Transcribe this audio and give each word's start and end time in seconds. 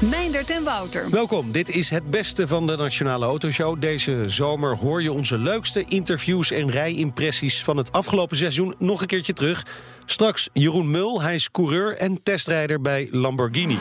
Meindert 0.00 0.50
en 0.50 0.64
Wouter. 0.64 1.10
Welkom, 1.10 1.52
dit 1.52 1.68
is 1.68 1.90
het 1.90 2.10
beste 2.10 2.46
van 2.46 2.66
de 2.66 2.76
Nationale 2.76 3.24
Autoshow. 3.24 3.80
Deze 3.80 4.24
zomer 4.26 4.76
hoor 4.76 5.02
je 5.02 5.12
onze 5.12 5.38
leukste 5.38 5.84
interviews 5.88 6.50
en 6.50 6.70
rijimpressies 6.70 7.64
van 7.64 7.76
het 7.76 7.92
afgelopen 7.92 8.36
seizoen 8.36 8.74
nog 8.78 9.00
een 9.00 9.06
keertje 9.06 9.32
terug. 9.32 9.66
Straks 10.04 10.48
Jeroen 10.52 10.90
Mul, 10.90 11.22
hij 11.22 11.34
is 11.34 11.50
coureur 11.50 11.96
en 11.96 12.22
testrijder 12.22 12.80
bij 12.80 13.08
Lamborghini. 13.10 13.78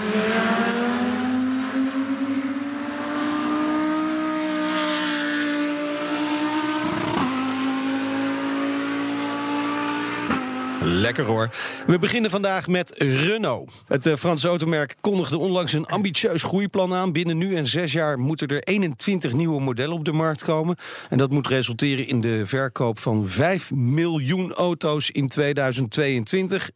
Lekker 10.95 11.25
hoor. 11.25 11.49
We 11.87 11.99
beginnen 11.99 12.29
vandaag 12.29 12.67
met 12.67 12.95
Renault. 12.97 13.71
Het 13.87 14.05
uh, 14.05 14.15
Franse 14.15 14.47
automerk 14.47 14.95
kondigde 15.01 15.37
onlangs 15.37 15.73
een 15.73 15.85
ambitieus 15.85 16.43
groeiplan 16.43 16.93
aan. 16.93 17.11
Binnen 17.11 17.37
nu 17.37 17.55
en 17.55 17.65
zes 17.65 17.91
jaar 17.91 18.19
moeten 18.19 18.47
er 18.47 18.63
21 18.63 19.33
nieuwe 19.33 19.61
modellen 19.61 19.95
op 19.95 20.05
de 20.05 20.11
markt 20.11 20.43
komen. 20.43 20.75
En 21.09 21.17
dat 21.17 21.31
moet 21.31 21.47
resulteren 21.47 22.07
in 22.07 22.21
de 22.21 22.45
verkoop 22.45 22.99
van 22.99 23.27
5 23.27 23.71
miljoen 23.71 24.53
auto's 24.53 25.09
in 25.09 25.27
2022. 25.27 26.69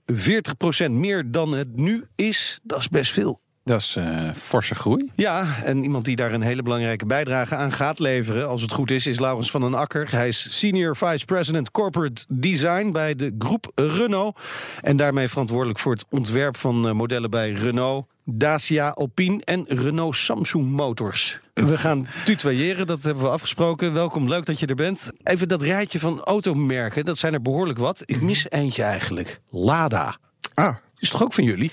40% 0.88 0.90
meer 0.90 1.32
dan 1.32 1.54
het 1.54 1.76
nu 1.76 2.06
is. 2.16 2.60
Dat 2.64 2.80
is 2.80 2.90
best 2.90 3.12
veel. 3.12 3.40
Dat 3.70 3.82
is 3.82 3.96
uh, 3.96 4.34
forse 4.36 4.76
groei. 4.76 5.12
Ja, 5.16 5.56
en 5.64 5.84
iemand 5.84 6.06
die 6.06 6.16
daar 6.16 6.34
een 6.34 6.42
hele 6.42 6.62
belangrijke 6.62 7.06
bijdrage 7.06 7.56
aan 7.56 7.72
gaat 7.72 8.00
leveren, 8.00 8.48
als 8.48 8.62
het 8.62 8.72
goed 8.72 8.92
is, 8.92 9.08
is 9.08 9.20
Laurens 9.20 9.52
van 9.52 9.62
den 9.62 9.74
Akker. 9.74 10.12
Hij 10.12 10.28
is 10.28 10.58
Senior 10.58 10.96
Vice 10.96 11.26
President 11.26 11.72
Corporate 11.72 12.26
Design 12.30 12.92
bij 12.92 13.16
de 13.16 13.36
groep 13.40 13.72
Renault. 13.76 14.40
En 14.82 14.98
daarmee 14.98 15.28
verantwoordelijk 15.28 15.80
voor 15.80 15.92
het 15.92 16.06
ontwerp 16.10 16.58
van 16.58 16.88
uh, 16.88 16.94
modellen 16.94 17.30
bij 17.30 17.52
Renault, 17.52 18.06
Dacia, 18.26 18.90
Alpine 18.90 19.42
en 19.44 19.66
Renault 19.68 20.16
Samsung 20.16 20.70
Motors. 20.70 21.40
We 21.54 21.78
gaan 21.78 22.08
tutoyeren, 22.26 22.88
dat 22.88 23.04
hebben 23.04 23.24
we 23.24 23.30
afgesproken. 23.30 23.94
Welkom, 23.94 24.28
leuk 24.28 24.46
dat 24.46 24.60
je 24.60 24.66
er 24.66 24.76
bent. 24.76 25.12
Even 25.24 25.48
dat 25.48 25.62
rijtje 25.62 26.00
van 26.00 26.24
automerken, 26.24 27.06
dat 27.06 27.18
zijn 27.18 27.34
er 27.34 27.42
behoorlijk 27.42 27.80
wat. 27.80 28.04
Ik 28.06 28.22
mis 28.22 28.50
eentje 28.50 28.84
eigenlijk. 28.84 29.42
Lada. 29.50 30.18
Ah. 30.54 30.76
Is 30.98 31.10
toch 31.10 31.24
ook 31.24 31.34
van 31.34 31.44
jullie? 31.44 31.72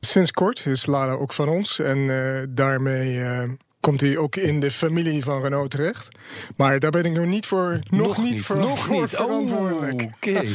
Sinds 0.00 0.30
kort 0.30 0.66
is 0.66 0.86
Lada 0.86 1.12
ook 1.12 1.32
van 1.32 1.48
ons. 1.48 1.78
En 1.78 1.98
uh, 1.98 2.42
daarmee 2.48 3.14
uh, 3.14 3.42
komt 3.88 4.00
hij 4.00 4.16
ook 4.16 4.36
in 4.36 4.60
de 4.60 4.70
familie 4.70 5.24
van 5.24 5.42
Renault 5.42 5.70
terecht. 5.70 6.08
Maar 6.56 6.78
daar 6.78 6.90
ben 6.90 7.04
ik 7.04 7.12
nog 7.12 7.26
niet 7.26 7.46
voor, 7.46 7.78
nog, 7.90 8.06
nog 8.06 8.22
niet, 8.22 8.40
voor, 8.40 8.58
nog 8.58 8.78
voor 8.78 9.00
niet. 9.00 9.10
verantwoordelijk. 9.16 10.00
Oh, 10.00 10.06
Oké. 10.06 10.30
Okay. 10.30 10.48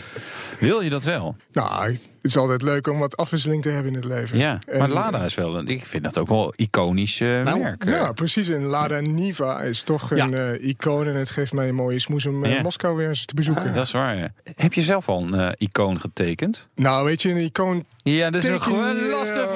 Wil 0.68 0.80
je 0.80 0.90
dat 0.90 1.04
wel? 1.04 1.36
Nou, 1.52 1.90
het 1.90 2.08
is 2.22 2.36
altijd 2.36 2.62
leuk 2.62 2.86
om 2.86 2.98
wat 2.98 3.16
afwisseling 3.16 3.62
te 3.62 3.68
hebben 3.68 3.92
in 3.92 3.98
het 3.98 4.04
leven. 4.04 4.38
Ja, 4.38 4.58
maar 4.66 4.80
en, 4.80 4.90
Lada 4.90 5.24
is 5.24 5.34
wel, 5.34 5.68
ik 5.68 5.86
vind 5.86 6.04
dat 6.04 6.18
ook 6.18 6.28
wel 6.28 6.52
iconisch 6.56 7.20
uh, 7.20 7.42
nou, 7.42 7.58
merk. 7.58 7.84
Ja, 7.84 8.12
precies. 8.12 8.48
En 8.48 8.62
Lada 8.62 9.00
Niva 9.00 9.60
is 9.60 9.82
toch 9.82 10.10
een 10.10 10.32
uh, 10.32 10.68
icoon. 10.68 11.06
En 11.06 11.14
het 11.14 11.30
geeft 11.30 11.52
mij 11.52 11.68
een 11.68 11.74
mooie 11.74 11.98
smoes 11.98 12.26
om 12.26 12.46
ja. 12.46 12.62
Moskou 12.62 12.96
weer 12.96 13.08
eens 13.08 13.24
te 13.24 13.34
bezoeken. 13.34 13.68
Ah, 13.68 13.74
dat 13.74 13.84
is 13.86 13.92
waar. 13.92 14.16
Ja. 14.16 14.32
Heb 14.54 14.72
je 14.72 14.82
zelf 14.82 15.08
al 15.08 15.32
een 15.32 15.54
icoon 15.58 16.00
getekend? 16.00 16.68
Nou, 16.74 17.04
weet 17.04 17.22
je, 17.22 17.30
een 17.30 17.40
icoon 17.40 17.84
ja, 18.04 18.30
dat 18.30 18.42
is 18.42 18.48
een 18.48 18.60
gewoon 18.60 19.08
lastig 19.08 19.46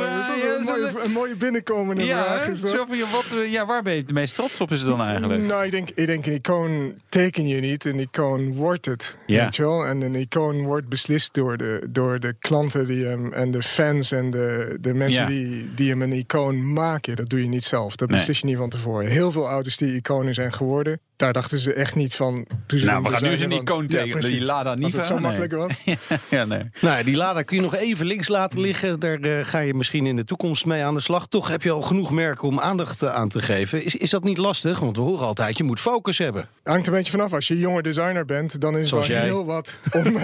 een, 0.58 0.64
mooie, 0.80 1.04
een 1.04 1.10
mooie 1.10 1.36
binnenkomende 1.36 2.04
ja, 2.04 2.24
vraag. 2.24 2.48
Is 2.48 2.60
dat. 2.60 2.70
Zo 2.70 2.84
van, 2.88 2.98
wat, 3.12 3.48
ja, 3.50 3.66
waar 3.66 3.82
ben 3.82 3.92
je 3.94 4.00
het 4.00 4.12
meest 4.12 4.34
trots 4.34 4.60
op 4.60 4.70
is 4.70 4.80
het 4.80 4.88
dan 4.88 5.00
eigenlijk? 5.02 5.42
Nou, 5.42 5.64
ik 5.64 5.70
denk, 5.70 5.88
ik 5.94 6.06
denk 6.06 6.26
een 6.26 6.32
icoon 6.32 6.94
teken 7.08 7.48
je 7.48 7.60
niet. 7.60 7.84
Een 7.84 7.98
icoon 8.00 8.54
wordt 8.54 8.86
het. 8.86 9.16
Ja. 9.26 9.44
Weet 9.44 9.56
je 9.56 9.62
wel? 9.62 9.86
En 9.86 10.02
een 10.02 10.14
icoon 10.14 10.62
wordt 10.62 10.88
beslist 10.88 11.34
door 11.34 11.56
de, 11.56 11.86
door 11.90 12.18
de 12.20 12.34
klanten 12.38 12.86
die 12.86 13.04
hem, 13.04 13.32
en 13.32 13.50
de 13.50 13.62
fans 13.62 14.12
en 14.12 14.30
de, 14.30 14.76
de 14.80 14.94
mensen 14.94 15.22
Ja. 15.22 15.28
die, 15.28 15.68
die 15.74 15.88
hem 15.90 16.02
een 16.02 16.12
icoon 16.12 16.72
maken. 16.72 17.16
Dat 17.16 17.28
doe 17.28 17.42
je 17.42 17.48
niet 17.48 17.64
zelf. 17.64 17.96
Dat 17.96 18.08
Nee. 18.08 18.16
beslis 18.18 18.40
je 18.40 18.46
niet 18.46 18.56
van 18.56 18.68
tevoren. 18.68 19.06
Heel 19.10 19.30
veel 19.30 19.46
auto's 19.48 19.76
die 19.76 19.94
iconen 19.96 20.34
zijn 20.34 20.52
geworden, 20.52 21.00
daar 21.18 21.32
dachten 21.32 21.58
ze 21.58 21.72
echt 21.72 21.94
niet 21.94 22.14
van. 22.14 22.46
Toen 22.66 22.78
ze 22.78 22.84
Nou, 22.86 23.02
we 23.02 23.08
gaan 23.08 23.22
nu 23.22 23.30
eens 23.30 23.40
een 23.40 23.50
van- 23.50 23.60
icoon 23.60 23.84
Ja, 23.88 24.06
precies. 24.06 24.30
Die 24.30 24.44
Lada 24.44 24.74
Niva. 24.74 24.96
het 24.96 25.06
zo 25.06 25.12
Nee. 25.14 25.22
makkelijk 25.22 25.52
was. 25.52 25.84
ja, 26.28 26.44
nee. 26.44 26.62
Nou, 26.80 27.04
die 27.04 27.16
Lada 27.16 27.42
kun 27.42 27.56
je 27.56 27.62
nog 27.62 27.74
even 27.74 28.06
links 28.06 28.28
laten 28.28 28.60
liggen. 28.60 29.00
Daar 29.00 29.20
eh, 29.20 29.44
ga 29.44 29.58
je 29.58 29.74
misschien 29.74 30.06
in 30.06 30.16
de 30.16 30.24
toekomst 30.24 30.66
mee 30.66 30.82
aan 30.84 30.94
de 30.94 31.00
slag. 31.00 31.26
Toch 31.26 31.48
heb 31.48 31.62
je 31.62 31.70
al 31.70 31.82
genoeg 31.82 32.10
merken 32.10 32.48
om 32.48 32.60
aandacht 32.60 33.02
eh, 33.02 33.14
aan 33.14 33.28
te 33.28 33.40
geven. 33.42 33.84
Is, 33.84 33.94
is 33.96 34.10
dat 34.10 34.24
niet 34.24 34.38
lastig? 34.38 34.78
Want 34.78 34.96
we 34.96 35.02
horen 35.02 35.26
altijd, 35.26 35.56
je 35.58 35.64
moet 35.64 35.80
focus 35.80 36.18
hebben. 36.18 36.48
Hangt 36.62 36.86
een 36.86 36.92
beetje 36.92 37.10
vanaf. 37.10 37.32
Als 37.32 37.48
je 37.48 37.58
jonge 37.58 37.82
designer 37.82 38.24
bent, 38.24 38.60
dan 38.60 38.78
is 38.78 38.90
het 38.90 39.06
wel 39.06 39.18
heel 39.18 39.44
wat 39.44 39.78
om, 39.92 40.04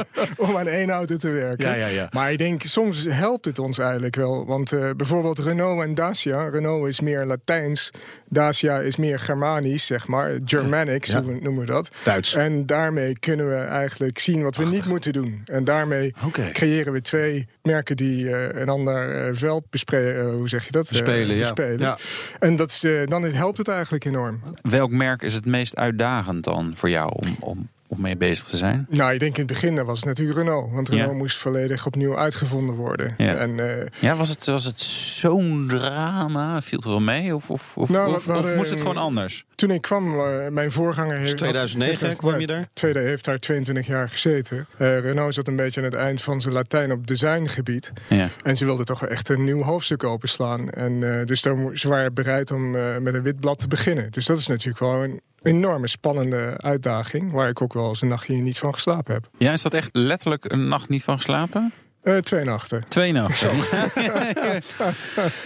om 0.48 0.56
aan 0.56 0.66
één 0.66 0.90
auto 0.90 1.16
te 1.16 1.28
werken. 1.28 1.66
Ja, 1.68 1.74
ja, 1.74 1.86
ja. 1.86 2.08
Maar 2.10 2.32
ik 2.32 2.38
denk, 2.38 2.62
soms 2.62 3.04
helpt 3.08 3.44
het 3.44 3.58
ons 3.58 3.78
eigenlijk 3.78 4.16
wel. 4.16 4.46
Want 4.46 4.72
eh, 4.72 4.90
bijvoorbeeld 4.96 5.38
Renault 5.38 5.82
en 5.82 5.94
Dacia. 5.94 6.48
Renault 6.48 6.88
is 6.88 7.00
meer 7.00 7.26
Latijns. 7.26 7.90
Dacia 8.28 8.78
is 8.78 8.96
meer 8.96 9.18
Germanisch, 9.18 9.86
zeg 9.86 10.06
maar. 10.06 10.29
Germanic, 10.44 11.04
Ja. 11.04 11.12
zo 11.12 11.38
noemen 11.40 11.58
we 11.58 11.64
dat. 11.66 11.90
Duits. 12.04 12.34
En 12.34 12.66
daarmee 12.66 13.18
kunnen 13.18 13.48
we 13.48 13.54
eigenlijk 13.56 14.18
zien 14.18 14.42
wat 14.42 14.56
we 14.56 14.64
niet 14.64 14.84
moeten 14.86 15.12
doen. 15.12 15.42
En 15.44 15.64
daarmee 15.64 16.14
creëren 16.52 16.92
we 16.92 17.00
twee 17.00 17.48
merken 17.62 17.96
die 17.96 18.36
eh, 18.36 18.60
een 18.60 18.68
ander 18.68 19.26
eh, 19.26 19.30
veld 19.32 19.70
bespreken. 19.70 20.30
hoe 20.32 20.48
zeg 20.48 20.64
je 20.64 20.72
dat? 20.72 20.84
Eh, 20.84 20.90
Bespelen, 20.90 21.36
ja. 21.36 21.40
bespelen. 21.40 21.78
Ja. 21.78 21.96
En 22.40 22.56
dat 22.56 22.70
is, 22.70 22.84
eh, 22.84 23.06
dan 23.06 23.22
helpt 23.24 23.58
het 23.58 23.68
eigenlijk 23.68 24.04
enorm. 24.04 24.40
Welk 24.62 24.90
merk 24.90 25.22
is 25.22 25.34
het 25.34 25.46
meest 25.46 25.76
uitdagend 25.76 26.44
dan 26.44 26.72
voor 26.76 26.90
jou 26.90 27.10
om, 27.14 27.36
om, 27.40 27.68
om 27.90 28.00
mee 28.00 28.16
bezig 28.16 28.46
te 28.46 28.56
zijn? 28.56 28.86
Nou, 28.88 29.12
ik 29.12 29.20
denk 29.20 29.32
in 29.34 29.38
het 29.44 29.52
begin 29.52 29.74
dat 29.76 29.86
was 29.86 29.96
het 29.98 30.06
natuurlijk 30.08 30.38
Renault. 30.38 30.72
Want 30.72 30.88
Renault 30.88 31.10
Ja. 31.10 31.16
moest 31.16 31.36
volledig 31.36 31.86
opnieuw 31.86 32.16
uitgevonden 32.16 32.74
worden. 32.74 33.14
Ja. 33.18 33.34
En, 33.34 33.60
eh, 33.80 33.86
Ja, 33.98 34.16
was 34.16 34.28
het, 34.28 34.46
was 34.46 34.64
het 34.64 34.80
zo'n 34.80 35.64
drama? 35.68 36.60
Viel 36.62 36.78
het 36.78 36.86
wel 36.86 37.00
mee? 37.00 37.34
Of, 37.34 37.50
of, 37.50 37.76
of, 37.76 37.88
Nou, 37.88 38.14
of, 38.14 38.54
moest 38.56 38.70
het 38.70 38.80
gewoon 38.80 38.96
anders? 38.96 39.44
toen 39.54 39.70
ik 39.70 39.80
kwam, 39.80 40.20
eh, 40.20 40.48
mijn 40.48 40.72
voorganger... 40.72 41.16
heeft- 41.16 41.36
2009 41.36 42.06
heeft- 42.06 42.18
kwam 42.18 42.40
je 42.40 42.46
daar? 42.46 42.68
Tweede 42.72 42.98
heeft 42.98 43.24
daar 43.24 43.38
22 43.38 43.86
jaar 43.86 44.08
gezeten. 44.08 44.66
Eh, 44.78 44.98
Renault 45.00 45.34
zat 45.34 45.48
een 45.48 45.56
beetje 45.56 45.80
aan 45.80 45.86
het 45.86 45.94
eind 45.94 46.22
van 46.22 46.40
zijn 46.40 46.54
Latijn 46.54 46.92
op 46.92 47.06
designgebied. 47.06 47.92
Ja. 48.08 48.28
En 48.42 48.56
ze 48.56 48.64
wilden 48.64 48.86
toch 48.86 49.06
echt 49.06 49.28
een 49.28 49.44
nieuw 49.44 49.62
hoofdstuk 49.62 50.04
openslaan. 50.04 50.70
En 50.70 51.18
eh, 51.20 51.26
dus 51.26 51.42
daar, 51.42 51.56
ze 51.74 51.88
waren 51.88 52.14
bereid 52.14 52.50
om 52.50 52.76
eh, 52.76 52.82
met 52.98 53.14
een 53.14 53.22
wit 53.22 53.40
blad 53.40 53.58
te 53.58 53.68
beginnen. 53.68 54.10
Dus 54.10 54.26
dat 54.26 54.38
is 54.38 54.46
natuurlijk 54.46 54.78
wel 54.78 55.02
een 55.04 55.20
enorme 55.42 55.88
spannende 55.88 56.54
uitdaging... 56.56 57.32
waar 57.32 57.48
ik 57.48 57.62
ook 57.62 57.72
wel 57.72 57.88
eens 57.88 58.02
een 58.02 58.08
nachtje 58.08 58.34
niet 58.34 58.58
van 58.58 58.74
geslapen 58.74 59.14
heb. 59.14 59.28
ja, 59.38 59.52
is 59.52 59.62
dat 59.62 59.74
echt 59.74 59.88
letterlijk 59.92 60.44
een 60.52 60.68
nacht 60.68 60.88
niet 60.88 61.04
van 61.04 61.16
geslapen? 61.16 61.72
Eh, 62.02 62.16
twee 62.16 62.44
nachten. 62.44 62.84
Twee 62.88 63.12
nachten. 63.12 63.50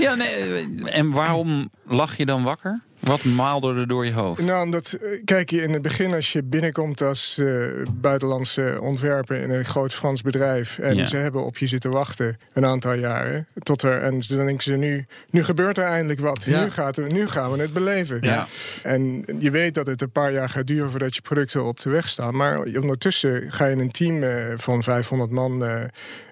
ja, 0.05 0.15
nee. 0.15 0.67
En 0.85 1.11
waarom 1.11 1.71
lag 1.85 2.17
je 2.17 2.27
dan 2.27 2.43
wakker? 2.43 2.81
Wat 3.05 3.25
maalde 3.25 3.75
er 3.75 3.87
door 3.89 4.05
je 4.05 4.13
hoofd? 4.13 4.43
Nou, 4.43 4.65
omdat, 4.65 4.93
eh, 4.93 5.09
kijk, 5.25 5.51
in 5.51 5.73
het 5.73 5.83
begin 5.83 6.15
als 6.15 6.33
je 6.33 6.43
binnenkomt 6.43 7.01
als 7.03 7.39
eh, 7.39 7.47
buitenlandse 7.93 8.79
ontwerper 8.81 9.37
in 9.37 9.51
een 9.51 9.65
groot 9.65 9.95
Frans 9.95 10.23
bedrijf 10.23 10.79
en 10.79 10.97
Ja. 10.97 11.07
ze 11.07 11.17
hebben 11.17 11.45
op 11.45 11.57
je 11.59 11.67
zitten 11.67 11.91
wachten 11.91 12.37
een 12.53 12.65
aantal 12.67 12.93
jaren, 12.93 13.47
tot 13.63 13.83
er, 13.83 14.03
en 14.03 14.21
dan 14.29 14.47
denken 14.47 14.63
ze 14.65 14.77
nu, 14.77 15.07
nu 15.31 15.45
gebeurt 15.45 15.79
er 15.79 15.85
eindelijk 15.85 16.21
wat, 16.21 16.45
Ja. 16.45 16.65
nu, 16.65 16.71
gaat 16.71 16.97
er, 16.97 17.13
nu 17.13 17.29
gaan 17.29 17.53
we 17.53 17.61
het 17.61 17.73
beleven. 17.73 18.19
Ja. 18.21 18.47
En 18.83 19.25
je 19.39 19.51
weet 19.51 19.75
dat 19.75 19.87
het 19.87 20.03
een 20.03 20.11
paar 20.11 20.33
jaar 20.33 20.49
gaat 20.49 20.67
duren 20.67 20.91
voordat 20.91 21.15
je 21.15 21.21
producten 21.23 21.65
op 21.65 21.81
de 21.81 21.91
weg 21.91 22.09
staan, 22.09 22.37
maar 22.37 22.59
ondertussen 22.81 23.53
ga 23.53 23.67
je 23.67 23.77
een 23.77 23.91
team 23.91 24.23
eh, 24.23 24.31
van 24.57 24.83
500 24.83 25.31
man 25.31 25.65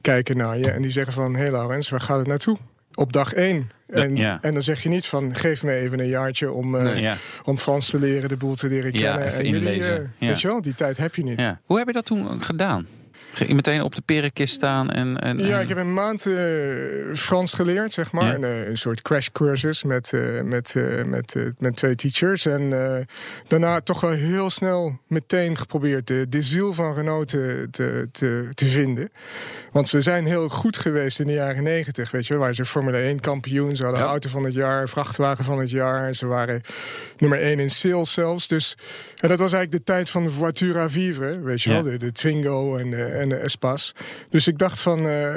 kijken 0.01 0.37
naar 0.37 0.59
je 0.59 0.71
en 0.71 0.83
die 0.83 0.91
zeggen 0.91 1.13
van, 1.13 1.35
hé 1.35 1.41
hey 1.41 1.51
Laurens, 1.51 1.89
waar 1.89 2.01
gaat 2.01 2.19
het 2.19 2.27
naartoe? 2.27 2.57
Op 2.95 3.13
dag 3.13 3.33
één. 3.35 3.71
En, 3.87 4.17
ja. 4.17 4.39
en 4.43 4.53
dan 4.53 4.63
zeg 4.63 4.83
je 4.83 4.89
niet 4.89 5.07
van 5.07 5.35
geef 5.37 5.63
me 5.63 5.73
even 5.75 6.01
een 6.01 6.07
jaartje 6.09 6.53
om, 6.53 6.77
eh, 6.77 7.01
Ja. 7.01 7.17
om 7.45 7.59
Frans 7.59 7.91
te 7.91 7.99
leren, 7.99 8.29
de 8.29 8.37
boel 8.37 8.55
te 8.55 8.67
leren 8.69 8.93
Ja, 8.93 9.21
even 9.23 9.39
en 9.39 9.45
inlezen. 9.45 10.13
eh. 10.19 10.29
Weet 10.29 10.41
je 10.41 10.49
wel, 10.49 10.63
die 10.63 10.75
tijd 10.75 10.97
heb 10.97 11.15
je 11.15 11.23
niet. 11.25 11.43
Hoe 11.65 11.79
heb 11.79 11.87
je 11.87 11.93
dat 11.93 12.05
toen 12.07 12.43
gedaan? 12.43 12.87
Meteen 13.49 13.83
op 13.83 13.95
de 13.95 14.03
perenkist 14.05 14.55
staan? 14.55 14.91
En, 14.91 15.19
en, 15.19 15.39
Ja, 15.39 15.61
ik 15.61 15.69
heb 15.69 15.79
een 15.79 15.95
maand 15.95 16.27
eh, 16.27 16.35
Frans 17.15 17.53
geleerd, 17.53 17.93
zeg 17.93 18.13
maar. 18.13 18.25
Ja. 18.25 18.35
Een, 18.35 18.45
eh, 18.45 18.69
een 18.69 18.77
soort 18.79 19.03
crash 19.03 19.29
cursus 19.33 19.83
met, 19.83 20.13
eh, 20.13 20.21
met, 20.43 20.75
met, 21.07 21.37
met 21.59 21.77
twee 21.77 21.95
teachers. 21.95 22.47
En 22.47 22.71
daarna 23.49 23.81
toch 23.81 24.01
wel 24.01 24.11
heel 24.11 24.51
snel 24.51 24.99
meteen 25.07 25.57
geprobeerd 25.59 26.07
de, 26.07 26.27
de 26.29 26.43
ziel 26.43 26.73
van 26.75 26.95
Renault 26.95 27.29
te, 27.29 27.69
te, 27.71 28.09
te, 28.13 28.49
te 28.55 28.67
vinden. 28.67 29.11
Want 29.73 29.89
ze 29.89 30.01
zijn 30.01 30.27
heel 30.27 30.49
goed 30.49 30.77
geweest 30.77 31.21
in 31.21 31.27
de 31.27 31.33
jaren 31.33 31.63
negentig, 31.63 32.11
weet 32.11 32.27
je. 32.27 32.37
Waar 32.37 32.55
ze 32.55 32.65
Formule 32.65 32.99
1 32.99 33.21
kampioen, 33.21 33.77
ze 33.77 33.83
hadden 33.83 34.01
Ja. 34.01 34.07
auto 34.07 34.29
van 34.29 34.45
het 34.45 34.55
jaar, 34.55 34.89
vrachtwagen 34.89 35.45
van 35.45 35.59
het 35.59 35.71
jaar. 35.71 36.15
Ze 36.15 36.27
waren 36.27 36.61
nummer 37.19 37.41
1 37.41 37.59
in 37.59 37.71
sales 37.71 38.13
zelfs. 38.13 38.49
Dus 38.49 38.77
en 39.21 39.29
dat 39.29 39.39
was 39.39 39.53
eigenlijk 39.53 39.87
de 39.87 39.93
tijd 39.93 40.11
van 40.11 40.23
de 40.23 40.31
voiture 40.31 40.79
à 40.79 40.89
vivre, 40.89 41.41
weet 41.41 41.63
je 41.63 41.71
Ja. 41.71 41.83
wel. 41.83 41.93
De, 41.93 41.99
de 41.99 42.13
Twingo 42.13 42.77
en 42.77 43.22
en 43.23 43.29
de 43.29 43.37
Espas. 43.37 43.95
Dus 44.29 44.47
ik 44.47 44.59
dacht 44.59 44.81
van, 44.81 45.09
eh, 45.09 45.35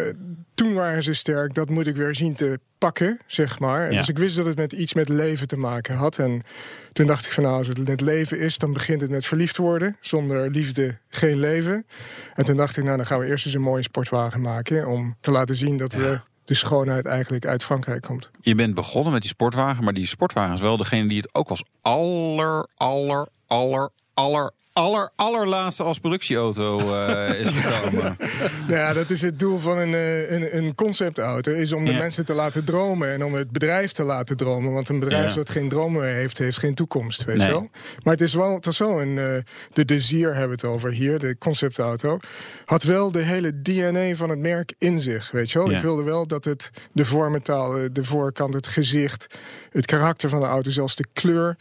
toen 0.53 0.73
waren 0.73 1.03
ze 1.03 1.13
sterk. 1.13 1.53
Dat 1.53 1.69
moet 1.69 1.87
ik 1.87 1.95
weer 1.95 2.15
zien 2.15 2.33
te 2.33 2.59
pakken, 2.77 3.19
zeg 3.27 3.59
maar. 3.59 3.91
Ja. 3.91 3.97
Dus 3.97 4.09
ik 4.09 4.17
wist 4.17 4.35
dat 4.35 4.45
het 4.45 4.57
met 4.57 4.73
iets 4.73 4.93
met 4.93 5.09
leven 5.09 5.47
te 5.47 5.57
maken 5.57 5.95
had. 5.95 6.19
En 6.19 6.43
toen 6.91 7.07
dacht 7.07 7.25
ik 7.25 7.31
van, 7.31 7.43
nou, 7.43 7.57
als 7.57 7.67
het 7.67 7.87
met 7.87 8.01
leven 8.01 8.39
is... 8.39 8.57
dan 8.57 8.73
begint 8.73 9.01
het 9.01 9.09
met 9.09 9.25
verliefd 9.25 9.57
worden. 9.57 9.97
Zonder 9.99 10.51
liefde 10.51 10.97
geen 11.09 11.39
leven. 11.39 11.85
En 12.33 12.45
toen 12.45 12.57
dacht 12.57 12.77
ik, 12.77 12.83
nou, 12.83 12.97
dan 12.97 13.05
gaan 13.05 13.19
we 13.19 13.25
eerst 13.25 13.45
eens 13.45 13.55
een 13.55 13.61
mooie 13.61 13.83
sportwagen 13.83 14.41
maken... 14.41 14.88
om 14.88 15.15
te 15.19 15.31
laten 15.31 15.55
zien 15.55 15.77
dat 15.77 15.93
we 15.93 16.19
de 16.45 16.53
schoonheid 16.53 17.05
eigenlijk 17.05 17.45
uit 17.45 17.63
Frankrijk 17.63 18.01
komt. 18.01 18.29
Je 18.41 18.55
bent 18.55 18.73
begonnen 18.73 19.13
met 19.13 19.21
die 19.21 19.31
sportwagen, 19.31 19.83
maar 19.83 19.93
die 19.93 20.05
sportwagen 20.05 20.53
is 20.53 20.61
wel 20.61 20.77
degene 20.77 21.07
die 21.07 21.17
het 21.17 21.35
ook 21.35 21.49
als 21.49 21.63
aller, 21.81 22.67
aller, 22.75 23.27
aller, 23.47 23.89
aller, 24.13 24.51
aller, 24.75 25.10
allerlaatste 25.16 25.83
als 25.83 26.00
productieauto 26.00 26.80
eh, 26.95 27.39
is 27.39 27.50
gekomen. 27.50 28.18
Ja, 28.68 28.94
dat 28.94 29.10
is 29.10 29.22
het 29.22 29.39
doel 29.39 29.57
van 29.60 29.77
een, 29.77 29.94
eh, 29.94 30.31
een, 30.31 30.57
een 30.57 30.75
conceptauto. 30.75 31.51
Is 31.51 31.72
om 31.74 31.86
de 31.86 31.92
Ja. 31.92 31.98
mensen 31.98 32.25
te 32.25 32.33
laten 32.33 32.63
dromen 32.66 33.12
en 33.13 33.24
om 33.25 33.33
het 33.33 33.51
bedrijf 33.51 33.92
te 33.92 34.04
laten 34.04 34.38
dromen. 34.38 34.74
Want 34.74 34.89
een 34.89 35.00
bedrijf 35.00 35.30
Ja. 35.30 35.36
dat 35.36 35.50
geen 35.50 35.69
dromen 35.69 36.01
meer 36.01 36.13
heeft, 36.13 36.38
heeft 36.38 36.57
geen 36.57 36.75
toekomst. 36.75 37.24
Weet 37.24 37.38
Nee. 37.38 37.45
je 37.48 37.51
wel? 37.51 37.69
Maar 38.04 38.13
het 38.13 38.22
is 38.22 38.33
wel, 38.33 38.54
het 38.56 38.66
was 38.66 38.77
wel 38.77 39.01
een. 39.01 39.18
eh, 39.18 39.25
de 39.74 39.86
Desir 39.86 40.30
hebben 40.36 40.57
we 40.57 40.68
het 40.68 40.75
over 40.75 40.92
hier, 40.92 41.19
de 41.19 41.36
conceptauto. 41.39 42.19
Had 42.66 42.83
wel 42.83 43.12
de 43.12 43.22
hele 43.22 43.62
DNA 43.62 44.16
van 44.16 44.30
het 44.30 44.39
merk 44.39 44.74
in 44.77 45.00
zich. 45.00 45.31
Weet 45.31 45.51
je 45.51 45.60
wel? 45.60 45.69
Ja. 45.69 45.75
Ik 45.77 45.81
wilde 45.83 46.04
wel 46.04 46.27
dat 46.27 46.45
het 46.45 46.69
de 46.92 47.06
vormetaal, 47.06 47.77
de 47.92 48.04
voorkant, 48.04 48.54
het 48.54 48.68
gezicht, 48.68 49.27
het 49.72 49.86
karakter 49.86 50.30
van 50.30 50.39
de 50.39 50.45
auto, 50.45 50.69
zelfs 50.72 50.95
de 50.95 51.06
kleur. 51.13 51.56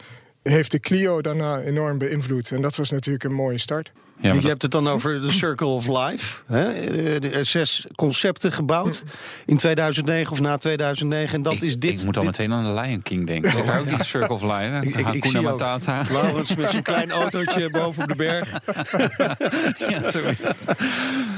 Heeft 0.49 0.71
de 0.71 0.79
Clio 0.79 1.21
daarna 1.21 1.61
enorm 1.61 1.97
beïnvloed. 1.97 2.51
En 2.51 2.61
dat 2.61 2.75
was 2.75 2.91
natuurlijk 2.91 3.23
een 3.23 3.33
mooie 3.33 3.57
start. 3.57 3.91
Ja, 4.21 4.33
je 4.33 4.47
hebt 4.47 4.61
het 4.61 4.71
dan 4.71 4.87
over 4.87 5.21
de 5.21 5.31
Circle 5.31 5.67
of 5.67 5.87
Life. 5.87 6.37
Hè? 6.45 6.71
Eh, 6.71 7.21
De 7.21 7.43
zes 7.43 7.85
concepten 7.95 8.51
gebouwd 8.51 9.03
in 9.45 9.57
2009 9.57 10.31
of 10.31 10.39
na 10.39 10.57
2009. 10.57 11.35
En 11.35 11.41
dat 11.41 11.53
ik, 11.53 11.61
is 11.61 11.79
dit. 11.79 11.99
ik 11.99 12.05
moet 12.05 12.13
dan 12.13 12.25
dit- 12.25 12.37
meteen 12.37 12.53
aan 12.53 12.75
de 12.75 12.81
Lion 12.81 13.01
King 13.01 13.27
denken. 13.27 13.51
Zit 13.51 13.65
daar 13.65 13.79
ook 13.79 13.85
niet 13.89 14.03
Circle 14.03 14.33
of 14.35 14.41
Life? 14.41 14.79
Ik- 14.81 14.83
ik- 14.83 14.97
ik 15.13 15.23
Hakuna 15.23 15.41
Matata. 15.41 16.03
Laurens 16.11 16.55
met 16.55 16.69
zijn 16.69 16.83
klein 16.83 17.11
autootje 17.11 17.69
boven 17.79 18.03
op 18.03 18.09
de 18.09 18.15
berg. 18.15 18.49
Ja, 19.89 20.09
zoiets. 20.11 20.51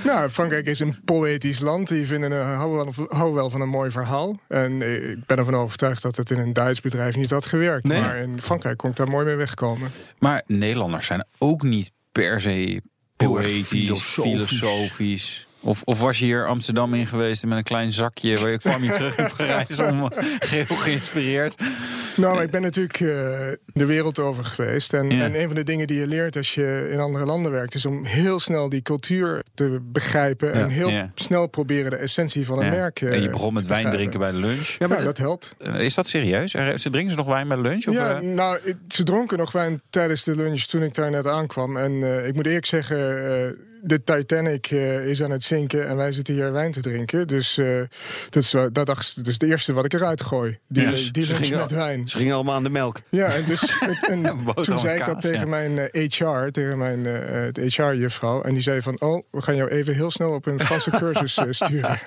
Nou, 0.04 0.30
Frankrijk 0.30 0.66
is 0.66 0.80
een 0.80 0.96
poëtisch 1.06 1.60
land. 1.60 1.88
Die 1.88 2.06
vinden, 2.08 2.32
een- 2.32 2.56
houden, 2.56 2.94
wel, 2.96 3.06
houden 3.10 3.36
wel 3.36 3.50
van 3.50 3.62
een 3.62 3.70
mooi 3.70 3.92
verhaal. 3.92 4.40
En 4.48 4.82
eh, 4.82 5.10
ik 5.10 5.26
ben 5.26 5.38
ervan 5.38 5.56
overtuigd 5.56 6.02
dat 6.02 6.16
het 6.16 6.30
in 6.32 6.40
een 6.40 6.54
Duits 6.54 6.82
bedrijf 6.82 7.16
niet 7.16 7.30
had 7.30 7.46
gewerkt. 7.46 7.88
Nee. 7.88 8.02
Maar 8.02 8.18
in 8.18 8.42
Frankrijk 8.42 8.78
kon 8.78 8.90
ik 8.90 8.96
daar 8.96 9.10
mooi 9.10 9.26
mee 9.26 9.36
wegkomen. 9.36 9.90
Maar 10.20 10.42
Nederlanders 10.46 11.06
zijn 11.06 11.26
ook 11.38 11.64
niet 11.64 11.92
per 12.18 12.42
se 12.42 12.82
poëtisch, 13.18 13.68
filosofisch. 13.68 14.48
filosofisch. 14.48 15.47
Of, 15.68 15.82
of 15.84 16.00
was 16.00 16.20
je 16.20 16.26
hier 16.26 16.48
Amsterdam 16.48 16.94
in 16.94 17.08
geweest 17.08 17.46
met 17.46 17.58
een 17.58 17.64
klein 17.64 17.92
zakje... 17.92 18.38
waar 18.38 18.50
je 18.52 18.58
kwam 18.58 18.84
je 18.84 18.90
terug 18.92 19.18
in 19.18 19.28
Parijs 19.38 19.80
om 19.90 20.04
eh, 20.12 20.26
geheel 20.40 20.76
geïnspireerd? 20.76 21.56
Nou, 22.18 22.42
ik 22.42 22.52
ben 22.52 22.62
natuurlijk 22.62 22.94
eh, 23.00 23.08
de 23.74 23.86
wereld 23.86 24.20
over 24.20 24.46
geweest. 24.46 24.94
En, 24.94 25.10
Ja. 25.10 25.24
en 25.24 25.40
een 25.42 25.46
van 25.48 25.56
de 25.56 25.64
dingen 25.64 25.88
die 25.88 26.00
je 26.00 26.08
leert 26.08 26.36
als 26.36 26.56
je 26.56 26.90
in 26.92 27.00
andere 27.00 27.26
landen 27.26 27.52
werkt... 27.52 27.76
is 27.76 27.86
om 27.86 28.06
heel 28.06 28.40
snel 28.40 28.70
die 28.70 28.82
cultuur 28.82 29.44
te 29.54 29.80
begrijpen. 29.84 30.54
En 30.54 30.70
heel 30.70 30.90
Ja. 30.90 31.12
snel 31.16 31.48
proberen 31.48 31.92
de 31.92 31.98
essentie 31.98 32.46
van 32.46 32.60
een 32.60 32.70
merk 32.70 33.02
eh, 33.02 33.14
en 33.14 33.22
je 33.22 33.30
begon 33.30 33.54
met 33.54 33.68
wijn 33.68 33.90
drinken 33.90 34.20
bij 34.20 34.32
de 34.32 34.38
lunch. 34.38 34.76
Ja, 34.80 34.88
maar 34.88 35.04
dat 35.04 35.18
helpt. 35.18 35.56
Eh, 35.58 35.80
Is 35.80 35.94
dat 35.96 36.08
serieus? 36.08 36.54
Er- 36.54 36.80
Ze 36.80 36.90
drinken 36.90 37.12
ze 37.12 37.18
nog 37.18 37.28
wijn 37.28 37.48
bij 37.48 37.58
de 37.58 37.64
lunch? 37.64 37.88
Of, 37.88 37.94
ja, 37.96 38.16
eh? 38.16 38.22
nou, 38.22 38.60
ze 38.88 39.04
dronken 39.04 39.38
nog 39.38 39.52
wijn 39.52 39.82
tijdens 39.90 40.24
de 40.24 40.36
lunch 40.36 40.62
toen 40.62 40.84
ik 40.84 40.94
daar 40.94 41.12
net 41.12 41.28
aankwam. 41.28 41.78
En 41.78 42.04
eh, 42.04 42.28
ik 42.28 42.36
moet 42.36 42.46
eerlijk 42.46 42.66
zeggen, 42.66 42.98
eh, 43.46 43.50
de 43.88 44.04
Titanic 44.04 44.66
eh, 44.68 45.08
is 45.08 45.24
aan 45.24 45.32
het 45.32 45.44
zinken 45.44 45.88
en 45.88 45.96
wij 45.96 46.12
zitten 46.12 46.34
hier 46.34 46.52
wijn 46.52 46.72
te 46.72 46.82
drinken. 46.82 47.28
Dus 47.28 47.58
eh, 47.58 47.66
dat 48.30 48.44
is 48.44 48.50
dat 48.72 48.86
dacht, 48.86 49.24
dus 49.24 49.34
het 49.34 49.44
eerste 49.44 49.74
wat 49.74 49.86
ik 49.86 49.94
eruit 49.94 50.22
gooi. 50.22 50.58
Die, 50.68 50.84
Ja, 50.84 51.12
die 51.12 51.28
lunch 51.28 51.50
met 51.50 51.72
wijn. 51.72 52.08
Ze 52.10 52.18
gingen 52.18 52.34
allemaal 52.36 52.56
aan 52.56 52.64
de 52.64 52.70
melk. 52.70 53.00
Ja, 53.10 53.26
en, 53.26 53.46
dus, 53.46 53.80
en 54.10 54.24
toen 54.62 54.80
zei 54.80 54.94
ik 54.94 55.06
dat 55.06 55.14
kaas, 55.14 55.22
tegen 55.22 55.40
ja. 55.40 55.46
mijn 55.46 55.78
eh, 55.78 56.10
HR, 56.10 56.52
tegen 56.52 56.78
mijn 56.78 57.06
eh, 57.06 57.66
HR-juffrouw. 57.68 58.42
En 58.42 58.54
die 58.54 58.62
zei 58.62 58.82
van, 58.82 59.00
oh, 59.00 59.24
we 59.32 59.42
gaan 59.42 59.56
jou 59.56 59.70
even 59.70 59.94
heel 59.94 60.12
snel 60.12 60.32
op 60.34 60.46
een 60.46 60.60
Franse 60.60 60.90
cursus 61.00 61.38
eh, 61.38 61.46
sturen. 61.50 62.00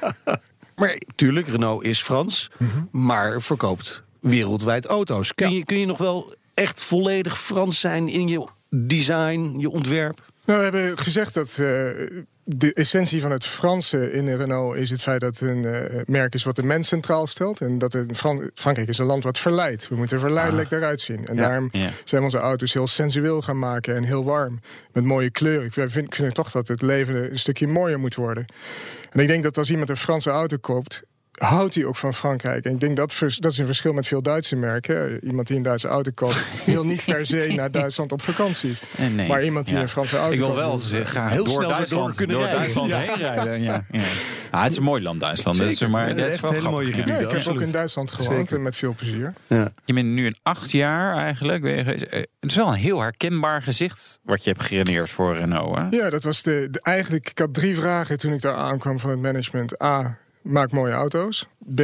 Maar 0.76 1.00
tuurlijk, 1.14 1.48
Renault 1.48 1.84
is 1.84 2.02
Frans, 2.02 2.50
maar 2.90 3.42
verkoopt 3.42 4.02
wereldwijd 4.20 4.84
auto's. 4.84 5.34
Kun, 5.34 5.50
Ja. 5.50 5.56
je, 5.56 5.64
kun 5.64 5.78
je 5.78 5.86
nog 5.86 5.98
wel 5.98 6.34
echt 6.54 6.82
volledig 6.82 7.40
Frans 7.40 7.80
zijn 7.80 8.08
in 8.08 8.28
je 8.28 8.46
design, 8.70 9.54
je 9.58 9.70
ontwerp? 9.70 10.28
Nou, 10.50 10.62
we 10.70 10.76
hebben 10.76 10.98
gezegd 10.98 11.34
dat 11.34 11.48
eh, 11.50 11.56
de 12.44 12.72
essentie 12.74 13.20
van 13.20 13.30
het 13.30 13.46
Franse 13.46 14.12
in 14.12 14.36
Renault 14.36 14.76
is 14.76 14.90
het 14.90 15.02
feit 15.02 15.20
dat 15.20 15.38
het 15.38 15.48
een 15.48 15.64
eh, 15.64 16.00
merk 16.06 16.34
is 16.34 16.44
wat 16.44 16.56
de 16.56 16.62
mens 16.62 16.88
centraal 16.88 17.26
stelt. 17.26 17.60
En 17.60 17.78
dat 17.78 17.92
het 17.92 18.16
Fran- 18.16 18.50
Frankrijk 18.54 18.88
is 18.88 18.98
een 18.98 19.06
land 19.06 19.24
wat 19.24 19.38
verleidt. 19.38 19.88
We 19.88 19.94
moeten 19.96 20.20
verleidelijk 20.20 20.70
eruit 20.72 21.00
zien. 21.00 21.26
En 21.26 21.34
Ja. 21.34 21.40
daarom 21.48 21.68
Ja. 21.72 21.90
zijn 22.04 22.20
we 22.20 22.26
onze 22.26 22.38
auto's 22.38 22.72
heel 22.72 22.86
sensueel 22.86 23.42
gaan 23.42 23.58
maken 23.58 23.96
en 23.96 24.04
heel 24.04 24.24
warm. 24.24 24.60
Met 24.92 25.04
mooie 25.04 25.30
kleuren. 25.30 25.66
Ik 25.66 25.72
vind, 25.72 26.06
ik 26.06 26.14
vind 26.14 26.34
toch 26.34 26.50
dat 26.50 26.68
het 26.68 26.82
leven 26.82 27.30
een 27.30 27.38
stukje 27.38 27.66
mooier 27.66 27.98
moet 27.98 28.14
worden. 28.14 28.44
En 29.10 29.20
ik 29.20 29.26
denk 29.28 29.42
dat 29.42 29.58
als 29.58 29.70
iemand 29.70 29.88
een 29.88 29.96
Franse 29.96 30.30
auto 30.30 30.56
koopt. 30.56 31.02
Houdt 31.40 31.74
hij 31.74 31.84
ook 31.84 31.96
van 31.96 32.14
Frankrijk? 32.14 32.64
En 32.64 32.72
ik 32.72 32.80
denk 32.80 32.96
dat 32.96 33.14
vers- 33.14 33.36
dat 33.36 33.52
is 33.52 33.58
een 33.58 33.66
verschil 33.66 33.92
met 33.92 34.06
veel 34.06 34.22
Duitse 34.22 34.56
merken. 34.56 35.24
Iemand 35.24 35.46
die 35.46 35.56
een 35.56 35.62
Duitse 35.62 35.88
auto 35.88 36.10
koopt, 36.14 36.44
wil 36.66 36.84
niet 36.84 37.04
per 37.04 37.26
se 37.26 37.52
naar 37.56 37.70
Duitsland 37.70 38.12
op 38.12 38.22
vakantie. 38.22 38.74
Eh, 38.96 39.06
nee. 39.06 39.28
Maar 39.28 39.44
iemand 39.44 39.66
die 39.66 39.74
Ja. 39.76 39.80
een 39.82 39.88
Franse 39.88 40.16
auto 40.16 40.32
Ik 40.32 40.38
wil 40.38 40.48
koopt, 40.48 40.58
wel 40.60 40.80
ze- 40.80 41.04
graag 41.04 41.32
Heel 41.32 41.44
door 41.44 41.52
snel 41.52 41.68
Duitsland, 41.68 42.14
kunnen 42.14 42.36
door 42.36 42.44
rijden. 42.44 42.60
Duitsland 42.60 42.88
Ja. 42.90 42.96
heen 42.96 43.14
rijden. 43.16 43.62
Ja. 43.62 43.84
Ja. 43.90 44.00
Ah, 44.50 44.62
het 44.62 44.70
is 44.72 44.78
een 44.78 44.82
mooi 44.84 45.02
land, 45.02 45.20
Duitsland. 45.20 45.58
Dat 45.58 45.66
is, 45.66 45.78
Zeker. 45.78 45.90
maar 45.94 46.06
dat 46.06 46.16
is 46.16 46.40
wel 46.40 46.50
hele 46.50 46.60
grappig, 46.62 46.62
mooie 46.70 46.86
gebieden. 46.92 47.14
Ja, 47.14 47.20
ik 47.20 47.30
heb 47.30 47.46
ook 47.46 47.60
in 47.60 47.70
Duitsland 47.72 48.12
gewoond 48.12 48.38
Zeker. 48.38 48.56
en 48.56 48.62
met 48.62 48.76
veel 48.76 48.94
plezier. 48.94 49.32
Ja. 49.46 49.72
Je 49.84 49.92
bent 49.92 50.06
nu 50.08 50.26
in 50.26 50.36
acht 50.42 50.70
jaar 50.70 51.16
eigenlijk. 51.16 51.64
Eh, 51.64 51.86
Het 51.86 52.50
is 52.50 52.56
wel 52.56 52.68
een 52.68 52.74
heel 52.74 53.00
herkenbaar 53.00 53.62
gezicht 53.62 54.20
wat 54.22 54.44
je 54.44 54.50
hebt 54.50 54.64
gereneerd 54.64 55.10
voor 55.10 55.34
Renault. 55.36 55.76
Hè? 55.76 55.86
Ja, 55.90 56.10
dat 56.10 56.22
was 56.22 56.42
de, 56.42 56.68
de- 56.70 56.80
eigenlijk. 56.82 57.30
Ik 57.30 57.38
had 57.38 57.54
drie 57.54 57.74
vragen 57.74 58.18
toen 58.18 58.32
ik 58.32 58.40
daar 58.40 58.54
aankwam 58.54 58.98
van 58.98 59.10
het 59.10 59.20
management. 59.20 59.82
A. 59.82 60.18
Maak 60.42 60.70
mooie 60.70 60.92
auto's. 60.92 61.46
B. 61.74 61.80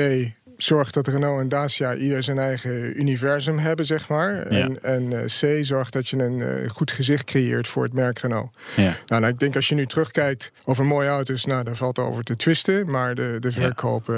Zorg 0.57 0.91
dat 0.91 1.07
Renault 1.07 1.41
en 1.41 1.49
Dacia 1.49 1.95
ieder 1.95 2.23
zijn 2.23 2.39
eigen 2.39 3.01
universum 3.01 3.59
hebben, 3.59 3.87
zeg 3.87 4.09
maar. 4.09 4.53
Ja. 4.55 4.61
En, 4.61 4.83
en 4.83 5.13
eh, 5.13 5.25
C. 5.25 5.65
Zorg 5.65 5.91
dat 5.91 6.09
je 6.09 6.19
een 6.19 6.43
eh, 6.43 6.71
goed 6.71 6.91
gezicht 6.91 7.25
creëert 7.25 7.69
voor 7.69 7.85
het 7.85 7.93
merk 7.93 8.19
Renault. 8.19 8.57
Ja. 8.77 8.83
Nou, 9.07 9.21
nou, 9.21 9.33
ik 9.33 9.39
denk 9.39 9.57
als 9.57 9.69
je 9.69 9.75
nu 9.75 9.87
terugkijkt 9.87 10.53
over 10.65 10.87
mooie 10.87 11.09
auto's, 11.09 11.45
nou, 11.45 11.65
daar 11.65 11.77
valt 11.77 11.99
over 11.99 12.25
te 12.25 12.37
twisten. 12.37 12.91
Maar 12.91 13.15
de, 13.15 13.37
de 13.41 13.53
verkoop 13.53 14.09
eh, 14.09 14.17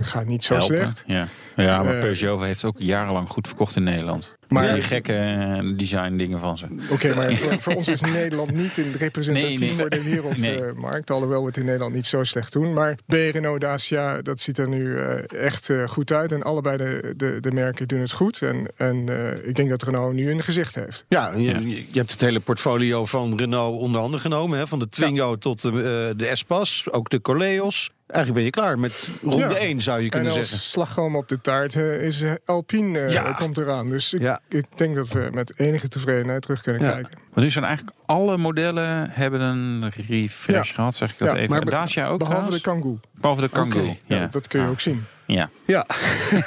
gaat 0.00 0.26
niet 0.26 0.44
zo 0.44 0.54
Helpen. 0.54 0.76
slecht. 0.76 1.04
Ja. 1.06 1.28
ja, 1.56 1.82
maar 1.82 1.98
Peugeot 1.98 2.40
heeft 2.40 2.64
ook 2.64 2.76
jarenlang 2.78 3.28
goed 3.28 3.46
verkocht 3.46 3.76
in 3.76 3.82
Nederland. 3.82 4.37
Maar- 4.48 4.72
die 4.72 4.82
gekke 4.82 5.12
eh, 5.12 5.76
design 5.76 6.16
dingen 6.16 6.38
van 6.38 6.58
ze. 6.58 6.66
Oké, 6.90 7.14
maar 7.14 7.32
voor, 7.32 7.58
voor 7.58 7.74
ons 7.74 7.88
is 7.88 8.00
Nederland 8.20 8.54
niet 8.54 8.76
een 8.78 8.92
representatief 8.98 9.58
Nee, 9.60 9.68
nee. 9.68 9.78
voor 9.78 9.90
de 9.90 10.02
wereldmarkt. 10.02 11.10
alhoewel 11.10 11.40
we 11.40 11.46
het 11.46 11.56
in 11.56 11.64
Nederland 11.64 11.94
niet 11.94 12.06
zo 12.06 12.24
slecht 12.24 12.52
doen. 12.52 12.72
Maar 12.72 12.94
B, 13.06 13.12
Renault, 13.12 13.60
Dacia, 13.60 14.22
dat 14.22 14.40
ziet 14.40 14.58
er 14.58 14.68
nu 14.68 14.98
eh, 14.98 15.44
echt 15.44 15.70
eh, 15.70 15.88
goed 15.88 16.12
uit. 16.12 16.32
En 16.32 16.42
allebei 16.42 16.76
de, 16.76 17.14
de, 17.16 17.40
de 17.40 17.52
merken 17.52 17.88
doen 17.88 18.00
het 18.00 18.12
goed. 18.12 18.42
En, 18.42 18.66
en 18.76 19.08
eh, 19.08 19.48
ik 19.48 19.54
denk 19.56 19.68
dat 19.68 19.82
Renault 19.82 20.14
nu 20.14 20.30
een 20.30 20.42
gezicht 20.42 20.74
heeft. 20.74 21.04
Ja, 21.08 21.32
je, 21.36 21.84
hebt 21.92 22.10
het 22.10 22.20
hele 22.20 22.40
portfolio 22.40 23.04
van 23.06 23.38
Renault 23.38 23.80
onder 23.80 24.00
handen 24.00 24.20
genomen. 24.20 24.58
Hè? 24.58 24.66
Van 24.66 24.78
de 24.78 24.88
Twingo 24.88 25.36
tot 25.36 25.62
de, 25.62 25.68
eh, 25.68 26.18
de 26.18 26.26
Espas, 26.26 26.88
ook 26.90 27.10
de 27.10 27.20
Coleos. 27.20 27.90
Eigenlijk 28.08 28.34
ben 28.34 28.44
je 28.44 28.50
klaar 28.50 28.78
met 28.78 29.08
ronde 29.22 29.36
Ja. 29.54 29.54
1, 29.56 29.80
zou 29.80 30.00
je 30.02 30.08
kunnen 30.08 30.30
en 30.32 30.38
als 30.38 30.48
zeggen. 30.48 30.66
slagroom 30.68 31.16
op 31.16 31.28
de 31.28 31.40
taart 31.40 31.74
eh, 31.74 32.02
is 32.02 32.20
eh, 32.22 32.32
Alpine 32.44 33.10
Ja. 33.10 33.32
komt 33.32 33.58
eraan. 33.58 33.86
Dus 33.90 34.12
ik, 34.14 34.20
Ja. 34.20 34.40
ik 34.48 34.64
denk 34.74 34.94
dat 34.94 35.08
we 35.08 35.28
met 35.32 35.52
enige 35.56 35.88
tevredenheid 35.88 36.42
terug 36.42 36.62
kunnen 36.62 36.82
kijken. 36.92 37.18
Maar 37.38 37.46
nu 37.46 37.52
zijn 37.52 37.64
eigenlijk 37.64 37.96
alle 38.06 38.36
modellen 38.36 39.10
hebben 39.10 39.40
een 39.40 39.90
refresh 40.08 40.68
Ja. 40.68 40.74
gehad, 40.74 40.96
zeg 40.96 41.10
ik 41.12 41.18
dat 41.18 41.30
Ja, 41.30 41.36
even. 41.36 41.50
maar 41.50 41.64
Dacia 41.64 42.08
ook 42.08 42.18
Behalve 42.18 42.50
de? 42.50 42.60
Kangoo. 42.60 43.00
Behalve 43.20 43.40
de 43.40 43.48
Kangoo. 43.48 43.84
Ja, 44.04 44.16
Ja. 44.16 44.26
dat 44.30 44.46
kun 44.48 44.58
je 44.60 44.64
Ah. 44.64 44.70
ook 44.70 44.80
zien. 44.80 45.04
Ja. 45.26 45.50
Ja. 45.66 45.86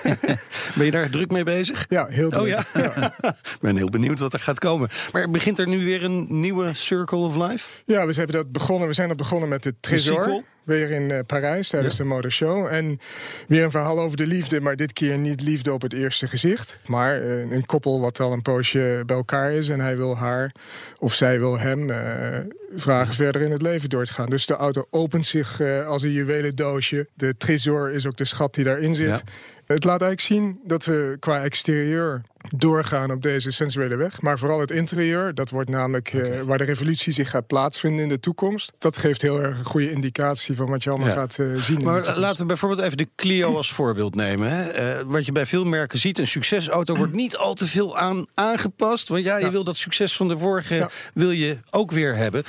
ben 0.75 0.86
je 0.86 0.91
daar 0.91 1.10
druk 1.10 1.31
mee 1.31 1.43
bezig? 1.43 1.86
Ja, 1.89 2.07
heel 2.10 2.29
druk. 2.29 2.41
Oh 2.43 2.48
ja? 2.48 2.63
Ik 3.53 3.57
ben 3.62 3.75
heel 3.77 3.89
benieuwd 3.89 4.19
wat 4.19 4.33
er 4.33 4.39
gaat 4.39 4.60
komen. 4.60 4.89
Maar 5.12 5.29
begint 5.29 5.60
er 5.60 5.67
nu 5.67 5.86
weer 5.86 6.03
een 6.03 6.39
nieuwe 6.39 6.74
Circle 6.74 7.17
of 7.17 7.36
Life? 7.36 7.67
Ja, 7.86 8.05
we, 8.07 8.13
hebben 8.13 8.36
dat 8.36 8.51
begonnen, 8.51 8.88
we 8.88 8.93
zijn 8.93 9.07
dat 9.07 9.17
begonnen 9.17 9.50
met 9.50 9.63
de? 9.63 9.74
Tresor. 9.79 10.43
Weer 10.63 10.89
in 10.91 11.12
eh, 11.12 11.19
Parijs 11.25 11.69
tijdens 11.69 11.98
de 11.98 12.03
motorshow. 12.03 12.65
En 12.65 13.00
weer 13.48 13.63
een 13.63 13.71
verhaal 13.71 14.00
over 14.00 14.17
de 14.17 14.27
liefde, 14.27 14.62
maar 14.62 14.75
dit 14.75 14.93
keer 14.93 15.17
niet 15.17 15.41
liefde 15.41 15.74
op 15.74 15.81
het 15.81 15.93
eerste 15.93 16.27
gezicht. 16.27 16.77
Maar 16.86 17.21
eh, 17.21 17.51
een 17.51 17.65
koppel 17.65 18.00
wat 18.00 18.19
al 18.19 18.31
een 18.33 18.41
poosje 18.41 19.03
bij 19.05 19.15
elkaar 19.15 19.51
is. 19.51 19.69
En 19.69 19.79
hij 19.79 19.98
wil 19.98 20.17
haar, 20.17 20.51
of 20.97 21.13
zij 21.13 21.39
wil 21.39 21.59
hem, 21.59 21.89
eh, 21.89 22.39
vragen 22.75 23.13
verder 23.13 23.41
in 23.41 23.51
het 23.51 23.61
leven 23.61 23.89
door 23.89 24.05
te 24.05 24.13
gaan. 24.13 24.29
Dus 24.29 24.45
de 24.45 24.55
auto 24.55 24.88
opent 24.89 25.25
zich 25.25 25.59
eh, 25.59 25.88
als 25.88 26.03
een 26.03 26.11
juwelendoosje. 26.11 27.07
De 27.13 27.38
Tresor 27.38 27.91
is 27.91 28.07
ook 28.07 28.17
de 28.17 28.25
schat 28.25 28.53
die 28.53 28.63
daarin 28.63 28.95
zit. 28.95 29.07
Ja. 29.07 29.21
Het 29.65 29.83
laat 29.83 30.01
eigenlijk 30.01 30.21
zien 30.21 30.59
dat 30.63 30.85
we 30.85 31.17
qua 31.19 31.43
exterieur 31.43 32.21
doorgaan 32.55 33.12
op 33.12 33.21
deze 33.21 33.51
sensuele 33.51 33.95
weg. 33.95 34.21
Maar 34.21 34.39
vooral 34.39 34.60
het 34.60 34.71
interieur, 34.71 35.33
dat 35.33 35.50
wordt 35.50 35.69
namelijk 35.69 36.13
eh, 36.13 36.39
waar 36.41 36.57
de 36.57 36.63
revolutie 36.63 37.13
zich 37.13 37.29
gaat 37.29 37.48
plaatsvinden 37.48 38.03
in 38.03 38.10
de 38.10 38.19
toekomst. 38.19 38.71
Dat 38.77 38.98
geeft 38.98 39.21
heel 39.21 39.41
erg 39.41 39.57
een 39.57 39.63
goede 39.65 39.91
indicatie 39.91 40.55
van 40.55 40.69
wat 40.69 40.83
je 40.83 40.89
allemaal 40.89 41.07
Ja. 41.07 41.13
gaat 41.13 41.39
eh, 41.39 41.55
zien. 41.55 41.83
Maar 41.83 42.17
laten 42.17 42.39
we 42.41 42.45
bijvoorbeeld 42.45 42.81
even 42.81 42.98
de 42.98 43.07
Clio 43.15 43.55
als 43.55 43.74
voorbeeld 43.74 44.15
nemen. 44.15 44.51
Hè? 44.51 44.69
Eh, 44.69 45.03
wat 45.05 45.25
je 45.25 45.31
bij 45.31 45.45
veel 45.45 45.65
merken 45.65 46.00
ziet, 46.00 46.19
een 46.19 46.27
succesauto 46.27 46.95
wordt 46.95 47.13
niet 47.13 47.38
al 47.38 47.53
te 47.53 47.67
veel 47.67 47.98
aan 47.98 48.25
aangepast. 48.33 49.07
Want 49.07 49.24
ja, 49.24 49.38
je 49.38 49.45
Ja. 49.45 49.51
wil 49.51 49.63
dat 49.63 49.77
succes 49.77 50.15
van 50.15 50.27
de 50.27 50.38
vorige 50.38 50.75
Ja. 50.75 50.89
wil 51.13 51.31
je 51.31 51.57
ook 51.69 51.91
weer 51.91 52.15
hebben. 52.15 52.43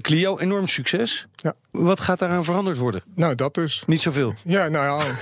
Clio, 0.00 0.38
enorm 0.38 0.68
succes. 0.68 1.26
Ja. 1.36 1.54
Wat 1.70 2.00
gaat 2.00 2.18
daaraan 2.18 2.44
veranderd 2.44 2.76
worden? 2.76 3.02
Nou, 3.14 3.34
dat 3.34 3.54
dus. 3.54 3.82
Niet 3.86 4.00
zoveel. 4.00 4.34
Ja, 4.44 4.68
nou 4.68 4.84
ja. 5.04 5.12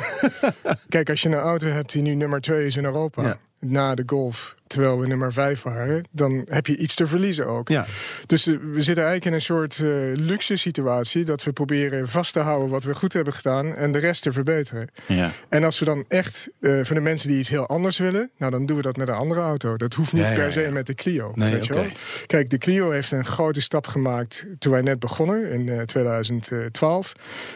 Kijk, 0.89 1.11
als 1.11 1.23
je 1.23 1.29
een 1.29 1.35
auto 1.35 1.67
hebt 1.67 1.93
die 1.93 2.03
nu 2.03 2.15
nummer 2.15 2.41
2 2.41 2.67
is 2.67 2.77
in 2.77 2.85
Europa, 2.85 3.23
Ja. 3.23 3.37
Na 3.65 3.95
de 3.95 4.03
Golf, 4.07 4.55
terwijl 4.67 5.01
we 5.01 5.07
nummer 5.07 5.33
5 5.33 5.63
waren, 5.63 6.05
dan 6.11 6.43
heb 6.49 6.67
je 6.67 6.77
iets 6.77 6.95
te 6.95 7.07
verliezen 7.07 7.47
ook. 7.47 7.69
Ja. 7.69 7.87
Dus 8.27 8.47
eh, 8.47 8.55
we 8.55 8.83
zitten 8.83 9.05
eigenlijk 9.05 9.25
in 9.25 9.33
een 9.33 9.41
soort 9.41 9.79
eh, 9.79 9.89
luxe 10.15 10.57
situatie 10.57 11.25
dat 11.25 11.45
we 11.45 11.53
proberen 11.53 12.09
vast 12.09 12.33
te 12.33 12.41
houden 12.41 12.69
wat 12.69 12.85
we 12.85 12.95
goed 12.95 13.13
hebben 13.13 13.33
gedaan 13.33 13.75
en 13.75 13.93
de 13.93 13.99
rest 13.99 14.23
te 14.23 14.33
verbeteren. 14.33 14.89
Ja. 15.07 15.31
En 15.49 15.65
als 15.65 15.79
we 15.79 15.85
dan 15.85 16.05
echt, 16.09 16.49
eh 16.61 16.73
voor 16.83 16.95
de 16.95 17.01
mensen 17.01 17.29
die 17.29 17.39
iets 17.39 17.49
heel 17.49 17.67
anders 17.67 17.99
willen, 17.99 18.31
nou 18.37 18.53
dan 18.53 18.67
doen 18.67 18.77
we 18.77 18.83
dat 18.83 18.97
met 18.97 19.09
een 19.09 19.15
andere 19.15 19.41
auto. 19.41 19.77
Dat 19.77 19.95
hoeft 19.95 20.13
niet 20.13 20.23
Ja, 20.23 20.35
per 20.35 20.53
se 20.53 20.69
met 20.73 20.87
de 20.87 20.95
Clio. 20.95 21.33
Nee, 21.35 21.53
weet 21.53 21.67
je 21.67 21.75
wel? 21.75 21.87
Kijk, 22.27 22.51
de 22.51 22.59
Clio 22.59 22.91
heeft 22.91 23.11
een 23.11 23.25
grote 23.25 23.61
stap 23.61 23.87
gemaakt 23.87 24.47
toen 24.59 24.73
wij 24.73 24.83
net 24.83 24.99
begonnen 24.99 25.51
in 25.51 25.69
eh, 25.69 25.81
2012. 25.81 27.13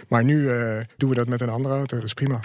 Maar 0.08 0.24
nu 0.24 0.48
doen 0.96 1.08
we 1.08 1.14
dat 1.14 1.28
met 1.28 1.40
een 1.40 1.48
andere 1.48 1.74
auto. 1.74 1.96
Dat 1.96 2.04
is 2.04 2.14
prima. 2.14 2.40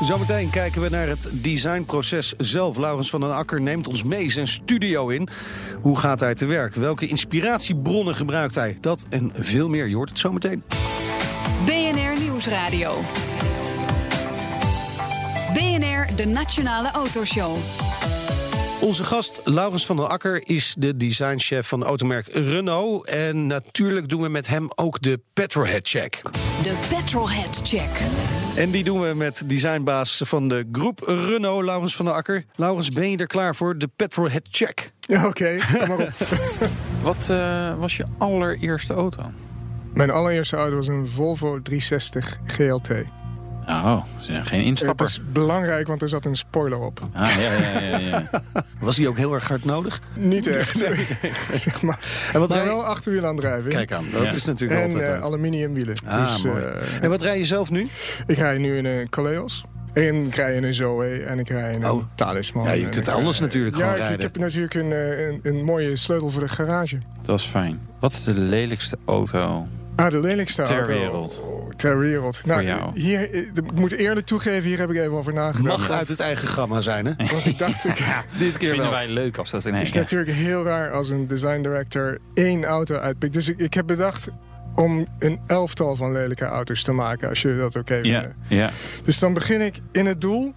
Zometeen 0.00 0.50
kijken 0.50 0.82
we 0.82 0.88
naar 0.88 1.08
het 1.08 1.28
designproces 1.32 2.34
zelf. 2.38 2.76
Laurens 2.76 3.10
van 3.10 3.20
den 3.20 3.34
Akker 3.34 3.60
neemt 3.60 3.88
ons 3.88 4.02
mee 4.02 4.30
zijn 4.30 4.48
studio 4.48 5.08
in. 5.08 5.28
Hoe 5.80 5.98
gaat 5.98 6.20
hij 6.20 6.34
te 6.34 6.46
werk? 6.46 6.74
Welke 6.74 7.06
inspiratiebronnen 7.06 8.14
gebruikt 8.14 8.54
hij? 8.54 8.78
Dat 8.80 9.06
en 9.10 9.32
veel 9.34 9.68
meer. 9.68 9.86
Je 9.86 9.94
hoort 9.96 10.08
het 10.08 10.18
zometeen. 10.18 10.62
BNR 11.64 12.20
Nieuwsradio. 12.20 13.00
BNR, 15.52 16.16
de 16.16 16.26
Nationale 16.26 16.90
Autoshow. 16.90 17.56
Onze 18.80 19.04
gast 19.04 19.40
Laurens 19.44 19.86
van 19.86 19.96
den 19.96 20.08
Akker 20.08 20.42
is 20.44 20.74
de 20.78 20.96
designchef 20.96 21.68
van 21.68 21.84
automerk 21.84 22.26
Renault. 22.26 23.06
En 23.06 23.46
natuurlijk 23.46 24.08
doen 24.08 24.22
we 24.22 24.28
met 24.28 24.46
hem 24.46 24.68
ook 24.74 25.02
de 25.02 25.20
Petrolhead 25.32 25.88
Check. 25.88 26.22
De 26.62 26.74
Petrolhead 26.88 27.60
Check. 27.62 27.90
En 28.56 28.70
die 28.70 28.84
doen 28.84 29.00
we 29.00 29.14
met 29.14 29.42
designbaas 29.46 30.22
van 30.24 30.48
de 30.48 30.68
groep 30.72 31.00
Renault, 31.06 31.64
Laurens 31.64 31.96
van 31.96 32.04
den 32.04 32.14
Akker. 32.14 32.44
Laurens, 32.54 32.88
ben 32.88 33.10
je 33.10 33.16
er 33.16 33.26
klaar 33.26 33.54
voor? 33.54 33.78
De 33.78 33.88
Petrolhead 33.96 34.48
Check. 34.50 34.92
Ja, 35.00 35.26
oké. 35.26 35.58
Op. 35.90 36.08
Wat 37.02 37.28
eh, 37.30 37.78
was 37.78 37.96
je 37.96 38.04
allereerste 38.18 38.94
auto? 38.94 39.22
Mijn 39.94 40.10
allereerste 40.10 40.56
auto 40.56 40.76
was 40.76 40.88
een 40.88 41.08
Volvo 41.08 41.62
360 41.62 42.38
GLT. 42.46 42.90
Oh, 43.68 44.02
geen 44.18 44.42
Dat 44.58 44.66
instapper. 44.66 45.06
is 45.06 45.20
belangrijk, 45.32 45.86
want 45.86 46.02
er 46.02 46.08
zat 46.08 46.24
een 46.24 46.36
spoiler 46.36 46.78
op. 46.78 47.00
Ah, 47.12 47.28
ja, 47.34 47.40
ja, 47.52 47.80
ja, 47.88 47.98
ja. 47.98 48.28
Was 48.80 48.96
die 48.96 49.08
ook 49.08 49.16
heel 49.16 49.34
erg 49.34 49.48
hard 49.48 49.64
nodig? 49.64 50.00
Niet 50.14 50.46
echt, 50.46 50.78
zeg 51.52 51.82
maar. 51.82 51.98
En 52.32 52.40
wat 52.40 52.48
Maar 52.48 52.58
rij- 52.58 52.66
wel 52.66 52.84
achterwielaandrijving. 52.84 53.74
Kijk 53.74 53.92
aan, 53.92 54.04
dat 54.12 54.22
Ja. 54.22 54.30
is 54.32 54.44
natuurlijk 54.44 54.80
En 54.80 54.86
altijd... 54.86 55.04
eh, 55.04 55.10
leuk. 55.14 55.22
aluminium 55.22 55.74
wielen. 55.74 55.94
Ah, 56.06 56.32
dus, 56.34 56.42
mooi. 56.44 56.62
eh, 56.62 57.02
En 57.02 57.10
wat 57.10 57.22
rij 57.22 57.38
je 57.38 57.44
zelf 57.44 57.70
nu? 57.70 57.88
ik 58.26 58.36
rij 58.36 58.58
nu 58.58 58.76
in 58.76 58.84
een 58.84 59.08
Coleos. 59.08 59.64
En 59.92 60.14
ik 60.26 60.34
rij 60.34 60.54
in 60.54 60.64
een 60.64 60.74
Zoe 60.74 61.06
en 61.22 61.38
ik 61.38 61.48
rij 61.48 61.72
in 61.72 61.82
een 61.82 61.90
Oh. 61.90 62.04
Talisman. 62.14 62.64
Ja, 62.64 62.72
je 62.72 62.84
En 62.84 62.90
kunt 62.90 63.08
ik 63.08 63.14
alles 63.14 63.38
rij- 63.38 63.46
natuurlijk 63.46 63.76
ja, 63.76 63.80
gewoon 63.80 63.94
ik- 63.94 64.00
ik, 64.00 64.06
rijden. 64.08 64.26
heb 64.26 64.38
natuurlijk 64.38 64.74
een, 64.74 64.92
eh, 64.92 65.26
een, 65.26 65.40
een 65.42 65.64
mooie 65.64 65.96
sleutel 65.96 66.30
voor 66.30 66.40
de 66.42 66.48
garage. 66.48 66.98
Dat 67.22 67.38
is 67.38 67.44
fijn. 67.44 67.80
Wat 68.00 68.12
is 68.12 68.24
de 68.24 68.34
lelijkste 68.34 68.98
auto? 69.04 69.66
Ah, 69.96 70.10
de 70.10 70.20
lelijkste 70.20 70.62
Ter 70.62 70.76
auto. 70.76 70.92
wereld. 70.92 71.42
Oh, 71.44 71.70
ter 71.76 71.98
wereld. 71.98 72.40
Nou, 72.44 72.62
jou. 72.64 72.90
Hier, 73.00 73.30
eh, 73.34 73.40
ik 73.40 73.72
moet 73.74 73.92
eerlijk 73.92 74.26
toegeven, 74.26 74.68
hier 74.68 74.78
heb 74.78 74.90
ik 74.90 74.96
even 74.96 75.12
over 75.12 75.32
nagedacht. 75.32 75.78
Mag 75.78 75.90
uit 75.90 76.08
het 76.08 76.20
eigen 76.20 76.48
gamma 76.48 76.80
zijn, 76.80 77.06
hè? 77.06 77.12
Want 77.32 77.46
ik 77.46 77.58
dacht, 77.58 77.84
ik, 77.84 77.96
Dit 78.38 78.56
keer 78.56 78.68
Vinden 78.68 78.78
wel. 78.78 78.90
wij 78.90 79.08
leuk 79.08 79.38
als 79.38 79.50
dat 79.50 79.60
in 79.64 79.66
Het 79.66 79.74
één 79.76 79.84
is 79.84 79.90
keer. 79.90 80.00
natuurlijk 80.00 80.30
heel 80.30 80.64
raar 80.64 80.90
als 80.92 81.08
een 81.08 81.26
design 81.26 81.62
director 81.62 82.18
één 82.34 82.64
auto 82.64 82.94
uitpikt. 82.96 83.34
Dus 83.34 83.48
ik, 83.48 83.58
ik 83.58 83.74
heb 83.74 83.86
bedacht 83.86 84.28
om 84.74 85.06
een 85.18 85.40
elftal 85.46 85.96
van 85.96 86.12
lelijke 86.12 86.44
auto's 86.44 86.82
te 86.82 86.92
maken, 86.92 87.28
als 87.28 87.42
jullie 87.42 87.58
dat 87.58 87.76
oké 87.76 87.94
Ja, 87.94 88.00
vinden. 88.02 88.36
ja. 88.48 88.70
Dus 89.04 89.18
dan 89.18 89.32
begin 89.32 89.60
ik 89.60 89.80
in 89.92 90.06
het 90.06 90.20
doel 90.20 90.54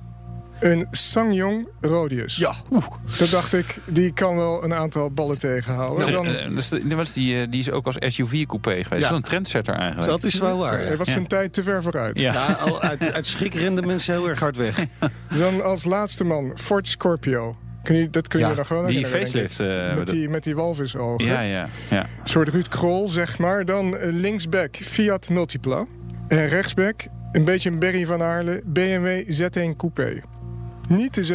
een 0.60 0.88
Sangyong 0.92 1.68
Rodius. 1.82 2.36
Ja, 2.36 2.54
oeh. 2.72 2.86
Dat 3.18 3.30
dacht 3.30 3.54
ik, 3.54 3.78
die 3.86 4.14
kan 4.14 4.36
wel 4.36 4.64
een 4.64 4.74
aantal 4.74 5.10
ballen 5.12 5.40
tegenhouden. 5.40 6.12
Dan, 6.12 6.26
eh, 6.28 6.60
de- 6.70 6.96
wat 6.96 7.06
is 7.06 7.14
die, 7.14 7.42
eh, 7.42 7.48
die 7.50 7.60
is 7.60 7.72
ook 7.72 7.86
als 7.86 7.96
SUV-coupé 8.00 8.70
geweest. 8.72 8.90
Dat 8.90 9.02
is 9.02 9.10
een 9.10 9.22
trendsetter 9.24 9.74
eigenlijk. 9.74 10.08
dat 10.10 10.24
is 10.24 10.36
wel 10.40 10.58
waar. 10.58 10.80
er 10.80 10.98
was 10.98 11.08
Ja. 11.08 11.14
zijn 11.14 11.28
tijd 11.28 11.54
te 11.54 11.64
ver 11.64 11.84
vooruit. 11.84 12.18
Ja. 12.20 12.34
Ja, 12.34 12.46
al 12.54 12.82
uit, 12.82 13.14
uit 13.14 13.26
schrik 13.28 13.54
renden 13.54 13.86
mensen 13.88 14.14
heel 14.14 14.30
erg 14.30 14.40
hard 14.40 14.56
weg. 14.58 14.86
Dan 15.40 15.64
als 15.64 15.86
laatste 15.86 16.24
man 16.24 16.52
Ford 16.56 16.88
Scorpio. 16.88 17.58
Kun 17.84 17.96
je, 17.96 18.10
dat 18.10 18.28
kun 18.28 18.40
je 18.40 18.46
Ja, 18.46 18.54
nog 18.54 18.68
wel 18.68 18.86
Die 18.86 19.06
facelift. 19.06 19.60
eh, 19.60 19.96
Met 19.96 20.08
die, 20.08 20.30
met 20.30 20.44
die 20.44 20.56
walvisogen. 20.56 21.26
ja, 21.26 21.42
ja, 21.42 21.68
ja. 21.90 22.00
Een 22.02 22.28
soort 22.30 22.48
Ruud 22.50 22.68
Krol, 22.68 23.08
zeg 23.08 23.38
maar. 23.38 23.66
Dan 23.66 23.96
linksback 24.12 24.76
Fiat 24.76 25.30
Multipla. 25.30 25.86
En 26.28 26.48
rechtsback, 26.48 27.02
een 27.32 27.44
beetje 27.44 27.70
een 27.70 27.80
Berry 27.80 28.06
van 28.06 28.22
Aarle, 28.22 28.62
BMW 28.66 29.24
Z1 29.32 29.76
Coupé. 29.78 30.22
Niet 30.88 31.14
de 31.14 31.26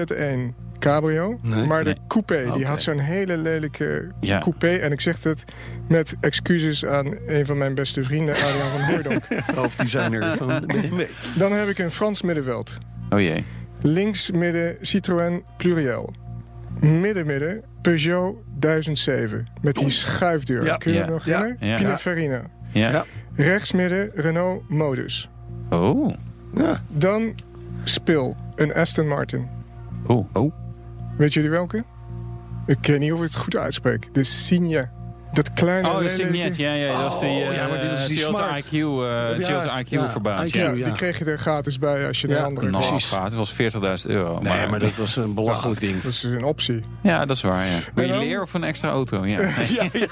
Z1 0.53 0.55
Cabrio, 0.79 1.39
Nee, 1.43 1.65
maar 1.65 1.85
nee. 1.85 1.95
de 1.95 2.01
Coupé. 2.09 2.51
Die 2.55 2.67
had 2.67 2.83
zo'n 2.83 2.99
hele 2.99 3.39
lelijke 3.39 4.09
Ja. 4.21 4.39
Coupé. 4.39 4.69
En 4.69 4.93
ik 4.93 5.01
zeg 5.01 5.23
het 5.23 5.45
met 5.89 6.15
excuses 6.21 6.85
aan 6.87 7.15
een 7.27 7.47
van 7.47 7.59
mijn 7.59 7.75
beste 7.75 8.03
vrienden, 8.03 8.35
Adriaan 8.35 8.69
van 8.71 8.81
Hooydonk. 8.95 9.25
Hoofddesigner 9.57 10.37
van 10.37 10.49
de. 10.67 11.09
Dan 11.39 11.53
heb 11.53 11.69
ik 11.69 11.79
een 11.79 11.91
Frans 11.91 12.23
middenveld. 12.23 12.73
Oh 13.11 13.21
jee. 13.21 13.45
Links 13.81 14.31
midden 14.31 14.77
Citroën 14.81 15.43
Pluriel. 15.57 16.13
Midden 16.81 17.27
midden 17.27 17.63
Peugeot 17.83 18.37
1007. 18.59 19.47
Met 19.61 19.77
die 19.77 19.91
schuifdeur. 19.91 20.65
Ja. 20.65 20.77
Kun 20.77 20.93
je 20.93 20.99
Ja. 20.99 21.09
nog 21.09 21.25
Ja. 21.25 21.55
Pininfarina. 21.59 22.43
Ja. 22.73 22.91
Ja. 22.91 23.05
Rechts 23.35 23.73
midden 23.73 24.11
Renault 24.15 24.69
Modus. 24.69 25.29
Oh. 25.71 26.15
Ja. 26.55 26.83
Dan 26.89 27.35
spil 27.85 28.37
een 28.55 28.75
Aston 28.75 29.09
Martin. 29.09 29.49
Oh. 30.07 30.27
Oh. 30.33 30.53
Weet 31.17 31.33
jullie 31.35 31.51
welke? 31.51 31.85
Ik 32.67 32.79
weet 32.87 32.99
niet 32.99 33.13
of 33.13 33.19
ik 33.19 33.25
het 33.25 33.37
goed 33.37 33.57
uitspreek. 33.57 34.09
De 34.15 34.25
Signa. 34.25 34.91
Dat 35.33 35.53
kleine 35.53 35.89
Oh, 35.89 35.99
de 35.99 36.09
Signet. 36.09 36.57
Ja, 36.57 36.73
ja, 36.73 37.03
dat 37.03 37.13
is 37.13 37.19
die, 37.19 37.29
Oh, 37.31 37.49
eh 37.49 37.55
ja, 37.57 37.69
maar 37.69 37.81
dit 37.81 37.91
is 37.93 38.07
die 38.07 38.17
Toyota 38.21 38.47
smart. 38.47 38.65
IQ, 38.67 38.71
eh 38.73 38.81
Of 38.81 39.39
ja, 39.39 39.45
Toyota 39.47 39.83
IQ 39.85 39.89
ja, 39.89 40.11
verbaasd. 40.11 40.55
IQ. 40.55 40.59
Ja. 40.59 40.65
Ja, 40.65 40.71
ja. 40.71 40.85
die 40.85 40.93
kreeg 40.93 41.19
je 41.19 41.25
er 41.25 41.39
gratis 41.39 41.79
bij 41.79 42.07
als 42.07 42.21
je 42.21 42.29
Ja, 42.29 42.35
de 42.39 42.43
andere 42.43 42.71
Nou, 42.71 42.85
koos. 42.91 43.05
gaat. 43.07 43.25
Het 43.25 43.35
was 43.35 43.53
40.000 43.53 44.11
euro. 44.11 44.39
Nee, 44.39 44.67
maar 44.67 44.79
dat 44.79 44.97
was 44.97 45.17
een 45.17 45.35
belachelijk 45.35 45.81
ding. 45.81 46.01
Dat 46.03 46.13
is 46.13 46.23
een 46.23 46.45
optie. 46.45 46.81
Ja, 47.03 47.25
dat 47.25 47.37
is 47.37 47.43
waar, 47.43 47.67
ja. 47.67 47.79
Wil 47.95 48.05
je 48.07 48.17
leer 48.19 48.43
of 48.43 48.55
een 48.55 48.65
extra 48.65 48.89
auto? 48.89 49.27
Ja. 49.27 49.39
Nee. 49.93 50.07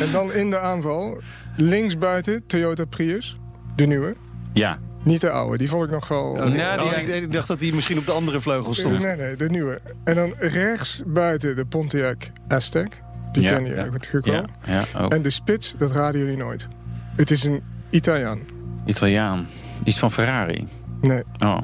En 0.00 0.12
dan 0.12 0.32
in 0.32 0.50
de 0.50 0.58
aanval, 0.60 1.18
links 1.56 1.98
buiten 1.98 2.46
Toyota 2.46 2.84
Prius. 2.84 3.36
De 3.76 3.86
nieuwe. 3.86 4.14
ja. 4.52 4.78
Niet 5.04 5.20
de 5.20 5.30
oude, 5.30 5.58
die 5.58 5.68
vond 5.68 5.84
ik 5.84 5.90
nog 5.90 6.08
wel... 6.08 6.22
Oh, 6.30 6.38
nee. 6.44 6.50
Die- 6.52 6.62
Oh, 6.82 6.92
ik, 6.98 7.08
ik 7.08 7.32
dacht 7.32 7.48
dat 7.48 7.60
hij 7.60 7.70
misschien 7.74 7.98
op 7.98 8.06
de 8.06 8.12
andere 8.12 8.40
vleugel 8.40 8.74
stond. 8.74 9.02
Nee, 9.02 9.16
nee, 9.16 9.36
de 9.36 9.50
nieuwe. 9.50 9.80
En 10.04 10.14
dan 10.14 10.34
rechts 10.38 11.02
buiten 11.06 11.56
de 11.56 11.64
Pontiac 11.64 12.16
Aztek. 12.48 13.02
Die 13.32 13.42
Ja, 13.42 13.52
ken 13.54 13.64
je 13.64 13.74
ja. 13.74 13.84
natuurlijk 13.84 14.26
wel. 14.26 14.44
Ja, 14.64 14.82
ja 14.94 15.04
oh. 15.04 15.06
En 15.08 15.22
de 15.22 15.30
spits, 15.30 15.74
dat 15.78 15.90
raden 15.90 16.20
jullie 16.20 16.36
nooit. 16.36 16.68
Het 17.16 17.30
is 17.30 17.44
een 17.44 17.62
Italiaan. 17.90 18.38
Italiaan. 18.84 19.46
Iets 19.84 19.98
van 19.98 20.12
Ferrari. 20.12 20.66
Nee, 21.00 21.22
Oh. 21.38 21.58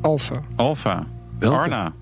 Alfa. 0.00 0.40
Alfa. 0.56 1.06
Arna. 1.40 1.92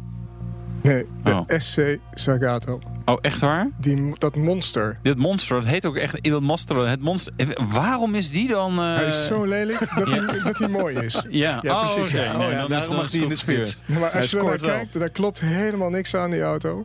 Nee, 0.80 1.06
de 1.22 1.30
Oh. 1.30 1.40
SC 1.58 1.80
Zagato. 2.14 2.80
Oh, 3.08 3.18
echt 3.20 3.40
waar? 3.40 3.68
Die, 3.76 4.12
dat 4.18 4.36
monster. 4.36 4.98
Dit 5.02 5.16
monster, 5.18 5.56
dat 5.60 5.70
heet 5.70 5.84
ook 5.84 5.96
echt 5.96 6.18
Il 6.26 6.40
Monster. 6.40 6.88
Het 6.88 7.00
monster. 7.00 7.32
Waarom 7.72 8.14
is 8.14 8.30
die 8.30 8.48
dan... 8.48 8.78
eh, 8.78 8.94
Hij 8.94 9.06
is 9.06 9.26
zo 9.26 9.44
lelijk 9.44 9.78
dat, 9.96 10.08
hij, 10.10 10.42
dat 10.44 10.58
hij 10.58 10.68
mooi 10.68 10.94
is. 10.96 11.22
Ja, 11.28 11.58
Ja, 11.62 11.72
oh, 11.82 11.94
precies, 11.94 12.12
ja. 12.12 12.36
Nee, 12.36 12.46
Oh, 12.46 12.52
ja, 12.52 12.60
dan 12.60 12.70
daarom 12.70 12.96
mag 12.96 13.12
hij 13.12 13.20
in 13.20 13.28
de 13.28 13.36
spits. 13.36 13.82
Maar 13.86 14.12
Hij 14.12 14.20
als 14.20 14.30
je 14.30 14.38
er 14.38 14.44
naar 14.44 14.58
kijkt, 14.58 14.98
daar 14.98 15.08
klopt 15.10 15.40
helemaal 15.40 15.90
niks 15.90 16.14
aan 16.14 16.30
die 16.30 16.42
auto. 16.42 16.84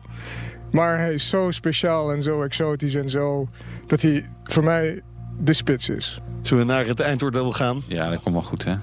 Maar 0.70 0.98
hij 0.98 1.14
is 1.14 1.28
zo 1.28 1.50
speciaal 1.50 2.12
en 2.12 2.22
zo 2.22 2.42
exotisch 2.42 2.94
en 2.94 3.08
zo... 3.10 3.48
dat 3.86 4.00
hij 4.02 4.28
voor 4.44 4.64
mij 4.64 5.00
de 5.40 5.52
spits 5.52 5.88
is. 5.88 6.18
Zullen 6.42 6.66
we 6.66 6.72
naar 6.72 6.86
het 6.86 7.00
eindoordeel 7.00 7.52
gaan? 7.52 7.82
Ja, 7.86 8.10
dat 8.10 8.20
komt 8.22 8.34
wel 8.34 8.44
goed, 8.44 8.64
hè? 8.64 8.74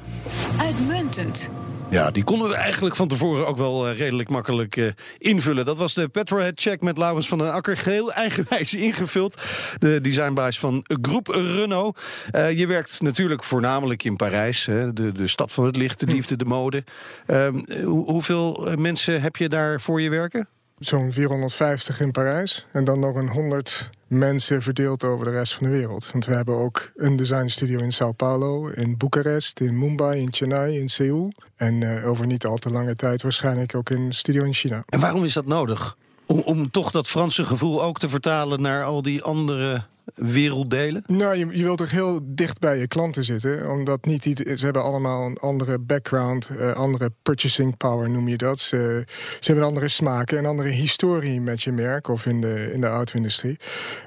Uitmuntend. 0.59 1.49
Ja, 1.91 2.11
die 2.11 2.23
konden 2.23 2.49
we 2.49 2.55
eigenlijk 2.55 2.95
van 2.95 3.07
tevoren 3.07 3.47
ook 3.47 3.57
wel 3.57 3.87
eh, 3.87 3.97
redelijk 3.97 4.29
makkelijk 4.29 4.75
eh, 4.77 4.85
invullen. 5.17 5.65
Dat 5.65 5.77
was 5.77 5.93
de 5.93 6.07
Petrolhead 6.07 6.61
Check 6.61 6.81
met 6.81 6.97
Laurens 6.97 7.27
van 7.27 7.37
den 7.37 7.51
Akker. 7.53 7.77
Geheel 7.77 8.13
eigenwijs 8.13 8.73
ingevuld. 8.87 9.41
De 9.79 10.01
designbaas 10.01 10.59
van 10.59 10.85
Groep 11.01 11.27
Renault. 11.27 11.99
Eh, 12.31 12.57
je 12.57 12.67
werkt 12.67 13.01
natuurlijk 13.01 13.43
voornamelijk 13.43 14.03
in 14.03 14.15
Parijs. 14.15 14.65
Hè, 14.65 14.93
de, 14.93 15.11
de 15.11 15.27
stad 15.27 15.51
van 15.51 15.65
het 15.65 15.75
licht, 15.75 15.99
de 15.99 16.05
liefde, 16.05 16.35
de 16.35 16.45
mode. 16.45 16.83
Ehm, 17.25 17.59
hoe- 17.83 18.05
hoeveel 18.11 18.67
mensen 18.77 19.21
heb 19.21 19.35
je 19.35 19.49
daar 19.49 19.81
voor 19.81 20.01
je 20.01 20.09
werken? 20.09 20.47
Zo'n 20.79 21.11
450 21.11 21.99
in 21.99 22.11
Parijs. 22.11 22.65
En 22.71 22.83
dan 22.83 22.99
nog 22.99 23.15
een 23.15 23.29
100 23.29 23.89
mensen 24.11 24.61
verdeeld 24.61 25.03
over 25.03 25.25
de 25.25 25.31
rest 25.31 25.53
van 25.53 25.63
de 25.63 25.69
wereld. 25.69 26.11
Want 26.11 26.25
we 26.25 26.33
hebben 26.33 26.55
ook 26.55 26.91
een 26.95 27.15
designstudio 27.15 27.79
in 27.79 27.91
Sao 27.91 28.11
Paulo, 28.11 28.67
in 28.67 28.97
Boekarest, 28.97 29.59
in 29.59 29.77
Mumbai, 29.79 30.19
in 30.19 30.27
Chennai, 30.31 30.79
in 30.79 30.89
Seoul. 30.89 31.31
En 31.55 31.83
eh, 31.83 32.09
over 32.09 32.25
niet 32.25 32.45
al 32.45 32.57
te 32.57 32.69
lange 32.69 32.95
tijd 32.95 33.21
waarschijnlijk 33.21 33.75
ook 33.75 33.89
een 33.89 34.13
studio 34.13 34.43
in 34.43 34.53
China. 34.53 34.83
En 34.89 34.99
waarom 34.99 35.23
is 35.23 35.33
dat 35.33 35.45
nodig? 35.45 35.97
Om, 36.31 36.39
om 36.39 36.71
toch 36.71 36.91
dat 36.91 37.07
Franse 37.07 37.43
gevoel 37.43 37.83
ook 37.83 37.99
te 37.99 38.09
vertalen 38.09 38.61
naar 38.61 38.83
al 38.83 39.01
die 39.01 39.21
andere 39.21 39.83
werelddelen? 40.15 41.03
Nou, 41.07 41.35
je, 41.37 41.47
je 41.57 41.63
wilt 41.63 41.77
toch 41.77 41.91
heel 41.91 42.19
dicht 42.23 42.59
bij 42.59 42.77
je 42.77 42.87
klanten 42.87 43.23
zitten. 43.23 43.69
Omdat 43.71 44.05
niet 44.05 44.25
ieder- 44.25 44.57
ze 44.57 44.63
hebben 44.63 44.83
allemaal 44.83 45.25
een 45.25 45.37
andere 45.37 45.79
background, 45.79 46.49
eh, 46.59 46.71
andere 46.71 47.11
purchasing 47.21 47.77
power 47.77 48.09
noem 48.09 48.27
je 48.27 48.37
dat. 48.37 48.59
Ze, 48.59 49.03
ze 49.07 49.45
hebben 49.45 49.63
een 49.63 49.69
andere 49.69 49.87
smaken, 49.87 50.37
een 50.37 50.45
andere 50.45 50.69
historie 50.69 51.41
met 51.41 51.61
je 51.63 51.71
merk 51.71 52.07
of 52.07 52.25
in 52.25 52.41
de, 52.41 52.69
in 52.73 52.81
de 52.81 52.87
auto-industrie. 52.87 53.57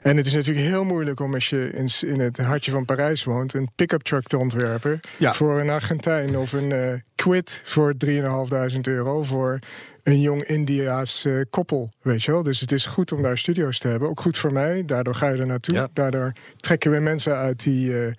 En 0.03 0.17
het 0.17 0.27
is 0.27 0.35
natuurlijk 0.35 0.67
heel 0.67 0.85
moeilijk 0.85 1.21
om 1.21 1.35
als 1.35 1.49
je 1.51 1.71
in, 1.73 1.89
in 2.09 2.21
het 2.21 2.39
hartje 2.39 2.71
van 2.71 2.85
Parijs 2.85 3.25
woont, 3.25 3.55
een 3.55 3.71
pick-up 3.75 4.03
truck 4.03 4.27
te 4.27 4.39
ontwerpen 4.39 5.01
Ja. 5.19 5.35
voor 5.35 5.61
een 5.61 5.71
Argentijn 5.71 6.39
of 6.39 6.53
een 6.53 6.73
eh 6.73 6.93
quid 7.15 7.61
voor 7.65 7.95
3.500 8.07 8.81
euro 8.83 9.23
voor 9.23 9.59
een 10.05 10.21
jong 10.21 10.43
Indiaas 10.43 11.25
eh, 11.25 11.33
koppel, 11.51 11.91
weet 12.03 12.23
je 12.23 12.31
wel. 12.33 12.43
Dus 12.43 12.61
het 12.61 12.73
is 12.73 12.87
goed 12.87 13.13
om 13.13 13.23
daar 13.23 13.39
studio's 13.39 13.79
te 13.79 13.89
hebben. 13.89 14.09
Ook 14.09 14.21
goed 14.21 14.37
voor 14.37 14.53
mij. 14.53 14.85
Daardoor 14.85 15.15
ga 15.15 15.29
je 15.29 15.39
er 15.41 15.47
naartoe. 15.47 15.75
Ja. 15.75 15.89
Daardoor 15.93 16.33
trekken 16.61 16.91
we 16.91 16.99
mensen 16.99 17.37
uit 17.37 17.63
die 17.63 18.05
eh, 18.05 18.13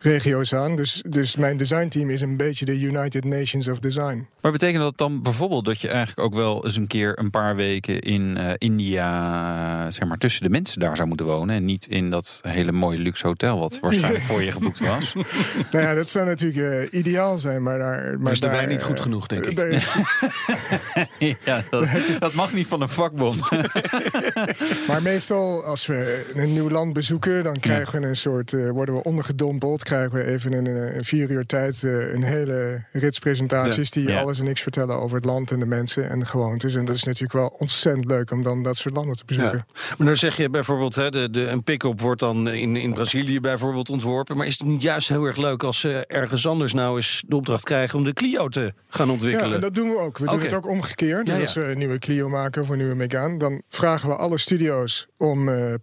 regio's 0.00 0.54
aan. 0.54 0.76
Dus, 0.76 1.02
dus 1.08 1.36
mijn 1.36 1.56
designteam 1.56 2.10
is 2.10 2.20
een 2.20 2.36
beetje 2.36 2.64
de 2.64 2.80
United 2.80 3.24
Nations 3.24 3.68
of 3.68 3.78
Design. 3.78 4.26
Maar 4.40 4.52
betekent 4.52 4.82
dat 4.82 4.98
dan 4.98 5.22
bijvoorbeeld 5.22 5.64
dat 5.64 5.80
je 5.80 5.88
eigenlijk 5.88 6.18
ook 6.18 6.34
wel 6.34 6.64
eens 6.64 6.76
een 6.76 6.86
keer 6.86 7.18
een 7.18 7.30
paar 7.30 7.56
weken 7.56 8.00
in 8.00 8.36
eh, 8.36 8.52
India, 8.58 9.90
zeg 9.90 10.08
maar, 10.08 10.18
tussen 10.18 10.42
de 10.42 10.48
mensen 10.50 10.80
daar 10.80 10.96
zou 10.96 11.08
moeten 11.08 11.26
wonen. 11.26 11.56
En 11.56 11.64
niet 11.64 11.86
in 11.86 12.10
dat 12.10 12.40
hele 12.42 12.72
mooie 12.72 12.98
luxe 12.98 13.26
hotel 13.26 13.58
wat 13.58 13.78
waarschijnlijk 13.80 14.24
voor 14.24 14.42
je 14.42 14.52
geboekt 14.52 14.78
was. 14.78 15.14
nou 15.72 15.84
ja, 15.84 15.94
dat 15.94 16.10
zou 16.10 16.26
natuurlijk 16.26 16.92
ideaal 16.92 17.38
zijn, 17.38 17.62
maar 17.62 17.78
daar... 17.78 18.20
Maar 18.20 18.32
is 18.32 18.40
de 18.40 18.46
daar, 18.46 18.56
wijn 18.56 18.68
niet 18.68 18.82
goed 18.82 19.00
genoeg, 19.00 19.26
denk 19.26 19.46
ik. 19.46 19.56
daar 19.56 19.68
is- 19.68 19.94
ja, 21.44 21.64
dat, 21.70 21.90
dat 22.18 22.32
mag 22.32 22.52
niet 22.52 22.66
van 22.66 22.80
een 22.80 22.88
vakbond. 22.88 23.50
maar 24.88 25.02
meestal, 25.02 25.64
als 25.64 25.86
we 25.86 26.24
een 26.34 26.52
nieuw 26.52 26.70
land 26.70 26.92
bezoeken... 26.92 27.42
dan 27.42 27.60
krijgen 27.60 28.00
we 28.00 28.06
een 28.06 28.16
soort, 28.16 28.52
eh, 28.52 28.70
worden 28.70 28.94
we 28.94 29.02
ondergedompeld. 29.02 29.82
Krijgen 29.82 30.12
we 30.18 30.24
even 30.24 30.52
in 30.52 30.66
een, 30.66 31.04
vier 31.04 31.30
uur 31.30 31.46
tijd 31.46 31.82
eh, 31.82 32.12
een 32.12 32.22
hele 32.22 32.84
rits 32.92 33.18
presentaties... 33.18 33.90
die 33.90 34.08
Ja. 34.08 34.20
alles 34.20 34.38
en 34.38 34.44
niks 34.44 34.62
vertellen 34.62 34.96
over 34.98 35.16
het 35.16 35.24
land 35.24 35.50
en 35.50 35.58
de 35.58 35.66
mensen 35.66 36.10
en 36.10 36.18
de 36.18 36.26
gewoontes. 36.26 36.74
En 36.74 36.84
dat 36.84 36.94
is 36.94 37.02
natuurlijk 37.02 37.32
wel 37.32 37.54
ontzettend 37.58 38.04
leuk 38.04 38.30
om 38.30 38.42
dan 38.42 38.62
dat 38.62 38.76
soort 38.76 38.94
landen 38.94 39.16
te 39.16 39.24
bezoeken. 39.24 39.64
Ja. 39.74 39.94
Maar 39.98 40.06
dan 40.06 40.16
zeg 40.16 40.36
je 40.36 40.50
bijvoorbeeld, 40.50 40.94
hè, 40.94 41.10
de, 41.10 41.30
de, 41.30 41.46
een 41.46 41.62
pick-up 41.62 42.00
wordt 42.00 42.20
dan 42.20 42.48
in, 42.48 42.76
in 42.76 42.92
Brazilië 42.92 43.40
bijvoorbeeld 43.40 43.90
ontworpen. 43.90 44.36
Maar 44.36 44.46
is 44.46 44.58
het 44.58 44.68
niet 44.68 44.82
juist 44.82 45.08
heel 45.08 45.24
erg 45.24 45.36
leuk 45.36 45.62
als 45.62 45.80
ze 45.80 46.06
ergens 46.06 46.46
anders 46.46 46.72
nou 46.72 46.96
eens 46.96 47.24
de 47.26 47.36
opdracht 47.36 47.64
krijgen 47.64 47.98
om 47.98 48.04
de 48.04 48.12
Clio 48.12 48.48
te 48.48 48.72
gaan 48.88 49.10
ontwikkelen? 49.10 49.48
Ja, 49.48 49.54
en 49.54 49.60
dat 49.60 49.74
doen 49.74 49.88
we 49.88 49.98
ook. 49.98 50.18
We 50.18 50.26
doen 50.26 50.40
het 50.40 50.54
ook 50.54 50.68
omgekeerd. 50.68 51.05
Dus 51.06 51.34
ja. 51.34 51.40
als 51.40 51.54
we 51.54 51.62
een 51.62 51.78
nieuwe 51.78 51.98
Clio 51.98 52.28
maken 52.28 52.62
of 52.62 52.68
een 52.68 52.78
nieuwe 52.78 52.94
Megane... 52.94 53.38
dan 53.38 53.62
vragen 53.68 54.08
we 54.08 54.16
alle 54.16 54.38
studio's 54.38 55.08
om 55.16 55.48
eh, 55.48 55.74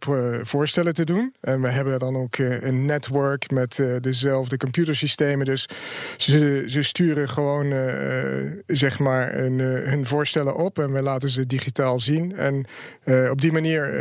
voorstellen 0.42 0.94
te 0.94 1.03
doen. 1.03 1.34
En 1.42 1.62
we 1.62 1.70
hebben 1.70 2.00
dan 2.00 2.15
ook 2.15 2.36
eh, 2.36 2.62
een 2.62 2.86
network 2.86 3.51
met 3.51 3.80
eh, 3.80 3.96
dezelfde 4.00 4.58
computersystemen. 4.58 5.46
Dus 5.46 5.68
ze, 6.18 6.63
ze 6.68 6.84
sturen 6.84 7.30
gewoon 7.30 7.72
zeg 8.65 9.00
maar 9.00 9.38
een, 9.38 9.60
hun 9.60 10.08
voorstellen 10.08 10.56
op... 10.56 10.80
en 10.80 10.94
we 10.94 11.01
laten 11.01 11.30
ze 11.30 11.46
digitaal 11.46 12.00
zien. 12.00 12.38
En 12.38 12.65
op 13.30 13.41
die 13.41 13.52
manier 13.52 13.93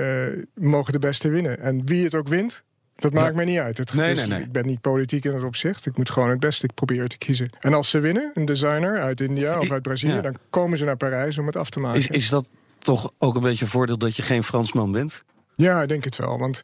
mogen 0.55 0.93
de 0.93 0.99
beste 0.99 1.29
winnen. 1.29 1.61
En 1.61 1.87
wie 1.87 2.05
het 2.05 2.15
ook 2.15 2.29
wint... 2.29 2.65
Dat 3.03 3.13
maakt 3.13 3.35
mij 3.35 3.45
niet 3.45 3.59
uit. 3.59 3.79
Het, 3.79 3.95
Nee, 3.95 4.15
nee, 4.15 4.27
nee. 4.27 4.41
Ik 4.41 4.53
ben 4.53 4.67
niet 4.67 4.81
politiek 4.81 5.25
in 5.25 5.33
dat 5.33 5.43
opzicht. 5.43 5.87
Ik 5.87 5.97
moet 5.97 6.11
gewoon 6.11 6.31
het 6.31 6.41
beste 6.41 6.67
ik 6.67 6.75
probeer 6.75 7.09
te 7.09 7.19
kiezen. 7.19 7.51
En 7.61 7.75
als 7.75 7.91
ze 7.91 8.01
winnen, 8.01 8.31
een 8.35 8.45
designer 8.45 9.01
uit 9.01 9.21
India 9.21 9.59
of 9.59 9.71
uit 9.71 9.83
Brazilië, 9.83 10.21
dan 10.21 10.37
komen 10.51 10.79
ze 10.79 10.85
naar 10.85 10.97
Parijs 10.97 11.39
om 11.39 11.47
het 11.47 11.57
af 11.57 11.71
te 11.71 11.81
maken. 11.81 11.99
Is, 11.99 12.09
is 12.09 12.29
dat 12.29 12.49
toch 12.79 13.13
ook 13.19 13.35
een 13.35 13.41
beetje 13.41 13.65
een 13.65 13.71
voordeel 13.71 13.99
dat 13.99 14.17
je 14.17 14.23
geen 14.23 14.45
Fransman 14.45 14.93
bent? 14.93 15.25
Ja, 15.57 15.83
ik 15.83 15.89
denk 15.89 16.05
het 16.05 16.17
wel. 16.17 16.39
Want 16.39 16.61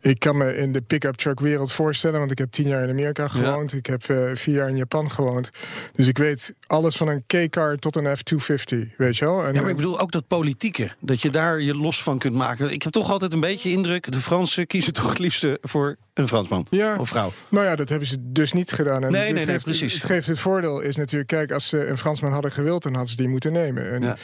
ik 0.00 0.18
kan 0.18 0.36
me 0.36 0.56
in 0.56 0.72
de 0.72 0.80
pick-up 0.80 1.14
truck 1.14 1.40
wereld 1.40 1.72
voorstellen. 1.72 2.18
Want 2.18 2.30
ik 2.30 2.38
heb 2.38 2.50
tien 2.50 2.68
jaar 2.68 2.82
in 2.82 2.90
Amerika 2.90 3.28
gewoond. 3.28 3.72
Ik 3.72 3.86
heb 3.86 4.08
eh, 4.08 4.30
vier 4.34 4.54
jaar 4.54 4.68
in 4.68 4.76
Japan 4.76 5.10
gewoond. 5.10 5.50
Dus 5.94 6.06
ik 6.06 6.18
weet 6.18 6.54
alles 6.66 6.96
van 6.96 7.08
een 7.08 7.24
K-car 7.26 7.76
tot 7.76 7.96
een 7.96 8.16
F-250. 8.16 8.96
Weet 8.96 9.16
je 9.16 9.24
wel? 9.24 9.44
En, 9.44 9.54
Ja, 9.54 9.60
maar 9.60 9.70
ik 9.70 9.76
bedoel 9.76 10.00
ook 10.00 10.12
dat 10.12 10.26
politieke. 10.26 10.90
Dat 11.00 11.22
je 11.22 11.30
daar 11.30 11.60
je 11.60 11.74
los 11.74 12.02
van 12.02 12.18
kunt 12.18 12.34
maken. 12.34 12.70
Ik 12.72 12.82
heb 12.82 12.92
toch 12.92 13.10
altijd 13.10 13.32
een 13.32 13.40
beetje 13.40 13.70
indruk. 13.70 14.12
De 14.12 14.18
Fransen 14.18 14.66
kiezen 14.66 14.92
toch 14.92 15.08
het 15.08 15.18
liefste 15.18 15.58
voor 15.62 15.96
een 16.14 16.28
Fransman. 16.28 16.66
Ja. 16.70 16.96
Of 16.98 17.08
vrouw. 17.08 17.32
Nou 17.48 17.66
ja, 17.66 17.76
dat 17.76 17.88
hebben 17.88 18.08
ze 18.08 18.16
dus 18.20 18.52
niet 18.52 18.72
gedaan. 18.72 19.04
En 19.04 19.12
Nee, 19.12 19.20
het 19.20 19.34
nee, 19.34 19.44
nee, 19.44 19.54
geeft- 19.54 19.64
precies. 19.64 19.94
Het 19.94 20.04
geeft 20.04 20.26
het 20.26 20.38
voordeel 20.38 20.80
is 20.80 20.96
natuurlijk, 20.96 21.28
kijk, 21.30 21.52
als 21.52 21.68
ze 21.68 21.86
een 21.86 21.98
Fransman 21.98 22.32
hadden 22.32 22.52
gewild, 22.52 22.82
dan 22.82 22.92
hadden 22.92 23.10
ze 23.10 23.16
die 23.16 23.28
moeten 23.28 23.52
nemen. 23.52 23.90
En, 23.90 24.02
Ja. 24.02 24.16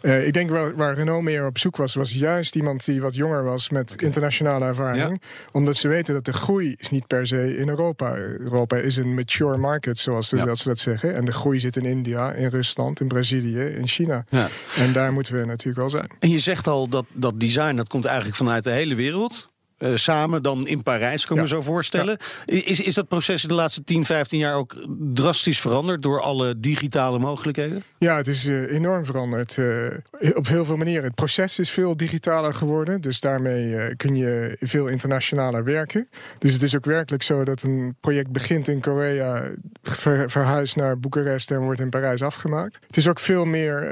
eh, 0.00 0.26
ik 0.26 0.32
denk 0.32 0.50
waar, 0.50 0.76
waar 0.76 0.94
Renault 0.94 1.22
meer 1.22 1.46
op 1.46 1.58
zoek 1.58 1.76
was, 1.76 1.94
was 1.94 2.12
juist 2.12 2.56
iemand 2.56 2.84
die 2.84 3.00
wat 3.00 3.14
jonger 3.14 3.44
was 3.44 3.65
met 3.70 3.94
internationale 4.02 4.64
ervaring. 4.64 5.22
Omdat 5.52 5.76
ze 5.76 5.88
weten 5.88 6.14
dat 6.14 6.24
de 6.24 6.32
groei 6.32 6.74
is 6.78 6.90
niet 6.90 7.06
per 7.06 7.26
se 7.26 7.56
in 7.56 7.68
Europa. 7.68 8.16
Europa 8.16 8.76
is 8.76 8.96
een 8.96 9.14
mature 9.14 9.56
market, 9.58 9.98
zoals 9.98 10.28
de- 10.28 10.36
Ja. 10.36 10.44
dat 10.44 10.58
ze 10.58 10.68
dat 10.68 10.78
zeggen. 10.78 11.14
En 11.14 11.24
de 11.24 11.32
groei 11.32 11.60
zit 11.60 11.76
in 11.76 11.84
India, 11.84 12.32
in 12.32 12.48
Rusland, 12.48 13.00
in 13.00 13.08
Brazilië, 13.08 13.60
in 13.64 13.86
China. 13.88 14.24
Ja. 14.28 14.48
En 14.76 14.92
daar 14.92 15.12
moeten 15.12 15.34
we 15.38 15.44
natuurlijk 15.44 15.78
wel 15.78 15.90
zijn. 15.90 16.10
En 16.18 16.28
je 16.30 16.38
zegt 16.38 16.66
al 16.66 16.88
dat 16.88 17.04
dat 17.12 17.40
design 17.40 17.74
dat 17.76 17.88
komt 17.88 18.04
eigenlijk 18.04 18.36
vanuit 18.36 18.64
de 18.64 18.70
hele 18.70 18.94
wereld. 18.94 19.48
Eh, 19.78 19.90
samen 19.94 20.42
dan 20.42 20.66
in 20.66 20.82
Parijs, 20.82 21.26
kan 21.26 21.36
ik 21.36 21.42
Ja. 21.42 21.48
me 21.48 21.54
zo 21.54 21.62
voorstellen. 21.70 22.16
Is, 22.44 22.80
is 22.80 22.94
dat 22.94 23.08
proces 23.08 23.42
in 23.42 23.48
de 23.48 23.54
laatste 23.54 23.84
10, 23.84 24.04
15 24.04 24.38
jaar 24.38 24.54
ook 24.54 24.76
drastisch 25.14 25.60
veranderd 25.60 26.02
door 26.02 26.20
alle 26.20 26.60
digitale 26.60 27.18
mogelijkheden? 27.18 27.82
Ja, 27.98 28.16
het 28.16 28.26
is 28.26 28.46
eh, 28.46 28.72
enorm 28.72 29.04
veranderd. 29.04 29.58
eh, 29.58 30.36
op 30.36 30.46
heel 30.46 30.64
veel 30.64 30.76
manieren. 30.76 31.04
Het 31.04 31.14
proces 31.14 31.58
is 31.58 31.70
veel 31.70 31.96
digitaler 31.96 32.54
geworden. 32.54 33.00
Dus 33.00 33.20
daarmee 33.20 33.96
kun 33.96 34.16
je 34.16 34.56
veel 34.60 34.86
internationaler 34.86 35.64
werken. 35.64 36.08
Dus 36.38 36.52
het 36.52 36.62
is 36.62 36.76
ook 36.76 36.84
werkelijk 36.84 37.22
zo 37.22 37.44
dat 37.44 37.62
een 37.62 37.94
project 38.00 38.30
begint 38.30 38.68
in 38.68 38.80
Korea, 38.80 39.50
ver- 39.82 40.30
verhuist 40.30 40.76
naar 40.76 40.98
Boekarest 40.98 41.50
en 41.50 41.58
wordt 41.60 41.80
in 41.80 41.90
Parijs 41.90 42.22
afgemaakt. 42.22 42.78
Het 42.86 42.96
is 42.96 43.08
ook 43.08 43.18
veel 43.20 43.44
meer. 43.44 43.82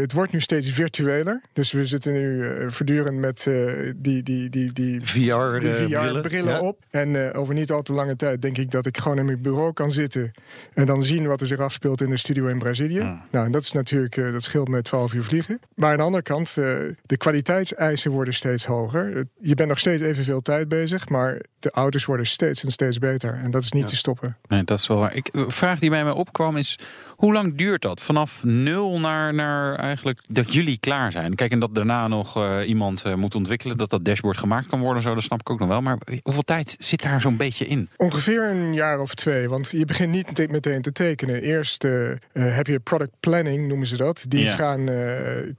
het 0.00 0.12
wordt 0.12 0.32
nu 0.32 0.40
steeds 0.40 0.70
virtueler. 0.70 1.40
Dus 1.52 1.72
we 1.72 1.84
zitten 1.86 2.12
nu 2.12 2.46
voortdurend 2.70 3.18
met 3.18 3.46
eh, 3.46 3.72
die, 3.96 4.22
die, 4.22 4.50
die, 4.50 4.72
die 5.30 5.50
VR, 5.52 5.60
die 5.60 5.70
eh, 5.70 5.76
VR-brillen 5.76 6.20
brillen. 6.20 6.52
Ja. 6.52 6.60
op. 6.60 6.78
En 6.90 7.30
eh, 7.30 7.40
over 7.40 7.54
niet 7.54 7.70
al 7.70 7.82
te 7.82 7.92
lange 7.92 8.16
tijd 8.16 8.42
denk 8.42 8.58
ik 8.58 8.70
dat 8.70 8.86
ik 8.86 8.98
gewoon 8.98 9.18
in 9.18 9.24
mijn 9.24 9.42
bureau 9.42 9.72
kan 9.72 9.90
zitten. 9.90 10.32
En 10.74 10.86
dan 10.86 11.02
zien 11.02 11.26
wat 11.26 11.40
er 11.40 11.46
zich 11.46 11.58
afspeelt 11.58 12.00
in 12.00 12.10
de 12.10 12.16
studio 12.16 12.46
in 12.46 12.58
Brazilië. 12.58 12.98
Nou, 13.30 13.46
en 13.46 13.52
dat 13.52 13.62
is 13.62 13.72
natuurlijk, 13.72 14.16
eh, 14.16 14.32
dat 14.32 14.42
scheelt 14.42 14.68
met 14.68 14.84
12 14.84 15.14
uur 15.14 15.22
vliegen. 15.22 15.60
Maar 15.74 15.90
aan 15.90 15.96
de 15.96 16.02
andere 16.02 16.22
kant, 16.22 16.48
eh, 16.48 16.64
de 17.06 17.16
kwaliteitseisen 17.16 18.10
worden 18.10 18.34
steeds 18.34 18.64
hoger. 18.64 19.26
Je 19.40 19.54
bent 19.54 19.68
nog 19.68 19.78
steeds 19.78 20.02
evenveel 20.02 20.40
tijd 20.40 20.68
bezig, 20.68 21.08
maar 21.08 21.40
de 21.58 21.70
auto's 21.70 22.04
worden 22.04 22.26
steeds 22.26 22.64
en 22.64 22.70
steeds 22.70 22.98
beter. 22.98 23.40
En 23.42 23.50
dat 23.50 23.62
is 23.62 23.72
niet 23.72 23.88
te 23.88 23.96
stoppen. 23.96 24.36
Nee, 24.48 24.64
dat 24.64 24.78
is 24.78 24.86
wel 24.86 24.98
waar. 24.98 25.14
Ik, 25.14 25.28
een 25.32 25.50
vraag 25.50 25.78
die 25.78 25.90
bij 25.90 26.04
mij 26.04 26.12
opkwam 26.12 26.56
is... 26.56 26.78
hoe 27.16 27.32
lang 27.32 27.56
duurt 27.56 27.82
dat? 27.82 28.00
Vanaf 28.00 28.44
nul 28.44 29.00
naar, 29.00 29.34
naar 29.34 29.74
eigenlijk 29.74 30.20
dat 30.28 30.52
jullie 30.52 30.78
klaar 30.78 31.12
zijn? 31.12 31.34
Kijk, 31.34 31.52
en 31.52 31.58
dat 31.58 31.74
daarna 31.74 32.08
nog 32.08 32.62
iemand 32.64 33.16
moet 33.16 33.34
ontwikkelen... 33.34 33.76
dat 33.76 33.90
dat 33.90 34.04
dashboard 34.04 34.36
gemaakt 34.36 34.66
kan 34.66 34.80
worden... 34.80 35.02
Zo, 35.02 35.17
dat 35.18 35.26
snap 35.26 35.40
ik 35.40 35.50
ook 35.50 35.58
nog 35.58 35.68
wel. 35.68 35.80
Maar 35.80 35.98
hoeveel 36.22 36.42
tijd 36.42 36.74
zit 36.78 37.02
daar 37.02 37.20
zo'n 37.20 37.36
beetje 37.36 37.66
in? 37.66 37.88
Ongeveer 37.96 38.42
een 38.44 38.74
jaar 38.74 39.00
of 39.00 39.14
twee, 39.14 39.48
want 39.48 39.70
je 39.70 39.84
begint 39.84 40.10
niet 40.12 40.34
te- 40.34 40.48
meteen 40.50 40.82
te 40.82 40.92
tekenen. 40.92 41.42
Eerst 41.42 41.84
eh, 41.84 42.10
eh, 42.10 42.16
heb 42.32 42.66
je 42.66 42.78
product 42.80 43.12
planning, 43.20 43.68
noemen 43.68 43.86
ze 43.86 43.96
dat. 43.96 44.24
Die 44.28 44.44
Ja. 44.44 44.54
gaan 44.54 44.88
eh, 44.88 44.96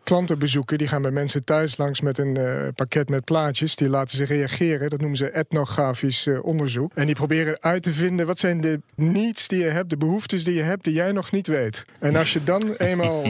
klanten 0.04 0.40
bezoeken, 0.40 0.78
die 0.78 0.88
gaan 0.88 1.02
bij 1.02 1.12
mensen 1.12 1.44
thuis 1.46 1.78
langs 1.78 2.02
met 2.02 2.18
een 2.18 2.38
pakket 2.76 3.10
met 3.10 3.24
plaatjes. 3.26 3.76
Die 3.76 3.90
laten 3.90 4.18
ze 4.18 4.24
reageren, 4.26 4.90
dat 4.90 5.00
noemen 5.00 5.18
ze 5.18 5.30
etnografisch 5.30 6.28
onderzoek. 6.42 6.92
En 6.96 7.06
die 7.06 7.16
proberen 7.16 7.62
uit 7.62 7.84
te 7.84 7.94
vinden, 7.94 8.26
wat 8.26 8.40
zijn 8.40 8.62
de 8.62 8.82
needs 8.96 9.48
die 9.48 9.60
je 9.60 9.70
hebt, 9.70 9.90
de 9.90 9.98
behoeftes 9.98 10.44
die 10.44 10.54
je 10.54 10.62
hebt, 10.62 10.84
die 10.84 10.94
jij 10.94 11.12
nog 11.12 11.32
niet 11.32 11.48
weet. 11.48 11.86
En 12.00 12.16
als 12.16 12.34
je 12.34 12.44
dan 12.44 12.74
eenmaal 12.78 13.24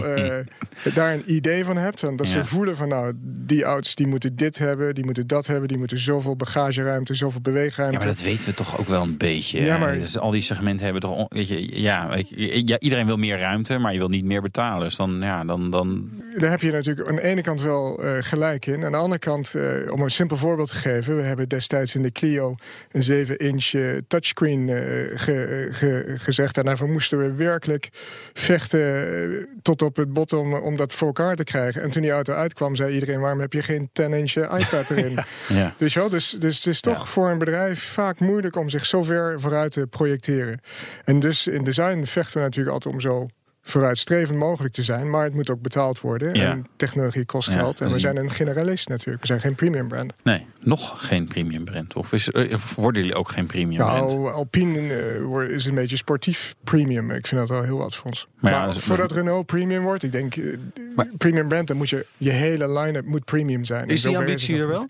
daar 0.94 1.14
een 1.14 1.24
idee 1.34 1.66
van 1.66 1.78
hebt, 1.78 2.02
dan 2.02 2.16
dat 2.16 2.28
Ja. 2.32 2.34
ze 2.34 2.44
voelen 2.50 2.76
van 2.76 2.88
nou, 2.88 3.14
die 3.24 3.64
auto's 3.64 3.96
die 3.96 4.08
moeten 4.08 4.36
dit 4.36 4.58
hebben, 4.58 4.96
die 4.96 5.06
moeten 5.06 5.28
dat 5.28 5.48
hebben, 5.48 5.68
die 5.68 5.78
moeten 5.78 6.00
zoveel 6.20 6.36
bagageruimte, 6.36 7.14
zoveel 7.14 7.42
beweegruimte. 7.42 7.98
Ja, 7.98 8.04
maar 8.06 8.14
dat 8.14 8.22
weten 8.24 8.48
we 8.50 8.54
toch 8.54 8.80
ook 8.80 8.88
wel 8.88 9.02
een 9.04 9.18
beetje. 9.18 9.62
Ja, 9.62 9.78
maar- 9.78 9.94
Dus 10.00 10.18
al 10.18 10.32
die 10.32 10.42
segmenten 10.42 10.84
hebben 10.84 11.02
toch... 11.02 11.26
Weet 11.30 11.48
je, 11.48 11.82
ja, 11.82 12.16
je, 12.28 12.76
iedereen 12.80 13.06
wil 13.06 13.18
meer 13.18 13.40
ruimte, 13.40 13.78
maar 13.78 13.92
je 13.94 13.98
wil 14.00 14.08
niet 14.08 14.26
meer 14.26 14.42
betalen. 14.42 14.84
Dus 14.88 14.96
dan, 14.96 15.18
ja, 15.22 15.44
dan, 15.44 15.70
dan 15.72 16.10
Daar 16.38 16.50
heb 16.50 16.62
je 16.62 16.72
natuurlijk 16.72 17.10
aan 17.10 17.16
de 17.16 17.24
ene 17.24 17.42
kant 17.42 17.62
wel 17.62 18.04
eh, 18.04 18.12
gelijk 18.20 18.66
in. 18.66 18.86
Aan 18.86 18.92
de 18.92 18.98
andere 18.98 19.20
kant, 19.20 19.56
eh, 19.56 19.92
om 19.92 20.02
een 20.02 20.10
simpel 20.12 20.38
voorbeeld 20.38 20.68
te 20.68 20.76
geven... 20.76 21.16
we 21.16 21.22
hebben 21.24 21.50
destijds 21.50 21.96
in 21.96 22.02
de 22.02 22.12
Clio 22.12 22.56
een 22.92 23.28
7-inch 23.28 23.74
eh, 23.74 23.98
touchscreen 24.08 24.70
eh, 24.70 24.76
ge- 25.20 25.68
ge- 25.72 26.14
gezegd. 26.18 26.58
En 26.58 26.66
daarvoor 26.66 26.90
moesten 26.90 27.18
we 27.20 27.32
werkelijk 27.34 27.90
vechten 28.34 29.48
tot 29.62 29.82
op 29.82 29.96
het 29.96 30.14
bot 30.14 30.34
om, 30.34 30.54
om 30.54 30.76
dat 30.76 30.94
voor 30.94 31.08
elkaar 31.08 31.36
te 31.36 31.44
krijgen. 31.44 31.82
En 31.82 31.90
toen 31.90 32.02
die 32.02 32.12
auto 32.12 32.34
uitkwam, 32.34 32.76
zei 32.76 32.94
iedereen... 32.94 33.20
waarom 33.20 33.40
heb 33.40 33.54
je 33.54 33.62
geen 33.62 33.90
10-inch 34.02 34.34
iPad 34.60 34.90
erin? 34.98 35.18
ja. 35.48 35.74
Dus, 35.78 35.94
wel, 36.10 36.20
dus, 36.20 36.36
dus 36.40 36.58
het 36.58 36.66
is 36.68 36.82
toch 36.82 36.98
Ja. 36.98 37.06
voor 37.06 37.30
een 37.30 37.38
bedrijf 37.38 37.84
vaak 37.84 38.20
moeilijk 38.20 38.56
om 38.56 38.70
zich 38.70 38.86
zo 38.86 39.04
ver 39.04 39.40
vooruit 39.40 39.72
te 39.72 39.88
projecteren. 39.88 40.62
En 41.06 41.20
dus 41.20 41.48
in 41.48 41.64
design 41.64 42.04
vechten 42.04 42.38
we 42.38 42.44
natuurlijk 42.44 42.74
altijd 42.74 42.94
om 42.94 43.00
zo 43.02 43.28
vooruitstrevend 43.62 44.38
mogelijk 44.38 44.74
te 44.74 44.84
zijn. 44.84 45.10
Maar 45.10 45.24
het 45.24 45.34
moet 45.34 45.50
ook 45.50 45.62
betaald 45.62 46.02
worden. 46.02 46.34
Ja. 46.36 46.52
En 46.52 46.68
technologie 46.76 47.26
kost 47.26 47.50
Ja, 47.50 47.56
geld. 47.58 47.82
En 47.82 47.92
we 47.92 48.00
zijn 48.00 48.18
een 48.18 48.30
generalist 48.30 48.88
natuurlijk. 48.90 49.20
We 49.22 49.28
zijn 49.28 49.40
geen 49.40 49.56
premium 49.56 49.88
brand. 49.88 50.14
Nee, 50.24 50.46
nog 50.60 51.08
geen 51.08 51.26
premium 51.26 51.64
brand. 51.66 51.96
Of, 51.96 52.14
is, 52.14 52.30
eh, 52.30 52.54
of 52.54 52.76
worden 52.76 53.02
jullie 53.02 53.18
ook 53.18 53.30
geen 53.32 53.46
premium 53.46 53.78
brand? 53.78 54.12
Nou, 54.12 54.32
Alpine 54.32 54.94
eh, 54.96 55.22
wordt- 55.24 55.52
is 55.52 55.66
een 55.66 55.76
beetje 55.76 55.98
sportief 55.98 56.56
premium. 56.64 57.12
Ik 57.12 57.28
vind 57.28 57.40
dat 57.42 57.50
wel 57.50 57.64
heel 57.64 57.78
wat 57.78 57.96
voor 57.96 58.06
ons. 58.06 58.28
Maar 58.40 58.52
Maar, 58.52 58.62
ja, 58.68 58.74
dus- 58.74 58.84
voordat 58.84 59.12
Renault 59.12 59.46
premium 59.46 59.84
wordt, 59.84 60.04
ik 60.04 60.12
denk 60.12 60.36
eh, 60.36 60.58
Maar- 60.96 61.08
premium 61.18 61.48
brand, 61.48 61.68
dan 61.68 61.78
moet 61.78 61.90
je 61.90 62.06
je 62.18 62.32
hele 62.32 62.72
line-up 62.80 63.06
moet 63.06 63.26
premium 63.26 63.64
zijn. 63.64 63.88
Is 63.88 64.02
die 64.02 64.18
ambitie 64.18 64.58
er 64.60 64.68
wel? 64.68 64.88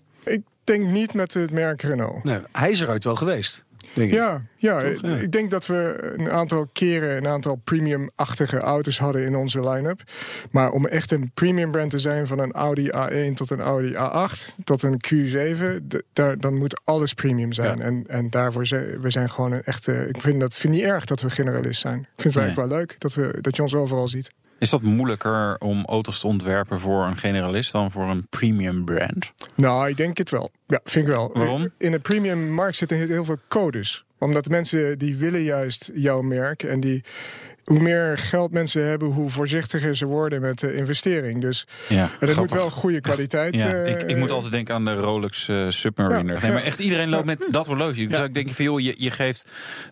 Denk 0.70 0.86
niet 0.90 1.14
met 1.14 1.34
het 1.34 1.50
merk 1.50 1.82
Renault. 1.82 2.24
Nou, 2.24 2.42
hij 2.52 2.70
is 2.70 2.80
er 2.80 2.88
ooit 2.88 3.04
wel 3.04 3.16
geweest. 3.16 3.64
Denk 3.94 4.08
ik. 4.10 4.14
Ja, 4.14 4.42
ja, 4.56 4.82
Toch? 4.92 5.10
Ja. 5.10 5.16
ik 5.16 5.32
denk 5.32 5.50
dat 5.50 5.66
we 5.66 6.12
een 6.16 6.30
aantal 6.30 6.68
keren 6.72 7.16
een 7.16 7.26
aantal 7.26 7.54
premium-achtige 7.64 8.58
auto's 8.58 8.98
hadden 8.98 9.24
in 9.24 9.36
onze 9.36 9.68
line-up. 9.70 10.02
Maar 10.50 10.70
om 10.70 10.86
echt 10.86 11.10
een 11.10 11.30
premium 11.34 11.70
brand 11.70 11.90
te 11.90 11.98
zijn 11.98 12.26
van 12.26 12.38
een 12.38 12.52
Audi 12.52 12.90
A1 12.96 13.34
tot 13.34 13.50
een 13.50 13.60
Audi 13.60 13.94
A8 13.94 14.54
tot 14.64 14.82
een 14.82 15.00
Q7, 15.14 15.86
d- 15.88 16.02
daar, 16.12 16.38
dan 16.38 16.54
moet 16.58 16.80
alles 16.84 17.14
premium 17.14 17.52
zijn. 17.52 17.76
Ja. 17.78 17.84
En, 17.84 18.04
en 18.08 18.30
daarvoor 18.30 18.66
zijn 18.66 19.00
we 19.00 19.10
zijn 19.10 19.30
gewoon 19.30 19.52
een 19.52 19.62
echte. 19.62 20.06
Ik 20.08 20.20
vind 20.20 20.40
dat 20.40 20.54
vind 20.54 20.74
niet 20.74 20.82
erg 20.84 21.04
dat 21.04 21.20
we 21.20 21.30
generalist 21.30 21.80
zijn. 21.80 21.98
Ik 22.00 22.06
vind 22.22 22.34
het 22.34 22.34
Nee. 22.34 22.44
eigenlijk 22.44 22.70
wel 22.70 22.78
leuk 22.78 22.94
dat, 22.98 23.14
we, 23.14 23.38
dat 23.40 23.56
je 23.56 23.62
ons 23.62 23.74
overal 23.74 24.08
ziet. 24.08 24.30
Is 24.60 24.70
dat 24.70 24.82
moeilijker 24.82 25.56
om 25.58 25.84
auto's 25.86 26.20
te 26.20 26.26
ontwerpen 26.26 26.80
voor 26.80 27.04
een 27.04 27.16
generalist 27.16 27.72
dan 27.72 27.90
voor 27.90 28.10
een 28.10 28.26
premium 28.28 28.84
brand? 28.84 29.32
Nou, 29.54 29.88
ik 29.88 29.96
denk 29.96 30.18
het 30.18 30.30
wel. 30.30 30.50
Ja, 30.66 30.80
vind 30.84 31.06
ik 31.08 31.12
wel. 31.12 31.30
Waarom? 31.32 31.70
In 31.78 31.90
de 31.90 31.98
premium 31.98 32.50
markt 32.52 32.76
zitten 32.76 32.96
heel- 32.96 33.24
veel 33.24 33.38
codes. 33.48 34.04
Omdat 34.18 34.48
mensen 34.48 34.98
die 34.98 35.16
willen 35.16 35.42
juist 35.42 35.90
jouw 35.94 36.22
merk. 36.22 36.62
En 36.62 36.80
die, 36.80 37.04
hoe 37.70 37.80
meer 37.80 38.18
geld 38.18 38.52
mensen 38.52 38.84
hebben, 38.86 39.08
hoe 39.08 39.30
voorzichtiger 39.30 39.96
ze 39.96 40.06
worden 40.06 40.40
met 40.40 40.58
de 40.58 40.74
investering. 40.74 41.40
Dus 41.40 41.66
Ja, 41.88 42.10
dat 42.20 42.36
moet 42.36 42.50
wel 42.50 42.70
goede 42.70 43.00
kwaliteit. 43.00 43.54
Ja, 43.58 43.72
eh, 43.72 43.88
ik, 43.90 44.02
ik 44.02 44.16
moet 44.16 44.30
altijd 44.30 44.52
denken 44.52 44.74
aan 44.74 44.84
de 44.84 44.94
Rolex 44.94 45.48
eh, 45.48 45.64
Submariner. 45.68 46.34
Ja, 46.34 46.40
nee, 46.42 46.52
maar 46.52 46.62
echt 46.70 46.78
iedereen 46.80 47.08
loopt 47.08 47.24
met 47.24 47.46
dat 47.50 47.66
horloge. 47.66 48.06
Dus 48.06 48.16
zou 48.16 48.28
ik 48.28 48.34
denk 48.34 48.50
van, 48.50 48.64
joh, 48.64 48.80
je, 48.80 48.94
je 48.98 49.10
geeft 49.10 49.44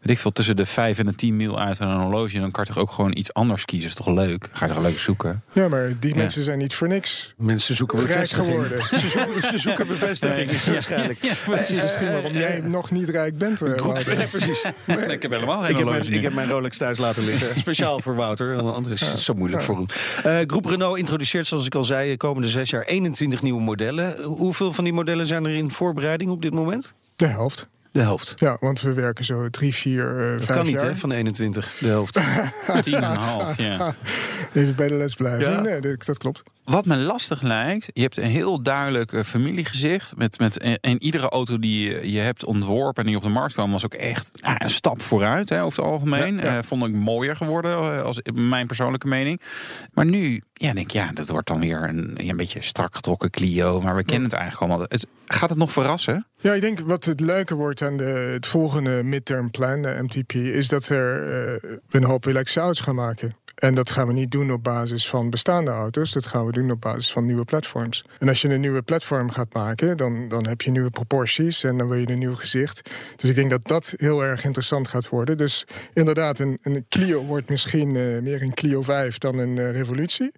weet 0.02 0.10
ik 0.16 0.18
veel, 0.18 0.32
tussen 0.32 0.56
de 0.56 0.66
5 0.66 0.98
en 0.98 1.06
de 1.06 1.14
10 1.14 1.36
mil 1.36 1.60
uit 1.60 1.80
aan 1.80 1.90
een 1.90 2.00
horloge. 2.00 2.34
En 2.34 2.40
dan 2.40 2.50
kan 2.50 2.64
je 2.66 2.72
toch 2.72 2.82
ook 2.82 2.90
gewoon 2.90 3.16
iets 3.16 3.32
anders 3.34 3.64
kiezen. 3.64 3.88
Is 3.88 3.94
toch 3.94 4.06
leuk? 4.06 4.48
Ga 4.52 4.66
je 4.66 4.72
toch 4.72 4.82
leuk 4.82 4.98
zoeken? 4.98 5.42
Ja, 5.52 5.68
maar 5.68 5.92
die 5.98 6.10
Ja. 6.10 6.16
mensen 6.16 6.42
zijn 6.42 6.58
niet 6.58 6.74
voor 6.74 6.88
niks 6.88 7.34
Mensen 7.36 7.74
zoeken 7.74 7.98
rijk 7.98 8.08
bevestiging. 8.12 8.46
geworden. 8.48 8.80
Ze 9.00 9.08
zoeken, 9.08 9.42
ze 9.42 9.58
zoeken 9.58 9.86
bevestiging, 9.86 10.50
waarschijnlijk. 10.62 11.22
Ja, 11.22 11.32
Dat 11.46 11.58
is 11.60 11.70
misschien 11.82 12.12
waarom 12.12 12.32
jij 12.32 12.60
nog 12.64 12.90
niet 12.90 13.08
rijk 13.08 13.38
bent. 13.38 13.62
eh, 13.62 13.74
precies. 14.30 14.64
ik 15.08 15.22
heb 15.22 15.30
helemaal 15.30 15.60
geen 15.60 15.70
Ik 15.70 15.76
heb, 15.76 15.86
horloge 15.86 16.02
mijn, 16.04 16.12
ik 16.12 16.22
heb 16.22 16.32
mijn 16.34 16.48
Rolex 16.48 16.76
thuis 16.76 16.98
laten 16.98 17.24
liggen. 17.24 17.48
Speciaal 17.74 18.00
voor 18.00 18.14
Wouter. 18.14 18.56
want 18.62 18.74
Anders 18.74 19.02
is 19.02 19.08
het 19.08 19.18
zo 19.18 19.34
moeilijk 19.34 19.62
voor 19.62 19.76
hem. 19.76 19.86
Eh, 20.24 20.38
Groep 20.46 20.64
Renault 20.64 20.98
introduceert, 20.98 21.46
zoals 21.46 21.66
ik 21.66 21.74
al 21.74 21.84
zei, 21.84 22.10
de 22.10 22.16
komende 22.16 22.48
zes 22.48 22.70
jaar 22.70 22.82
21 22.84 23.42
nieuwe 23.42 23.60
modellen. 23.60 24.22
Hoeveel 24.22 24.72
van 24.72 24.84
die 24.84 24.92
modellen 24.92 25.26
zijn 25.26 25.44
er 25.44 25.54
in 25.54 25.70
voorbereiding 25.70 26.30
op 26.30 26.42
dit 26.42 26.52
moment? 26.52 26.92
De 27.16 27.26
helft. 27.26 27.66
De 27.92 28.00
helft. 28.00 28.34
Ja, 28.36 28.56
want 28.60 28.80
we 28.80 28.92
werken 28.92 29.24
zo 29.24 29.48
drie, 29.50 29.74
vier, 29.74 30.20
eh 30.20 30.32
Dat 30.36 30.44
vijf 30.44 30.58
kan 30.58 30.66
niet, 30.66 30.74
jaar. 30.80 30.84
hè, 30.90 30.96
van 30.96 31.08
de 31.08 31.14
21, 31.14 31.76
de 31.80 31.86
helft. 31.86 32.14
Tien 32.80 32.94
en 32.94 33.02
een 33.02 33.16
half, 33.16 33.56
ja. 33.56 33.94
Even 34.54 34.74
bij 34.76 34.88
de 34.88 34.94
les 34.94 35.14
blijven. 35.14 35.52
Ja. 35.52 35.60
Nee, 35.60 35.80
dat, 35.80 36.04
dat 36.06 36.18
klopt. 36.18 36.42
Wat 36.68 36.84
me 36.84 36.96
lastig 36.96 37.42
lijkt, 37.42 37.90
je 37.92 38.02
hebt 38.02 38.16
een 38.16 38.30
heel 38.30 38.62
duidelijk 38.62 39.12
eh, 39.12 39.22
familiegezicht. 39.22 40.16
Met, 40.16 40.38
met, 40.38 40.58
en, 40.58 40.78
en 40.80 41.02
iedere 41.02 41.28
auto 41.28 41.58
die 41.58 41.88
je, 41.88 42.12
je 42.12 42.18
hebt 42.18 42.44
ontworpen 42.44 43.02
en 43.02 43.08
die 43.08 43.16
op 43.16 43.22
de 43.22 43.28
markt 43.28 43.52
kwam, 43.52 43.70
was 43.70 43.84
ook 43.84 43.94
echt 43.94 44.30
nou, 44.42 44.56
een 44.58 44.70
stap 44.70 45.02
vooruit 45.02 45.48
hè, 45.48 45.62
over 45.62 45.82
het 45.82 45.92
algemeen. 45.92 46.36
Ja, 46.36 46.42
ja. 46.42 46.56
Eh, 46.58 46.62
vond 46.62 46.86
ik 46.86 46.92
mooier 46.94 47.36
geworden, 47.36 47.72
eh, 47.72 48.02
als 48.02 48.20
mijn 48.32 48.66
persoonlijke 48.66 49.06
mening. 49.06 49.40
Maar 49.92 50.04
nu, 50.04 50.42
ja, 50.52 50.72
denk 50.72 50.86
ik, 50.86 50.92
ja, 50.92 51.10
dat 51.14 51.28
wordt 51.28 51.46
dan 51.46 51.60
weer 51.60 51.88
een, 51.88 52.14
een 52.16 52.36
beetje 52.36 52.62
strak 52.62 52.94
getrokken 52.94 53.30
Clio. 53.30 53.80
Maar 53.80 53.96
we 53.96 54.04
kennen 54.04 54.28
het 54.28 54.38
eigenlijk 54.38 54.70
allemaal. 54.70 54.86
Het, 54.88 55.06
gaat 55.26 55.48
het 55.48 55.58
nog 55.58 55.72
verrassen? 55.72 56.26
Ja, 56.36 56.52
ik 56.52 56.60
denk 56.60 56.80
wat 56.80 57.04
het 57.04 57.20
leuke 57.20 57.54
wordt 57.54 57.82
aan 57.82 57.96
de, 57.96 58.30
het 58.32 58.46
volgende 58.46 59.02
midterm 59.02 59.50
plan, 59.50 59.82
de 59.82 59.98
MTP, 60.02 60.32
is 60.32 60.68
dat 60.68 60.88
er, 60.88 61.20
we 61.60 61.80
een 61.90 62.04
hoop 62.04 62.26
auto's 62.26 62.80
gaan 62.80 62.94
maken. 62.94 63.32
En 63.58 63.74
dat 63.74 63.90
gaan 63.90 64.06
we 64.06 64.12
niet 64.12 64.30
doen 64.30 64.52
op 64.52 64.62
basis 64.62 65.08
van 65.08 65.30
bestaande 65.30 65.70
auto's. 65.70 66.12
Dat 66.12 66.26
gaan 66.26 66.46
we 66.46 66.52
doen 66.52 66.70
op 66.70 66.80
basis 66.80 67.12
van 67.12 67.26
nieuwe 67.26 67.44
platforms. 67.44 68.04
En 68.18 68.28
als 68.28 68.42
je 68.42 68.48
een 68.48 68.60
nieuwe 68.60 68.82
platform 68.82 69.30
gaat 69.30 69.54
maken, 69.54 69.96
dan, 69.96 70.28
dan 70.28 70.46
heb 70.46 70.62
je 70.62 70.70
nieuwe 70.70 70.90
proporties 70.90 71.64
en 71.64 71.78
dan 71.78 71.88
wil 71.88 71.98
je 71.98 72.08
een 72.08 72.18
nieuw 72.18 72.34
gezicht. 72.34 72.90
Dus 73.16 73.30
ik 73.30 73.36
denk 73.36 73.50
dat 73.50 73.66
dat 73.66 73.94
heel 73.96 74.22
erg 74.22 74.44
interessant 74.44 74.88
gaat 74.88 75.08
worden. 75.08 75.36
Dus 75.36 75.66
inderdaad, 75.92 76.38
een, 76.38 76.58
een 76.62 76.86
Clio 76.88 77.22
wordt 77.22 77.48
misschien 77.48 77.96
eh, 77.96 78.18
meer 78.22 78.42
een 78.42 78.54
Clio 78.54 78.82
5 78.82 79.18
dan 79.18 79.38
een 79.38 79.58
eh, 79.58 79.70
Revolutie. 79.72 80.32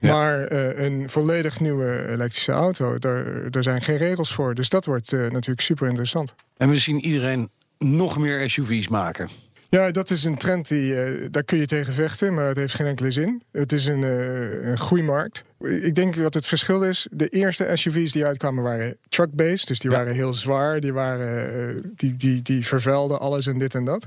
Ja. 0.00 0.14
Maar 0.14 0.44
eh, 0.44 0.84
een 0.84 1.10
volledig 1.10 1.60
nieuwe 1.60 2.06
elektrische 2.08 2.52
auto, 2.52 2.98
daar, 2.98 3.50
daar 3.50 3.62
zijn 3.62 3.82
geen 3.82 3.96
regels 3.96 4.32
voor. 4.32 4.54
Dus 4.54 4.68
dat 4.68 4.84
wordt 4.84 5.10
natuurlijk 5.10 5.60
super 5.60 5.86
interessant. 5.86 6.34
En 6.56 6.68
we 6.68 6.78
zien 6.78 7.00
iedereen 7.00 7.48
nog 7.78 8.18
meer 8.18 8.50
SUV's 8.50 8.88
maken. 8.88 9.28
Ja, 9.70 9.90
dat 9.90 10.10
is 10.10 10.24
een 10.24 10.36
trend 10.36 10.68
die 10.68 11.02
eh, 11.02 11.26
daar 11.30 11.42
kun 11.44 11.58
je 11.58 11.66
tegen 11.66 11.92
vechten, 11.92 12.34
maar 12.34 12.46
het 12.46 12.56
heeft 12.56 12.74
geen 12.74 12.86
enkele 12.86 13.10
zin. 13.10 13.42
Het 13.52 13.72
is 13.72 13.86
een, 13.86 14.04
eh, 14.04 14.68
een 14.68 14.78
groeimarkt. 14.78 15.44
Ik 15.60 15.94
denk 15.94 16.16
dat 16.16 16.34
het 16.34 16.46
verschil 16.46 16.84
is. 16.84 17.06
De 17.10 17.28
eerste 17.28 17.70
SUV's 17.74 18.12
die 18.12 18.24
uitkwamen 18.24 18.62
waren 18.64 18.96
truck-based, 19.08 19.66
dus 19.68 19.78
die 19.78 19.90
Ja. 19.90 19.96
waren 19.96 20.14
heel 20.14 20.34
zwaar, 20.34 20.80
die, 20.80 20.92
waren, 20.92 21.68
eh, 21.68 21.82
die, 21.96 22.16
die, 22.16 22.42
die 22.42 22.66
vervuilden 22.66 23.20
alles 23.20 23.46
en 23.46 23.58
dit 23.58 23.74
en 23.74 23.84
dat. 23.84 24.06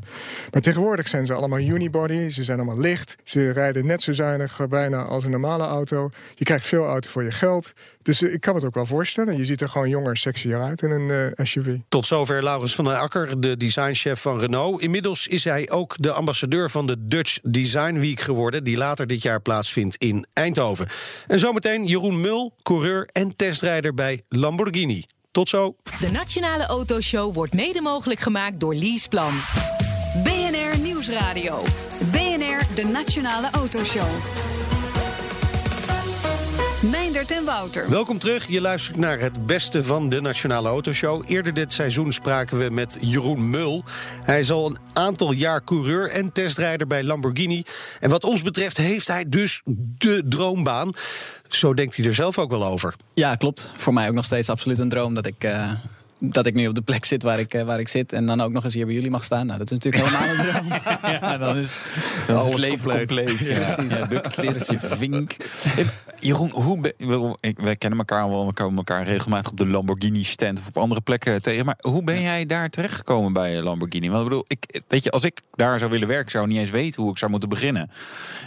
Maar 0.52 0.62
tegenwoordig 0.62 1.08
zijn 1.08 1.26
ze 1.26 1.34
allemaal 1.34 1.60
unibody, 1.60 2.30
ze 2.30 2.44
zijn 2.44 2.60
allemaal 2.60 2.80
licht, 2.80 3.16
ze 3.24 3.50
rijden 3.52 3.86
net 3.86 4.02
zo 4.02 4.12
zuinig 4.12 4.68
bijna 4.70 5.04
als 5.04 5.24
een 5.24 5.32
normale 5.32 5.64
auto. 5.64 6.10
Je 6.36 6.46
krijgt 6.46 6.66
veel 6.68 6.86
auto 6.86 7.10
voor 7.10 7.24
je 7.24 7.32
geld. 7.32 7.74
Dus 8.02 8.22
eh, 8.22 8.34
ik 8.34 8.42
kan 8.42 8.54
me 8.54 8.60
het 8.60 8.68
ook 8.68 8.76
wel 8.76 8.86
voorstellen. 8.86 9.38
Je 9.38 9.46
ziet 9.46 9.62
er 9.62 9.70
gewoon 9.70 9.90
jonger, 9.90 10.18
sexier 10.18 10.62
uit 10.62 10.82
in 10.82 10.92
een 10.92 11.34
eh, 11.36 11.46
SUV. 11.46 11.76
Tot 11.90 12.06
zover 12.06 12.44
Laurens 12.44 12.76
van 12.76 12.86
der 12.86 12.98
Akker, 12.98 13.42
de 13.42 13.58
designchef 13.58 14.22
van 14.22 14.40
Renault. 14.40 14.82
Inmiddels 14.82 15.28
is 15.28 15.44
hij 15.44 15.70
ook 15.70 15.96
de 16.00 16.12
ambassadeur 16.12 16.70
van 16.70 16.88
de 16.88 16.96
Dutch 17.00 17.40
Design 17.44 18.00
Week 18.00 18.20
geworden... 18.20 18.64
die 18.64 18.78
later 18.78 19.08
dit 19.08 19.22
jaar 19.22 19.42
plaatsvindt 19.42 19.96
in 19.96 20.26
Eindhoven. 20.34 20.88
En 21.28 21.40
zometeen 21.40 21.86
Jeroen 21.86 22.22
Mul, 22.22 22.54
coureur 22.64 23.10
en 23.12 23.36
testrijder 23.36 23.94
bij 23.94 24.24
Lamborghini. 24.30 25.06
Tot 25.32 25.50
zo. 25.50 25.76
De 26.00 26.12
Nationale 26.12 26.66
Autoshow 26.66 27.34
wordt 27.34 27.54
mede 27.54 27.82
mogelijk 27.82 28.20
gemaakt 28.20 28.60
door 28.60 28.76
Leaseplan. 28.76 29.34
BNR 30.24 30.80
Nieuwsradio. 30.80 31.64
BNR, 32.12 32.76
de 32.76 32.86
Nationale 32.86 33.50
Autoshow. 33.52 34.10
Meindert 36.82 37.32
en 37.32 37.46
Wouter. 37.46 37.90
Welkom 37.90 38.20
terug. 38.20 38.48
Je 38.48 38.62
luistert 38.62 38.98
naar 38.98 39.20
het 39.20 39.46
beste 39.46 39.84
van 39.84 40.10
de 40.10 40.22
Nationale 40.22 40.68
Autoshow. 40.68 41.24
Eerder 41.26 41.54
dit 41.54 41.74
seizoen 41.74 42.12
spraken 42.12 42.58
we 42.58 42.70
met 42.70 42.98
Jeroen 43.02 43.50
Mul. 43.50 43.84
Hij 44.24 44.40
is 44.40 44.52
al 44.52 44.66
een 44.66 44.78
aantal 44.94 45.32
jaar 45.32 45.64
coureur 45.64 46.10
en 46.10 46.32
testrijder 46.32 46.88
bij 46.88 47.04
Lamborghini. 47.04 47.64
En 48.00 48.10
wat 48.10 48.24
ons 48.24 48.42
betreft 48.42 48.78
heeft 48.78 49.08
hij 49.08 49.30
dus 49.30 49.62
de 49.98 50.24
droombaan. 50.30 50.92
Zo 51.48 51.74
denkt 51.74 51.96
hij 51.96 52.06
er 52.06 52.16
zelf 52.16 52.38
ook 52.38 52.50
wel 52.50 52.66
over. 52.66 52.96
Ja, 53.14 53.36
klopt. 53.36 53.70
Voor 53.78 53.94
mij 53.94 54.08
ook 54.08 54.16
nog 54.16 54.26
steeds 54.26 54.50
absoluut 54.50 54.80
een 54.80 54.90
droom 54.90 55.14
dat 55.14 55.26
ik 55.26 55.44
eh, 55.44 55.72
dat 56.24 56.46
ik 56.46 56.54
nu 56.54 56.68
op 56.68 56.76
de 56.76 56.82
plek 56.82 57.06
zit 57.06 57.24
waar 57.24 57.40
ik, 57.40 57.54
eh, 57.54 57.64
waar 57.64 57.80
ik 57.80 57.88
zit. 57.88 58.14
En 58.14 58.26
dan 58.26 58.42
ook 58.42 58.52
nog 58.52 58.64
eens 58.64 58.74
hier 58.74 58.86
bij 58.86 58.94
jullie 58.96 59.10
mag 59.10 59.24
staan. 59.24 59.46
Nou, 59.46 59.58
dat 59.58 59.72
is 59.72 59.78
natuurlijk 59.78 60.04
helemaal 60.10 60.36
een 60.46 60.52
droom. 60.52 60.80
Ja, 61.22 61.38
dan 61.38 61.58
is, 61.58 61.80
dan 62.28 62.36
is 62.36 62.42
Alles 62.42 62.50
het 62.50 62.60
leven 62.60 62.90
compleet. 62.90 63.08
compleet. 63.08 63.40
ja. 63.46 64.20
Precies. 64.22 64.68
Ja, 64.68 64.78
je 64.90 64.96
vink. 64.96 65.36
Jeroen, 66.20 66.50
hoe 66.52 66.92
ik, 67.40 67.60
wij 67.60 67.76
kennen 67.76 68.00
elkaar 68.00 68.30
wel, 68.30 68.48
we 68.48 68.54
komen 68.54 68.78
elkaar 68.78 69.04
regelmatig 69.04 69.52
op 69.52 69.58
de 69.58 69.66
Lamborghini 69.68 70.24
stand 70.24 70.60
of 70.60 70.68
op 70.68 70.78
andere 70.78 71.02
plekken 71.02 71.42
tegen. 71.42 71.66
Maar 71.66 71.78
hoe 71.82 72.04
ben 72.04 72.22
jij 72.22 72.46
daar 72.46 72.70
terechtgekomen 72.70 73.34
bij 73.34 73.62
Lamborghini? 73.62 74.10
Want 74.10 74.24
ik 74.24 74.28
bedoel, 74.30 74.46
ik, 74.48 74.82
weet 74.88 75.04
je, 75.04 75.12
als 75.12 75.24
ik 75.24 75.42
daar 75.56 75.80
zou 75.80 75.92
willen 75.92 76.08
werken, 76.08 76.32
zou 76.32 76.44
ik 76.44 76.50
niet 76.50 76.60
eens 76.60 76.70
weten 76.70 77.02
hoe 77.02 77.12
ik 77.12 77.18
zou 77.18 77.32
moeten 77.32 77.50
beginnen. 77.50 77.90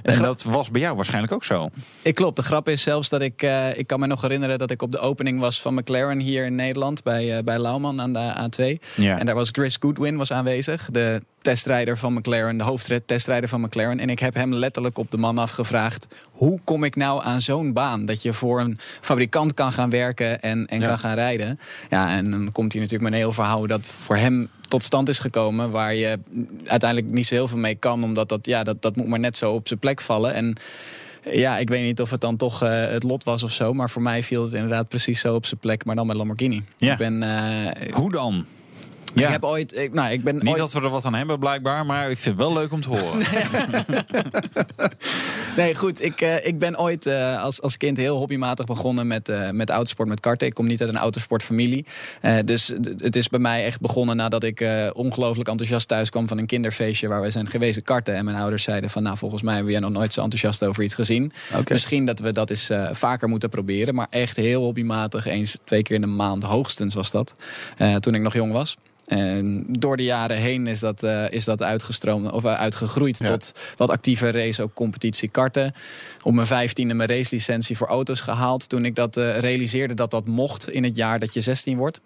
En 0.03 0.15
grap- 0.15 0.27
dat 0.27 0.43
was 0.43 0.71
bij 0.71 0.81
jou 0.81 0.97
waarschijnlijk 0.97 1.33
ook 1.33 1.45
zo. 1.45 1.69
Ik 2.03 2.15
klopt. 2.15 2.37
De 2.37 2.43
grap 2.43 2.69
is 2.69 2.83
zelfs 2.83 3.09
dat 3.09 3.21
ik... 3.21 3.43
eh, 3.43 3.79
ik 3.79 3.87
kan 3.87 4.01
me 4.01 4.07
nog 4.07 4.21
herinneren 4.23 4.59
dat 4.59 4.71
ik 4.71 4.83
op 4.83 4.93
de 4.93 4.99
opening 4.99 5.41
was 5.41 5.61
van 5.61 5.75
McLaren 5.75 6.19
hier 6.21 6.45
in 6.45 6.55
Nederland. 6.55 7.03
Bij, 7.03 7.37
eh, 7.37 7.43
bij 7.45 7.59
Lauman 7.65 8.01
aan 8.01 8.13
de 8.13 8.33
A2. 8.35 8.87
Ja. 8.97 9.19
En 9.19 9.27
daar 9.27 9.35
was 9.35 9.49
Chris 9.53 9.77
Goodwin 9.81 10.17
was 10.17 10.33
aanwezig. 10.33 10.89
De 10.91 11.23
testrijder 11.43 11.99
van 11.99 12.13
McLaren. 12.13 12.57
De 12.59 12.65
hoofdtestrijder 12.65 13.49
van 13.49 13.61
McLaren. 13.61 13.99
En 14.01 14.11
ik 14.11 14.19
heb 14.19 14.35
hem 14.35 14.55
letterlijk 14.55 14.99
op 14.99 15.11
de 15.11 15.17
man 15.17 15.39
afgevraagd. 15.39 16.07
Hoe 16.33 16.61
kom 16.65 16.85
ik 16.85 16.97
nou 16.97 17.25
aan 17.25 17.41
zo'n 17.41 17.73
baan? 17.73 18.05
Dat 18.05 18.23
je 18.23 18.33
voor 18.33 18.61
een 18.61 18.79
fabrikant 19.01 19.55
kan 19.55 19.73
gaan 19.73 19.91
werken 19.91 20.43
en, 20.43 20.67
en 20.67 20.81
Ja. 20.81 20.87
kan 20.89 20.99
gaan 20.99 21.15
rijden. 21.15 21.59
Ja, 21.91 22.17
en 22.17 22.31
dan 22.31 22.53
komt 22.53 22.73
hij 22.73 22.83
natuurlijk 22.83 23.11
met 23.11 23.13
een 23.21 23.25
heel 23.27 23.33
verhaal 23.35 23.67
dat 23.67 23.87
voor 23.87 24.17
hem 24.17 24.49
tot 24.69 24.85
stand 24.85 25.09
is 25.09 25.19
gekomen. 25.19 25.71
Waar 25.71 25.95
je 25.95 26.19
uiteindelijk 26.67 27.13
niet 27.13 27.27
zo 27.27 27.35
heel 27.35 27.49
veel 27.49 27.59
mee 27.59 27.75
kan. 27.75 28.05
Omdat 28.05 28.29
dat, 28.29 28.47
ja, 28.47 28.63
dat, 28.63 28.83
dat 28.83 28.97
moet 28.97 29.07
maar 29.07 29.19
net 29.21 29.37
zo 29.37 29.53
op 29.53 29.69
zijn 29.69 29.79
plek 29.79 30.01
vallen. 30.01 30.35
En 30.35 30.57
ja, 31.31 31.59
ik 31.59 31.69
weet 31.69 31.83
niet 31.85 32.01
of 32.01 32.11
het 32.11 32.21
dan 32.21 32.37
toch 32.37 32.63
eh, 32.63 32.87
het 32.87 33.03
lot 33.03 33.25
was 33.25 33.43
of 33.43 33.51
zo. 33.51 33.73
Maar 33.75 33.91
voor 33.91 34.03
mij 34.03 34.23
viel 34.23 34.43
het 34.45 34.53
inderdaad 34.53 34.89
precies 34.89 35.21
zo 35.21 35.35
op 35.35 35.47
zijn 35.47 35.61
plek. 35.61 35.85
Maar 35.85 35.95
dan 35.95 36.07
met 36.07 36.17
Lamborghini. 36.17 36.63
Ja. 36.77 36.93
Ik 36.93 36.99
ben... 36.99 37.23
eh, 37.23 37.93
Hoe 37.95 38.11
dan? 38.11 38.45
Ik 39.15 39.29
heb 39.29 39.45
ooit... 39.45 39.77
Ik, 39.77 39.93
nou, 39.93 40.13
ik 40.13 40.25
ben 40.25 40.35
Niet 40.35 40.47
ooit, 40.49 40.59
dat 40.59 40.73
we 40.73 40.81
er 40.81 40.89
wat 40.91 41.05
aan 41.05 41.15
hebben 41.15 41.39
blijkbaar, 41.39 41.87
maar 41.87 42.11
ik 42.11 42.19
vind 42.19 42.39
het 42.39 42.47
wel 42.47 42.55
leuk 42.55 42.73
om 42.73 42.81
te 42.81 42.89
horen. 42.89 43.23
Nee, 45.57 45.75
goed. 45.75 46.03
Ik, 46.05 46.21
eh, 46.21 46.47
ik 46.47 46.59
ben 46.59 46.79
ooit 46.79 47.07
eh, 47.07 47.43
als, 47.43 47.63
als 47.63 47.77
kind 47.77 47.97
heel 47.97 48.17
hobbymatig 48.17 48.67
begonnen 48.67 49.07
met, 49.07 49.29
eh, 49.29 49.51
met 49.51 49.71
autosport, 49.71 50.09
met 50.09 50.21
karten. 50.21 50.47
Ik 50.47 50.55
kom 50.55 50.67
niet 50.67 50.81
uit 50.81 50.91
een 50.91 50.97
autosportfamilie. 50.97 51.87
Eh, 52.21 52.37
dus 52.45 52.73
het 52.97 53.17
is 53.17 53.29
bij 53.29 53.39
mij 53.39 53.65
echt 53.65 53.81
begonnen 53.81 54.17
nadat 54.17 54.43
ik 54.43 54.61
eh, 54.61 54.91
ongelooflijk 54.93 55.49
enthousiast 55.49 55.89
thuis 55.89 56.11
kwam 56.11 56.29
van 56.29 56.39
een 56.39 56.47
kinderfeestje 56.47 57.09
waar 57.09 57.21
we 57.21 57.31
zijn 57.31 57.51
geweest 57.51 57.83
karten. 57.83 58.15
En 58.15 58.25
mijn 58.25 58.37
ouders 58.37 58.63
zeiden 58.63 58.91
van 58.91 59.03
nou, 59.03 59.17
volgens 59.17 59.43
mij 59.43 59.57
heb 59.57 59.69
jij 59.69 59.81
nog 59.81 59.91
nooit 59.91 60.13
zo 60.13 60.23
enthousiast 60.23 60.65
over 60.65 60.83
iets 60.83 60.95
gezien. 60.95 61.33
Misschien 61.69 62.07
dat 62.07 62.19
we 62.21 62.33
dat 62.33 62.51
eens 62.51 62.71
eh, 62.71 62.89
vaker 62.93 63.29
moeten 63.29 63.49
proberen. 63.49 63.95
Maar 63.95 64.07
echt 64.11 64.37
heel 64.37 64.63
hobbymatig, 64.63 65.27
eens 65.27 65.57
twee 65.65 65.83
keer 65.83 65.95
in 65.95 66.01
de 66.01 66.07
maand 66.07 66.43
hoogstens 66.43 66.95
was 66.95 67.11
dat. 67.11 67.35
eh, 67.77 67.95
toen 67.95 68.15
ik 68.15 68.21
nog 68.23 68.35
jong 68.35 68.53
was. 68.53 68.77
En 69.05 69.65
door 69.69 69.97
de 69.97 70.05
jaren 70.05 70.37
heen 70.37 70.67
is 70.67 70.81
dat, 70.81 71.03
eh, 71.03 71.31
is 71.31 71.45
dat 71.45 71.63
uitgestroomd 71.63 72.31
of 72.31 72.45
eh, 72.45 72.55
uitgegroeid 72.55 73.19
Ja. 73.19 73.27
tot 73.27 73.53
wat 73.77 73.91
actieve 73.91 74.31
race, 74.31 74.63
ook 74.63 74.75
competitie 74.75 75.29
karten. 75.29 75.75
Op 76.23 76.33
mijn 76.35 76.47
vijftiende 76.47 76.95
mijn 76.95 77.09
racelicentie 77.09 77.77
voor 77.77 77.87
auto's 77.87 78.21
gehaald. 78.21 78.69
Toen 78.69 78.85
ik 78.85 78.95
dat 78.95 79.17
eh, 79.17 79.39
realiseerde 79.39 79.95
dat 79.95 80.11
dat 80.11 80.27
mocht 80.27 80.71
in 80.71 80.85
het 80.85 80.97
jaar 80.97 81.19
dat 81.19 81.35
je 81.35 81.41
16 81.41 81.77
wordt. 81.77 82.01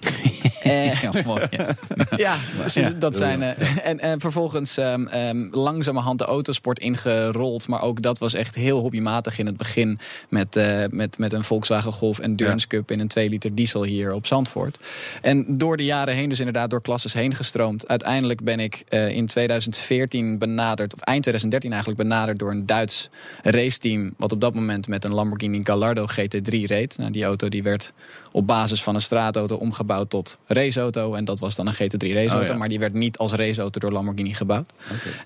Eh, 0.62 1.02
Ja, 1.02 1.10
mooi, 1.24 1.46
ja. 1.50 1.66
ja, 2.16 2.36
precies. 2.58 2.88
dat 2.98 3.16
zijn, 3.16 3.42
eh, 3.42 3.86
en, 3.86 4.00
en 4.00 4.20
vervolgens 4.20 4.76
ehm, 4.76 5.06
ehm, 5.06 5.48
langzamerhand 5.50 6.18
de 6.18 6.24
autosport 6.24 6.78
ingerold. 6.78 7.68
Maar 7.68 7.82
ook 7.82 8.02
dat 8.02 8.18
was 8.18 8.34
echt 8.34 8.54
heel 8.54 8.78
hobbymatig 8.78 9.38
in 9.38 9.46
het 9.46 9.56
begin. 9.56 9.98
Met, 10.28 10.56
eh, 10.56 10.84
met, 10.90 11.18
met 11.18 11.32
een 11.32 11.44
Volkswagen 11.44 11.92
Golf 11.92 12.18
Endurance 12.18 12.66
Cup 12.66 12.90
in 12.90 13.00
een 13.00 13.08
2 13.08 13.28
liter 13.28 13.54
diesel 13.54 13.82
hier 13.82 14.12
op 14.12 14.26
Zandvoort. 14.26 14.78
En 15.22 15.44
door 15.48 15.76
de 15.76 15.84
jaren 15.84 16.14
heen, 16.14 16.28
dus 16.28 16.38
inderdaad 16.38 16.70
door 16.70 16.82
klasses 16.82 17.12
heen 17.12 17.34
gestroomd. 17.34 17.88
Uiteindelijk 17.88 18.44
ben 18.44 18.60
ik 18.60 18.84
in 18.90 19.26
2014 19.26 20.38
benaderd, 20.38 20.94
of 20.94 21.00
eind 21.00 21.22
2013 21.22 21.72
eigenlijk 21.72 22.02
benaderd 22.02 22.38
door 22.38 22.50
een 22.50 22.66
Duits 22.66 23.08
raceteam. 23.42 24.14
Wat 24.16 24.32
op 24.32 24.40
dat 24.40 24.54
moment 24.54 24.88
met 24.88 25.04
een 25.04 25.14
Lamborghini 25.14 25.60
Gallardo 25.64 26.06
GT3 26.06 26.50
reed. 26.64 26.98
Nou, 26.98 27.10
die 27.10 27.24
auto 27.24 27.48
die 27.48 27.62
werd 27.62 27.92
op 28.38 28.46
basis 28.46 28.82
van 28.82 28.94
een 28.94 29.00
straatauto 29.00 29.56
omgebouwd 29.56 30.10
tot 30.10 30.38
raceauto. 30.46 31.14
En 31.14 31.24
dat 31.24 31.40
was 31.40 31.54
dan 31.54 31.66
een 31.66 31.74
GT3 31.74 32.12
raceauto. 32.12 32.38
Oh, 32.38 32.46
ja. 32.46 32.56
Maar 32.56 32.68
die 32.68 32.78
werd 32.78 32.92
niet 32.92 33.18
als 33.18 33.32
raceauto 33.32 33.80
door 33.80 33.92
Lamborghini 33.92 34.34
gebouwd. 34.34 34.72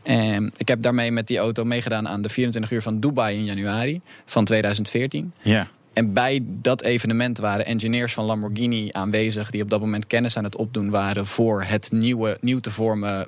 En 0.02 0.52
ik 0.56 0.68
heb 0.68 0.82
daarmee 0.82 1.12
met 1.12 1.26
die 1.26 1.38
auto 1.38 1.64
meegedaan 1.64 2.08
aan 2.08 2.22
de 2.22 2.28
24 2.28 2.72
uur 2.72 2.82
van 2.82 3.00
Dubai 3.00 3.38
in 3.38 3.44
januari 3.44 4.00
van 4.24 4.44
2014. 4.44 5.32
ja. 5.42 5.68
En 5.92 6.12
bij 6.12 6.40
dat 6.44 6.82
evenement 6.82 7.38
waren 7.38 7.66
engineers 7.66 8.12
van 8.12 8.24
Lamborghini 8.24 8.88
aanwezig... 8.92 9.50
die 9.50 9.62
op 9.62 9.70
dat 9.70 9.80
moment 9.80 10.06
kennis 10.06 10.36
aan 10.36 10.44
het 10.44 10.56
opdoen 10.56 10.90
waren... 10.90 11.26
voor 11.26 11.62
het 11.62 11.92
nieuwe, 11.92 12.38
nieuw 12.40 12.60
te 12.60 12.70
vormen 12.70 13.26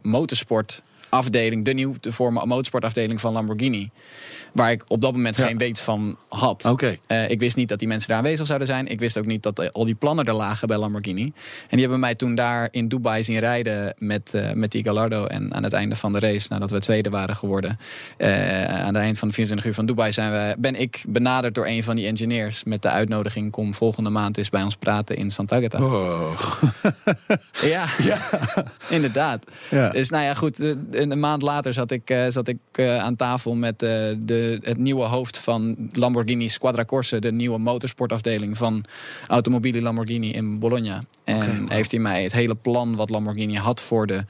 motorsportafdeling... 1.14 1.64
de 1.64 1.72
nieuw 1.72 1.94
te 2.00 2.12
vormen 2.12 2.48
motorsportafdeling 2.48 3.20
van 3.20 3.32
Lamborghini. 3.32 3.90
Waar 4.52 4.70
ik 4.70 4.84
op 4.88 5.00
dat 5.00 5.12
moment 5.12 5.36
Ja. 5.36 5.46
geen 5.46 5.58
weet 5.58 5.80
van 5.80 6.16
had. 6.28 6.64
Oké. 6.64 6.96
Eh, 7.06 7.30
ik 7.30 7.38
wist 7.38 7.56
niet 7.56 7.68
dat 7.68 7.78
die 7.78 7.88
mensen 7.88 8.08
daar 8.08 8.18
aanwezig 8.18 8.46
zouden 8.46 8.66
zijn. 8.66 8.86
Ik 8.86 9.00
wist 9.00 9.18
ook 9.18 9.26
niet 9.26 9.42
dat 9.42 9.58
eh, 9.58 9.68
al 9.72 9.84
die 9.84 9.94
plannen 9.94 10.24
er 10.24 10.34
lagen 10.34 10.68
bij 10.68 10.76
Lamborghini. 10.76 11.22
En 11.22 11.32
die 11.70 11.80
hebben 11.80 12.00
mij 12.00 12.14
toen 12.14 12.34
daar 12.34 12.68
in 12.70 12.88
Dubai 12.88 13.24
zien 13.24 13.38
rijden 13.38 13.94
met, 13.98 14.34
eh, 14.34 14.52
met 14.52 14.70
die 14.70 14.82
Gallardo. 14.82 15.26
En 15.26 15.54
aan 15.54 15.62
het 15.62 15.72
einde 15.72 15.96
van 15.96 16.12
de 16.12 16.18
race, 16.18 16.46
nadat 16.48 16.70
we 16.70 16.80
tweede 16.80 17.10
waren 17.10 17.36
geworden... 17.36 17.78
aan 18.18 18.94
het 18.94 18.96
eind 18.96 19.18
van 19.18 19.28
de 19.28 19.34
24 19.34 19.66
uur 19.66 19.74
van 19.74 19.86
Dubai 19.86 20.12
zijn 20.12 20.30
we, 20.30 20.54
ben 20.58 20.74
ik 20.74 21.04
benaderd 21.08 21.54
door 21.54 21.66
een 21.66 21.82
van 21.82 21.96
die 21.96 22.06
engineers... 22.06 22.64
met 22.64 22.82
de 22.82 22.88
uitnodiging 22.88 23.50
kom 23.50 23.74
volgende 23.74 24.10
maand 24.10 24.38
eens 24.38 24.50
bij 24.50 24.62
ons 24.62 24.76
praten 24.76 25.16
in 25.16 25.30
Santa 25.30 25.56
Agata. 25.56 25.84
Oh. 25.84 26.32
Ja, 27.62 27.86
inderdaad. 28.88 29.44
Ja. 29.70 29.90
Dus 29.90 30.10
nou 30.10 30.24
ja, 30.24 30.34
goed. 30.34 30.74
Een 31.04 31.10
een 31.10 31.18
maand 31.20 31.42
later 31.42 31.72
zat 31.72 31.90
ik, 31.90 32.10
eh, 32.10 32.24
zat 32.28 32.48
ik 32.48 32.58
eh, 32.72 32.98
aan 32.98 33.16
tafel 33.16 33.54
met 33.54 33.82
eh, 33.82 33.88
de, 34.18 34.58
het 34.62 34.78
nieuwe 34.78 35.04
hoofd 35.04 35.38
van 35.38 35.76
Lamborghini 35.92 36.48
Squadra 36.48 36.84
Corse. 36.84 37.18
De 37.18 37.32
nieuwe 37.32 37.58
motorsportafdeling 37.58 38.56
van 38.56 38.84
Automobili 39.26 39.82
Lamborghini 39.82 40.32
in 40.32 40.58
Bologna. 40.58 41.02
En 41.24 41.66
heeft 41.68 41.90
hij 41.90 42.00
mij 42.00 42.22
het 42.22 42.32
hele 42.32 42.54
plan 42.54 42.96
wat 42.96 43.10
Lamborghini 43.10 43.56
had 43.56 43.82
voor 43.82 44.06
de 44.06 44.24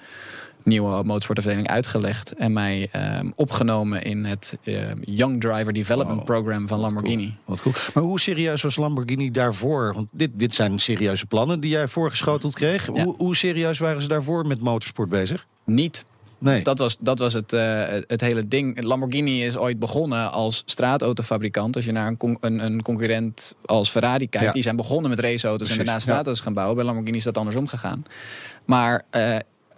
nieuwe 0.63 1.03
motorsportafdeling 1.05 1.69
uitgelegd. 1.69 2.33
En 2.33 2.53
mij 2.53 2.89
ehm, 2.93 3.31
opgenomen 3.35 4.03
in 4.03 4.25
het 4.25 4.59
Young 5.01 5.41
Driver 5.41 5.73
Development 5.73 6.17
Wow, 6.17 6.27
Program 6.27 6.69
van 6.69 6.79
Lamborghini. 6.79 7.37
Wat 7.45 7.63
cool. 7.63 7.75
Maar 7.95 8.03
hoe 8.03 8.21
serieus 8.21 8.63
was 8.63 8.77
Lamborghini 8.77 9.31
daarvoor? 9.31 9.93
Want 9.95 10.09
dit, 10.11 10.31
dit 10.35 10.55
zijn 10.55 10.79
serieuze 10.79 11.27
plannen 11.27 11.61
die 11.61 11.71
jij 11.71 11.89
voorgeschoteld 11.89 12.55
kreeg. 12.55 12.87
Ja. 12.95 13.05
Hoe, 13.05 13.15
hoe 13.17 13.37
serieus 13.37 13.79
waren 13.79 14.03
ze 14.03 14.09
daarvoor 14.09 14.47
met 14.47 14.61
motorsport 14.61 15.09
bezig? 15.09 15.47
Niet 15.65 16.05
Nee. 16.39 16.63
Dat 16.63 16.79
was, 16.79 16.97
dat 17.01 17.19
was 17.19 17.33
het, 17.33 17.53
eh, 17.53 17.85
het 18.07 18.21
hele 18.21 18.49
ding. 18.49 18.83
Lamborghini 18.83 19.45
is 19.45 19.57
ooit 19.57 19.79
begonnen 19.79 20.33
als 20.33 20.63
straatautofabrikant. 20.67 21.77
Als 21.77 21.85
je 21.85 21.93
naar 21.93 22.07
een, 22.07 22.17
con- 22.17 22.37
een, 22.41 22.59
een 22.65 22.83
concurrent 22.83 23.55
als 23.65 23.91
Ferrari 23.91 24.29
kijkt, 24.29 24.47
Ja. 24.47 24.53
die 24.53 24.63
zijn 24.63 24.77
begonnen 24.77 25.11
met 25.11 25.19
raceauto's 25.21 25.71
en 25.71 25.77
daarna 25.77 25.99
straatauto's 25.99 26.41
gaan 26.41 26.55
bouwen. 26.55 26.77
Bij 26.77 26.85
Lamborghini 26.85 27.17
is 27.17 27.25
dat 27.25 27.39
andersom 27.39 27.67
gegaan. 27.67 28.05
Maar 28.65 29.03
eh, 29.11 29.37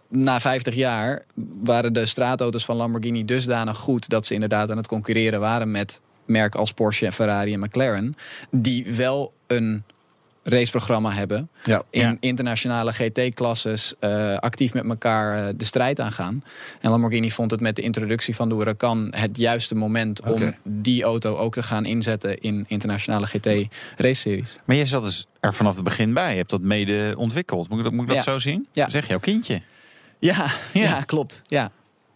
na 0.09 0.40
50 0.40 0.75
jaar 0.75 1.25
waren 1.62 1.92
de 1.92 2.07
straatauto's 2.07 2.64
van 2.64 2.77
Lamborghini 2.77 3.25
dusdanig 3.25 3.77
goed 3.77 4.09
dat 4.09 4.27
ze 4.27 4.35
inderdaad 4.35 4.71
aan 4.71 4.77
het 4.77 4.87
concurreren 4.88 5.40
waren 5.40 5.71
met 5.71 6.01
merken 6.27 6.61
als 6.61 6.73
Porsche, 6.73 7.12
Ferrari 7.12 7.53
en 7.53 7.61
McLaren. 7.61 8.16
Die 8.51 8.95
wel 8.95 9.33
een 9.47 9.83
raceprogramma 10.49 11.11
hebben 11.13 11.49
Ja. 11.65 11.83
in 11.91 12.01
Ja. 12.01 12.17
internationale 12.21 12.93
GT-klasses 12.93 13.95
eh, 14.01 14.35
actief 14.37 14.75
met 14.75 14.85
elkaar 14.89 15.47
eh, 15.49 15.55
de 15.57 15.65
strijd 15.65 16.01
aangaan. 16.01 16.45
En 16.81 16.91
Lamborghini 16.91 17.31
vond 17.31 17.51
het 17.51 17.61
met 17.61 17.77
de 17.77 17.83
introductie 17.83 18.35
van 18.35 18.49
de 18.49 18.55
Huracan 18.55 19.13
het 19.17 19.37
juiste 19.39 19.75
moment 19.75 20.23
om 20.23 20.55
die 20.63 21.03
auto 21.03 21.37
ook 21.37 21.55
te 21.55 21.63
gaan 21.63 21.85
inzetten 21.85 22.39
in 22.39 22.65
internationale 22.69 23.27
GT-race-series. 23.27 24.57
Maar 24.65 24.77
jij 24.77 24.87
zat 24.87 25.05
dus 25.05 25.27
er 25.41 25.55
vanaf 25.55 25.75
het 25.75 25.85
begin 25.85 26.15
bij. 26.15 26.31
Je 26.31 26.37
hebt 26.37 26.51
dat 26.51 26.61
mede 26.61 27.15
ontwikkeld. 27.17 27.69
Moet 27.69 27.79
ik 27.79 27.85
dat, 27.85 27.93
moet 27.93 28.03
ik 28.03 28.09
dat 28.09 28.17
Ja. 28.17 28.23
zo 28.33 28.39
zien? 28.39 28.67
Ja. 28.73 28.89
Zeg 28.89 29.09
jouw 29.09 29.19
kindje. 29.19 29.61
Ja, 30.19 30.47
Ja. 30.73 30.81
ja. 30.81 31.01
klopt. 31.01 31.43
Ja. 31.47 31.71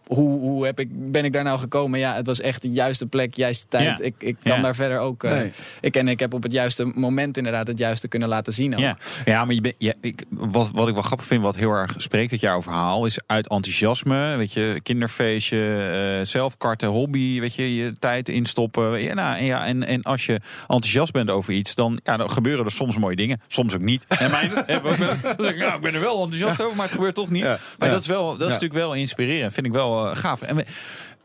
Hoe, 0.07 0.39
hoe 0.39 0.65
heb 0.65 0.79
ik, 0.79 0.87
ben 1.11 1.25
ik 1.25 1.33
daar 1.33 1.43
nou 1.43 1.59
gekomen? 1.59 1.99
Ja, 1.99 2.15
het 2.15 2.25
was 2.25 2.41
echt 2.41 2.61
de 2.61 2.69
juiste 2.69 3.05
plek, 3.05 3.35
juiste 3.35 3.67
tijd. 3.67 3.97
Ja. 3.99 4.05
Ik, 4.05 4.13
ik 4.17 4.35
kan 4.43 4.55
Ja. 4.55 4.61
daar 4.61 4.75
verder 4.75 4.99
ook. 4.99 5.23
eh, 5.23 5.31
Nee. 5.31 5.51
ik, 5.81 5.95
en 5.95 6.07
ik 6.07 6.19
heb 6.19 6.33
op 6.33 6.43
het 6.43 6.51
juiste 6.51 6.91
moment 6.95 7.37
inderdaad 7.37 7.67
het 7.67 7.77
juiste 7.77 8.07
kunnen 8.07 8.29
laten 8.29 8.53
zien. 8.53 8.73
Ook. 8.73 8.79
Ja, 8.79 8.97
ja 9.25 9.45
maar 9.45 9.55
je 9.55 9.61
bent, 9.61 9.75
ja, 9.77 9.93
ik, 10.01 10.23
wat, 10.29 10.71
wat 10.73 10.87
ik 10.87 10.93
wel 10.93 11.03
grappig 11.03 11.27
vind, 11.27 11.41
wat 11.41 11.55
heel 11.55 11.71
erg 11.71 11.93
spreekt 11.97 12.31
uit 12.31 12.41
jouw 12.41 12.61
verhaal, 12.61 13.05
is 13.05 13.19
uit 13.25 13.47
enthousiasme. 13.49 14.35
Weet 14.35 14.53
je, 14.53 14.79
kinderfeestje, 14.83 15.73
eh 16.19 16.25
zelfkarten, 16.25 16.87
hobby, 16.87 17.39
weet 17.39 17.53
je, 17.55 17.75
je 17.75 17.93
tijd 17.99 18.29
instoppen. 18.29 19.01
Ja, 19.03 19.13
nou, 19.13 19.37
en, 19.37 19.45
ja, 19.45 19.65
en, 19.65 19.83
en 19.83 20.01
als 20.01 20.25
je 20.25 20.39
enthousiast 20.61 21.11
bent 21.11 21.29
over 21.29 21.53
iets, 21.53 21.75
dan, 21.75 21.99
ja, 22.03 22.17
dan 22.17 22.31
gebeuren 22.31 22.65
er 22.65 22.71
soms 22.71 22.97
mooie 22.97 23.15
dingen. 23.15 23.41
Soms 23.47 23.73
ook 23.73 23.81
niet. 23.81 24.05
En 24.07 24.31
mijn, 24.31 24.51
hebben 24.65 24.81
we 24.83 24.89
ook 24.89 24.95
wel 24.97 25.09
eens- 25.09 25.21
dan 25.35 25.35
denk 25.37 25.49
ik, 25.55 25.61
nou, 25.61 25.75
ik 25.75 25.81
ben 25.81 25.93
er 25.93 25.99
wel 26.01 26.23
enthousiast 26.23 26.61
over, 26.61 26.75
maar 26.75 26.85
het 26.85 26.95
gebeurt 26.95 27.15
toch 27.15 27.29
niet. 27.29 27.43
Ja. 27.43 27.57
Maar 27.77 27.87
Ja. 27.87 27.93
dat 27.93 28.01
is, 28.01 28.07
wel, 28.07 28.25
dat 28.25 28.33
is 28.39 28.45
Ja. 28.45 28.45
natuurlijk 28.53 28.73
wel 28.79 28.93
inspirerend. 28.93 29.53
Vind 29.53 29.65
ik 29.65 29.71
wel 29.71 29.90
eh, 29.97 30.15
gaaf. 30.15 30.41
En 30.41 30.55
we- 30.55 30.65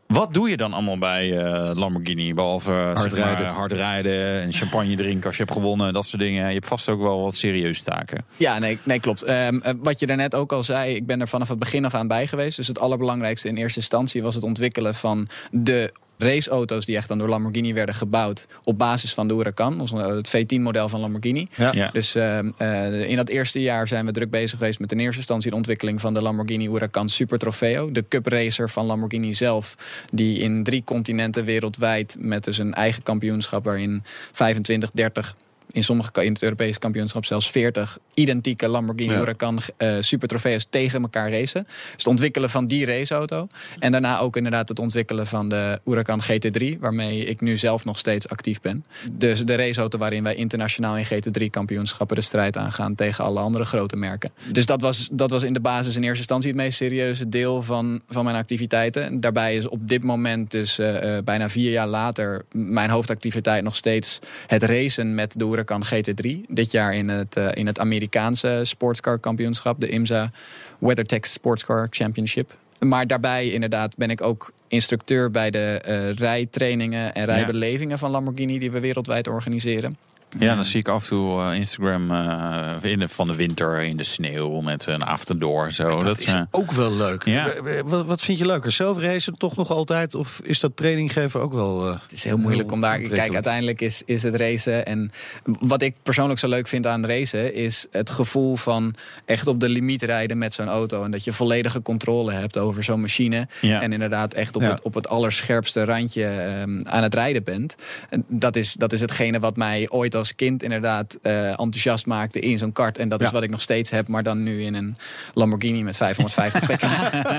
Wat 0.07 0.33
doe 0.33 0.49
je 0.49 0.57
dan 0.57 0.73
allemaal 0.73 0.97
bij 0.97 1.29
uh, 1.29 1.71
Lamborghini? 1.73 2.33
Behalve 2.33 2.71
hard, 2.71 2.99
zeg 2.99 3.11
maar, 3.11 3.19
rijden. 3.33 3.47
hard 3.53 3.71
rijden 3.71 4.41
en 4.41 4.51
champagne 4.51 4.95
drinken 4.95 5.25
als 5.25 5.37
je 5.37 5.43
hebt 5.43 5.55
gewonnen, 5.55 5.93
dat 5.93 6.05
soort 6.05 6.21
dingen. 6.21 6.47
Je 6.47 6.53
hebt 6.53 6.67
vast 6.67 6.89
ook 6.89 7.01
wel 7.01 7.21
wat 7.21 7.35
serieuze 7.35 7.83
taken. 7.83 8.25
Ja, 8.37 8.59
nee, 8.59 8.77
nee 8.83 8.99
klopt. 8.99 9.29
Um, 9.29 9.61
wat 9.83 9.99
je 9.99 10.05
daarnet 10.05 10.35
ook 10.35 10.51
al 10.51 10.63
zei, 10.63 10.95
ik 10.95 11.05
ben 11.05 11.21
er 11.21 11.27
vanaf 11.27 11.47
het 11.49 11.59
begin 11.59 11.85
af 11.85 11.93
aan 11.93 12.07
bij 12.07 12.27
geweest. 12.27 12.57
Dus 12.57 12.67
het 12.67 12.79
allerbelangrijkste 12.79 13.47
in 13.47 13.57
eerste 13.57 13.79
instantie 13.79 14.21
was 14.21 14.35
het 14.35 14.43
ontwikkelen 14.43 14.95
van 14.95 15.27
de 15.51 15.93
raceauto's 16.17 16.85
die 16.85 16.95
echt 16.95 17.07
dan 17.07 17.17
door 17.17 17.29
Lamborghini 17.29 17.73
werden 17.73 17.95
gebouwd 17.95 18.47
op 18.63 18.77
basis 18.77 19.13
van 19.13 19.27
de 19.27 19.33
Huracan, 19.33 19.79
het 19.97 20.37
V10-model 20.37 20.89
van 20.89 20.99
Lamborghini. 20.99 21.47
Ja. 21.55 21.89
Dus 21.91 22.15
uh, 22.15 22.39
uh, 22.61 23.09
in 23.09 23.15
dat 23.15 23.29
eerste 23.29 23.61
jaar 23.61 23.87
zijn 23.87 24.05
we 24.05 24.11
druk 24.11 24.29
bezig 24.29 24.57
geweest 24.57 24.79
met 24.79 24.91
in 24.91 24.99
eerste 24.99 25.17
instantie 25.17 25.49
de 25.49 25.55
ontwikkeling 25.55 26.01
van 26.01 26.13
de 26.13 26.21
Lamborghini 26.21 26.67
Huracan 26.67 27.09
Super 27.09 27.39
Trofeo, 27.39 27.91
de 27.91 28.05
cup 28.09 28.27
racer 28.27 28.69
van 28.69 28.85
Lamborghini 28.85 29.33
zelf, 29.33 29.75
die 30.11 30.39
in 30.39 30.63
drie 30.63 30.83
continenten 30.83 31.45
wereldwijd 31.45 32.15
met 32.19 32.43
dus 32.43 32.57
een 32.57 32.73
eigen 32.73 33.03
kampioenschap 33.03 33.63
waarin 33.63 34.03
25, 34.31 34.91
30 34.91 35.35
in 35.71 35.83
sommige 35.83 36.23
in 36.23 36.33
het 36.33 36.43
Europese 36.43 36.79
kampioenschap 36.79 37.25
zelfs 37.25 37.51
40 37.51 37.97
identieke 38.13 38.67
Lamborghini 38.67 39.11
ja. 39.11 39.19
Huracan 39.19 39.59
uh, 39.77 39.95
super 39.99 40.27
trofee's 40.27 40.67
tegen 40.69 41.01
elkaar 41.01 41.31
racen. 41.31 41.63
Dus 41.63 41.91
het 41.91 42.07
ontwikkelen 42.07 42.49
van 42.49 42.67
die 42.67 42.85
raceauto. 42.85 43.47
En 43.79 43.91
daarna 43.91 44.19
ook 44.19 44.35
inderdaad 44.35 44.69
het 44.69 44.79
ontwikkelen 44.79 45.27
van 45.27 45.49
de 45.49 45.79
Huracan 45.85 46.21
GT3, 46.21 46.79
waarmee 46.79 47.25
ik 47.25 47.41
nu 47.41 47.57
zelf 47.57 47.85
nog 47.85 47.97
steeds 47.97 48.29
actief 48.29 48.61
ben. 48.61 48.85
Dus 49.11 49.45
de 49.45 49.55
raceauto 49.55 49.97
waarin 49.97 50.23
wij 50.23 50.35
internationaal 50.35 50.97
in 50.97 51.05
GT3 51.05 51.49
kampioenschappen 51.49 52.15
de 52.15 52.21
strijd 52.21 52.57
aangaan 52.57 52.95
tegen 52.95 53.23
alle 53.23 53.39
andere 53.39 53.65
grote 53.65 53.95
merken. 53.95 54.31
Dus 54.51 54.65
dat 54.65 54.81
was, 54.81 55.09
dat 55.11 55.31
was 55.31 55.43
in 55.43 55.53
de 55.53 55.59
basis 55.59 55.95
in 55.95 56.03
eerste 56.03 56.17
instantie 56.17 56.49
het 56.49 56.57
meest 56.57 56.77
serieuze 56.77 57.29
deel 57.29 57.61
van, 57.61 58.01
van 58.09 58.23
mijn 58.23 58.35
activiteiten. 58.35 59.19
Daarbij 59.19 59.55
is 59.55 59.67
op 59.67 59.87
dit 59.87 60.03
moment, 60.03 60.51
dus 60.51 60.79
uh, 60.79 61.03
uh, 61.03 61.23
bijna 61.23 61.49
vier 61.49 61.71
jaar 61.71 61.87
later, 61.87 62.45
mijn 62.51 62.89
hoofdactiviteit 62.89 63.63
nog 63.63 63.75
steeds 63.75 64.19
het 64.47 64.63
racen 64.63 65.15
met 65.15 65.39
de 65.39 65.45
Huracan 65.45 65.56
GT3. 65.63 66.41
Dit 66.47 66.71
jaar 66.71 66.95
in 66.95 67.09
het, 67.09 67.37
uh, 67.37 67.47
in 67.53 67.67
het 67.67 67.79
Amerikaanse 67.79 68.61
sportscar 68.63 69.19
kampioenschap, 69.19 69.79
de 69.79 69.89
IMSA 69.89 70.31
WeatherTech 70.79 71.25
Sportscar 71.25 71.87
Championship. 71.89 72.53
Maar 72.79 73.07
daarbij 73.07 73.49
inderdaad 73.49 73.97
ben 73.97 74.09
ik 74.09 74.21
ook 74.21 74.51
instructeur 74.67 75.31
bij 75.31 75.51
de 75.51 75.81
uh, 75.87 76.13
rijtrainingen 76.13 77.13
en 77.13 77.25
rijbelevingen 77.25 77.89
ja. 77.89 77.97
van 77.97 78.11
Lamborghini 78.11 78.59
die 78.59 78.71
we 78.71 78.79
wereldwijd 78.79 79.27
organiseren. 79.27 79.97
Ja, 80.39 80.55
dan 80.55 80.65
zie 80.65 80.79
ik 80.79 80.87
af 80.87 81.01
en 81.01 81.07
toe 81.07 81.41
uh, 81.41 81.53
Instagram 81.53 82.11
uh, 82.11 82.75
in 82.81 82.99
de, 82.99 83.07
van 83.07 83.27
de 83.27 83.35
winter 83.35 83.81
in 83.81 83.97
de 83.97 84.03
sneeuw 84.03 84.61
met 84.61 84.85
een 84.85 85.03
afterdoor. 85.03 85.71
Zo. 85.71 85.87
Dat, 85.89 86.01
dat 86.01 86.19
is 86.19 86.25
uh, 86.25 86.41
ook 86.51 86.71
wel 86.71 86.93
leuk. 86.93 87.25
Ja. 87.25 87.49
Wat, 87.85 88.05
wat, 88.05 88.21
vind 88.21 88.39
je 88.39 88.45
leuker? 88.45 88.71
Zelf 88.71 88.99
racen 88.99 89.37
toch 89.37 89.55
nog 89.55 89.69
altijd? 89.69 90.15
Of 90.15 90.39
is 90.43 90.59
dat 90.59 90.75
training 90.75 91.13
geven 91.13 91.41
ook 91.41 91.53
wel... 91.53 91.85
het 91.85 92.11
is 92.11 92.23
heel 92.23 92.37
moeilijk 92.37 92.71
om 92.71 92.81
daar... 92.81 92.99
Kijk, 92.99 93.33
uiteindelijk 93.33 93.81
is, 93.81 94.01
is 94.05 94.23
het 94.23 94.35
racen. 94.35 94.85
En 94.85 95.11
wat 95.43 95.81
ik 95.81 95.95
persoonlijk 96.03 96.39
zo 96.39 96.47
leuk 96.47 96.67
vind 96.67 96.87
aan 96.87 97.05
racen... 97.05 97.53
is 97.53 97.85
het 97.91 98.09
gevoel 98.09 98.55
van 98.55 98.95
echt 99.25 99.47
op 99.47 99.59
de 99.59 99.69
limiet 99.69 100.03
rijden 100.03 100.37
met 100.37 100.53
zo'n 100.53 100.67
auto. 100.67 101.03
En 101.03 101.11
dat 101.11 101.23
je 101.23 101.33
volledige 101.33 101.81
controle 101.81 102.31
hebt 102.31 102.57
over 102.57 102.83
zo'n 102.83 103.01
machine. 103.01 103.47
Ja. 103.61 103.81
En 103.81 103.93
inderdaad 103.93 104.33
echt 104.33 104.55
op, 104.55 104.61
ja. 104.61 104.69
het, 104.69 104.81
op 104.81 104.93
het 104.93 105.07
allerscherpste 105.07 105.83
randje 105.83 106.25
um, 106.61 106.81
aan 106.87 107.03
het 107.03 107.13
rijden 107.13 107.43
bent. 107.43 107.75
En 108.09 108.25
dat, 108.27 108.55
is, 108.55 108.73
dat 108.73 108.93
is 108.93 109.01
hetgene 109.01 109.39
wat 109.39 109.57
mij 109.57 109.89
ooit 109.89 110.15
als 110.17 110.35
kind 110.35 110.63
inderdaad 110.63 111.17
uh, 111.23 111.47
enthousiast 111.47 112.05
maakte 112.05 112.39
in 112.39 112.57
zo'n 112.57 112.71
kart. 112.71 112.97
En 112.97 113.09
dat 113.09 113.19
ja. 113.19 113.25
is 113.25 113.31
wat 113.31 113.43
ik 113.43 113.49
nog 113.49 113.61
steeds 113.61 113.89
heb, 113.89 114.07
maar 114.07 114.23
dan 114.23 114.43
nu 114.43 114.63
in 114.63 114.73
een 114.73 114.97
Lamborghini 115.33 115.83
met 115.83 115.97
550 115.97 116.65
pk. 116.65 116.83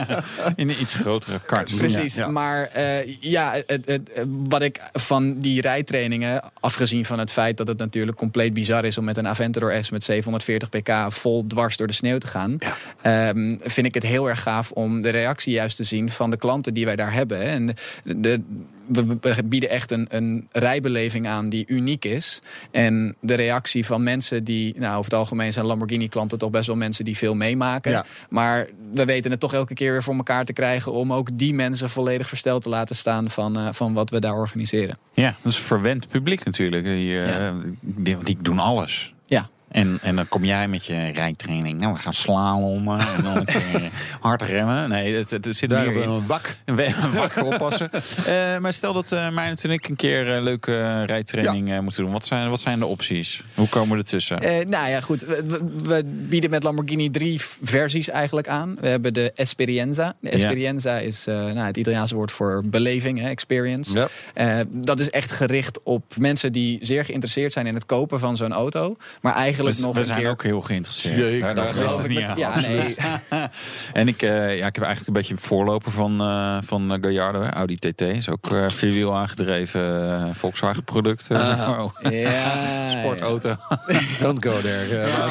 in 0.60 0.68
een 0.68 0.80
iets 0.80 0.94
grotere 0.94 1.40
kart. 1.46 1.76
Precies, 1.76 2.14
ja. 2.14 2.28
maar 2.28 2.70
uh, 2.76 3.06
ja, 3.20 3.54
het, 3.66 3.86
het, 3.86 4.10
wat 4.48 4.62
ik 4.62 4.80
van 4.92 5.38
die 5.38 5.60
rijtrainingen, 5.60 6.42
afgezien 6.60 7.04
van 7.04 7.18
het 7.18 7.30
feit 7.30 7.56
dat 7.56 7.68
het 7.68 7.78
natuurlijk 7.78 8.16
compleet 8.16 8.54
bizar 8.54 8.84
is 8.84 8.98
om 8.98 9.04
met 9.04 9.16
een 9.16 9.28
Aventador 9.28 9.84
S 9.84 9.90
met 9.90 10.02
740 10.02 10.68
pk 10.68 11.12
vol 11.12 11.46
dwars 11.46 11.76
door 11.76 11.86
de 11.86 11.92
sneeuw 11.92 12.18
te 12.18 12.26
gaan, 12.26 12.56
ja. 13.02 13.28
um, 13.28 13.58
vind 13.62 13.86
ik 13.86 13.94
het 13.94 14.02
heel 14.02 14.28
erg 14.28 14.42
gaaf 14.42 14.70
om 14.70 15.02
de 15.02 15.10
reactie 15.10 15.52
juist 15.52 15.76
te 15.76 15.84
zien 15.84 16.10
van 16.10 16.30
de 16.30 16.36
klanten 16.36 16.74
die 16.74 16.84
wij 16.84 16.96
daar 16.96 17.12
hebben. 17.12 17.42
En 17.42 17.74
de, 18.04 18.20
de 18.20 18.40
we 18.88 19.44
bieden 19.44 19.70
echt 19.70 19.90
een, 19.90 20.06
een 20.10 20.48
rijbeleving 20.52 21.26
aan 21.26 21.48
die 21.48 21.64
uniek 21.66 22.04
is. 22.04 22.40
En 22.70 23.16
de 23.20 23.34
reactie 23.34 23.86
van 23.86 24.02
mensen 24.02 24.44
die, 24.44 24.74
nou, 24.78 24.92
over 24.92 25.10
het 25.10 25.20
algemeen 25.20 25.52
zijn 25.52 25.66
Lamborghini-klanten 25.66 26.38
toch 26.38 26.50
best 26.50 26.66
wel 26.66 26.76
mensen 26.76 27.04
die 27.04 27.16
veel 27.16 27.34
meemaken. 27.34 27.90
Ja. 27.90 28.04
Maar 28.28 28.66
we 28.92 29.04
weten 29.04 29.30
het 29.30 29.40
toch 29.40 29.54
elke 29.54 29.74
keer 29.74 29.92
weer 29.92 30.02
voor 30.02 30.14
elkaar 30.14 30.44
te 30.44 30.52
krijgen 30.52 30.92
om 30.92 31.12
ook 31.12 31.38
die 31.38 31.54
mensen 31.54 31.90
volledig 31.90 32.28
versteld 32.28 32.62
te 32.62 32.68
laten 32.68 32.96
staan 32.96 33.30
van, 33.30 33.58
uh, 33.58 33.68
van 33.72 33.92
wat 33.92 34.10
we 34.10 34.20
daar 34.20 34.34
organiseren. 34.34 34.98
Ja, 35.12 35.34
dat 35.42 35.52
is 35.52 35.58
verwend 35.58 36.08
publiek 36.08 36.44
natuurlijk. 36.44 36.84
Die, 36.84 37.12
uh, 37.12 37.26
ja. 37.26 37.54
die, 37.84 38.16
die 38.22 38.38
doen 38.40 38.58
alles. 38.58 39.14
En, 39.70 39.98
en 40.02 40.16
dan 40.16 40.28
kom 40.28 40.44
jij 40.44 40.68
met 40.68 40.84
je 40.84 41.10
rijtraining. 41.10 41.78
Nou, 41.78 41.92
we 41.92 41.98
gaan 41.98 42.14
slalommen 42.14 43.00
en 43.00 43.22
dan 43.22 43.36
een 43.36 43.44
keer 43.44 43.90
hard 44.20 44.42
remmen. 44.42 44.88
Nee, 44.88 45.14
het, 45.14 45.30
het 45.30 45.48
zit 45.50 45.70
Daar 45.70 45.86
meer 45.86 46.02
in 46.02 46.08
een 46.08 46.26
wak. 46.26 46.56
Een 46.64 47.12
wak 47.14 47.44
oppassen. 47.44 47.90
uh, 48.28 48.58
maar 48.62 48.72
stel 48.72 48.92
dat 48.92 49.12
uh, 49.12 49.30
Meijnert 49.30 49.64
en 49.64 49.70
ik 49.70 49.88
een 49.88 49.96
keer 49.96 50.36
uh, 50.36 50.42
leuke 50.42 51.04
rijtraining 51.04 51.68
ja. 51.68 51.80
moeten 51.80 52.02
doen. 52.02 52.12
Wat 52.12 52.26
zijn, 52.26 52.50
wat 52.50 52.60
zijn 52.60 52.78
de 52.78 52.86
opties? 52.86 53.42
Hoe 53.54 53.68
komen 53.68 53.90
we 53.90 53.96
ertussen? 53.96 54.40
nou 54.68 54.88
ja, 54.88 55.00
goed. 55.00 55.20
We, 55.20 55.60
we, 55.82 56.04
bieden 56.04 56.50
met 56.50 56.62
Lamborghini 56.62 57.10
drie 57.10 57.40
versies 57.62 58.08
eigenlijk 58.08 58.48
aan. 58.48 58.76
We 58.80 58.88
hebben 58.88 59.14
de 59.14 59.32
Esperienza. 59.34 60.16
De 60.20 60.30
Esperienza 60.30 60.94
ja. 60.94 61.00
is 61.00 61.24
nou, 61.24 61.58
het 61.58 61.76
Italiaanse 61.76 62.14
woord 62.14 62.30
voor 62.30 62.62
beleving, 62.64 63.20
hè, 63.20 63.28
experience. 63.28 64.08
Ja. 64.34 64.64
dat 64.68 65.00
is 65.00 65.10
echt 65.10 65.30
gericht 65.30 65.82
op 65.82 66.04
mensen 66.18 66.52
die 66.52 66.78
zeer 66.80 67.04
geïnteresseerd 67.04 67.52
zijn 67.52 67.66
in 67.66 67.74
het 67.74 67.86
kopen 67.86 68.20
van 68.20 68.36
zo'n 68.36 68.52
auto. 68.52 68.96
Maar 69.20 69.34
eigenlijk 69.34 69.57
we, 69.64 69.74
nog 69.80 69.94
we 69.94 70.04
zijn 70.04 70.20
keer... 70.20 70.30
ook 70.30 70.42
heel 70.42 70.60
geïnteresseerd. 70.60 71.30
Ja, 71.30 71.54
dat 71.54 71.70
geloof 71.70 72.08
ik. 72.08 72.26
Met... 72.26 72.38
Ja, 72.38 72.60
nee. 72.60 72.96
en 73.92 74.08
ik, 74.08 74.22
uh, 74.22 74.58
ja, 74.58 74.66
ik 74.66 74.74
heb 74.74 74.84
eigenlijk 74.84 75.06
een 75.06 75.12
beetje 75.12 75.32
een 75.32 75.40
voorloper 75.40 75.92
van, 75.92 76.22
uh, 76.22 76.58
van 76.62 76.98
Gallardo. 77.00 77.42
Audi 77.42 77.76
TT 77.76 78.00
is 78.00 78.28
ook 78.28 78.50
uh, 78.52 78.68
vierwiel 78.68 79.16
aangedreven 79.16 80.34
Volkswagen 80.34 80.84
product. 80.84 81.28
Uh, 81.30 81.38
oh. 81.78 82.10
ja, 82.12 82.86
Sportauto. 82.98 83.56
Don't 84.20 84.44
go 84.44 84.60
there. 84.60 84.88
Ja, 84.88 85.30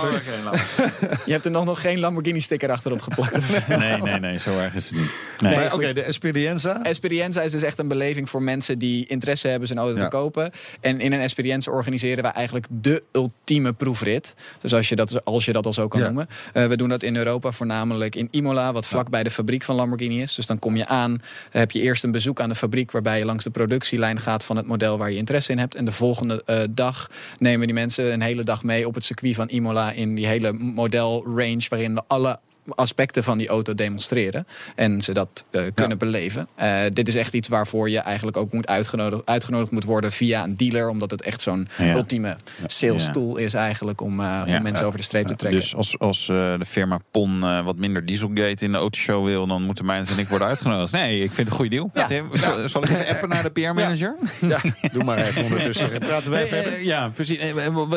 Je 1.25 1.31
hebt 1.31 1.45
er 1.45 1.51
nog, 1.51 1.65
nog 1.65 1.81
geen 1.81 1.99
Lamborghini 1.99 2.39
sticker 2.39 2.71
achterop 2.71 3.01
geplakt. 3.01 3.67
nee, 3.67 4.01
nee, 4.01 4.19
nee, 4.19 4.39
zo 4.39 4.59
erg 4.59 4.73
is 4.73 4.89
het 4.89 4.99
niet. 4.99 5.11
Nee. 5.39 5.55
Nee, 5.55 5.65
Oké, 5.65 5.75
okay, 5.75 5.93
de 5.93 6.01
Esperienza? 6.01 6.83
Esperienza 6.83 7.41
is 7.41 7.51
dus 7.51 7.61
echt 7.61 7.79
een 7.79 7.87
beleving 7.87 8.29
voor 8.29 8.43
mensen 8.43 8.79
die 8.79 9.07
interesse 9.07 9.47
hebben 9.47 9.67
zijn 9.67 9.79
auto 9.79 9.97
ja. 9.97 10.03
te 10.03 10.09
kopen. 10.09 10.51
En 10.79 10.99
in 10.99 11.13
een 11.13 11.19
Esperienza 11.19 11.71
organiseren 11.71 12.23
we 12.23 12.29
eigenlijk 12.29 12.65
de 12.69 13.03
ultieme 13.11 13.73
proefrit. 13.73 14.16
Dus 14.61 14.73
als 14.73 14.89
je 14.89 14.95
dat, 14.95 15.25
als 15.25 15.45
je 15.45 15.51
dat 15.51 15.65
al 15.65 15.73
zo 15.73 15.87
kan 15.87 15.99
ja. 15.99 16.05
noemen. 16.05 16.27
Uh, 16.53 16.67
we 16.67 16.77
doen 16.77 16.89
dat 16.89 17.03
in 17.03 17.15
Europa 17.15 17.51
voornamelijk 17.51 18.15
in 18.15 18.27
Imola, 18.31 18.73
wat 18.73 18.87
vlak 18.87 19.03
ja. 19.03 19.09
bij 19.09 19.23
de 19.23 19.29
fabriek 19.29 19.63
van 19.63 19.75
Lamborghini 19.75 20.21
is. 20.21 20.35
Dus 20.35 20.45
dan 20.45 20.59
kom 20.59 20.75
je 20.75 20.85
aan, 20.85 21.19
heb 21.51 21.71
je 21.71 21.81
eerst 21.81 22.03
een 22.03 22.11
bezoek 22.11 22.39
aan 22.39 22.49
de 22.49 22.55
fabriek 22.55 22.91
waarbij 22.91 23.19
je 23.19 23.25
langs 23.25 23.43
de 23.43 23.49
productielijn 23.49 24.19
gaat 24.19 24.45
van 24.45 24.57
het 24.57 24.67
model 24.67 24.97
waar 24.97 25.11
je 25.11 25.17
interesse 25.17 25.51
in 25.51 25.57
hebt. 25.57 25.75
En 25.75 25.85
de 25.85 25.91
volgende 25.91 26.43
uh, 26.45 26.59
dag 26.69 27.09
nemen 27.39 27.67
die 27.67 27.75
mensen 27.75 28.13
een 28.13 28.21
hele 28.21 28.43
dag 28.43 28.63
mee 28.63 28.87
op 28.87 28.93
het 28.93 29.03
circuit 29.03 29.35
van 29.35 29.47
Imola 29.47 29.91
in 29.91 30.15
die 30.15 30.27
hele 30.27 30.53
modelrange 30.53 31.65
waarin 31.69 31.93
we 31.93 32.01
alle 32.07 32.39
aspecten 32.75 33.23
van 33.23 33.37
die 33.37 33.47
auto 33.47 33.75
demonstreren. 33.75 34.47
En 34.75 35.01
ze 35.01 35.13
dat 35.13 35.45
uh, 35.51 35.61
kunnen 35.73 35.97
ja. 35.99 36.05
beleven. 36.05 36.47
Uh, 36.59 36.79
dit 36.93 37.07
is 37.07 37.15
echt 37.15 37.33
iets 37.33 37.47
waarvoor 37.47 37.89
je 37.89 37.99
eigenlijk 37.99 38.37
ook 38.37 38.53
moet 38.53 38.67
uitgenodigd, 38.67 39.25
uitgenodigd 39.25 39.71
moet 39.71 39.83
worden 39.83 40.11
via 40.11 40.43
een 40.43 40.55
dealer. 40.55 40.89
Omdat 40.89 41.11
het 41.11 41.21
echt 41.21 41.41
zo'n 41.41 41.67
ja. 41.77 41.95
ultieme 41.95 42.37
sales 42.65 43.09
tool 43.11 43.37
is 43.37 43.53
eigenlijk 43.53 44.01
om, 44.01 44.19
uh, 44.19 44.43
om 44.47 44.61
mensen 44.61 44.85
over 44.85 44.99
de 44.99 45.05
streep 45.05 45.25
te 45.25 45.35
trekken. 45.35 45.59
Dus 45.59 45.75
als, 45.75 45.99
als 45.99 46.25
de 46.25 46.65
firma 46.65 46.99
PON 47.11 47.63
wat 47.63 47.75
minder 47.75 48.05
dieselgate 48.05 48.65
in 48.65 48.71
de 48.71 48.77
autoshow 48.77 49.25
wil, 49.25 49.47
dan 49.47 49.61
moeten 49.61 49.85
mij 49.85 49.95
en 49.97 50.17
ik 50.17 50.27
worden 50.27 50.47
uitgenodigd. 50.47 50.91
Nee, 50.91 51.23
ik 51.23 51.33
vind 51.33 51.37
het 51.37 51.47
een 51.47 51.53
goede 51.53 51.69
deal. 51.69 51.91
Zal, 52.33 52.67
zal, 52.67 52.83
ik 52.83 52.89
even 52.89 53.07
appen 53.07 53.29
naar 53.29 53.43
de 53.43 53.49
PR-manager? 53.57 54.15
Ja. 54.41 54.59
doe 54.91 55.03
maar 55.03 55.17
even 55.17 55.43
ondertussen. 55.43 55.89
Praten 55.99 56.31
wij 56.31 56.47
verder. 56.47 56.83
Ja, 56.83 57.09
precies. 57.09 57.37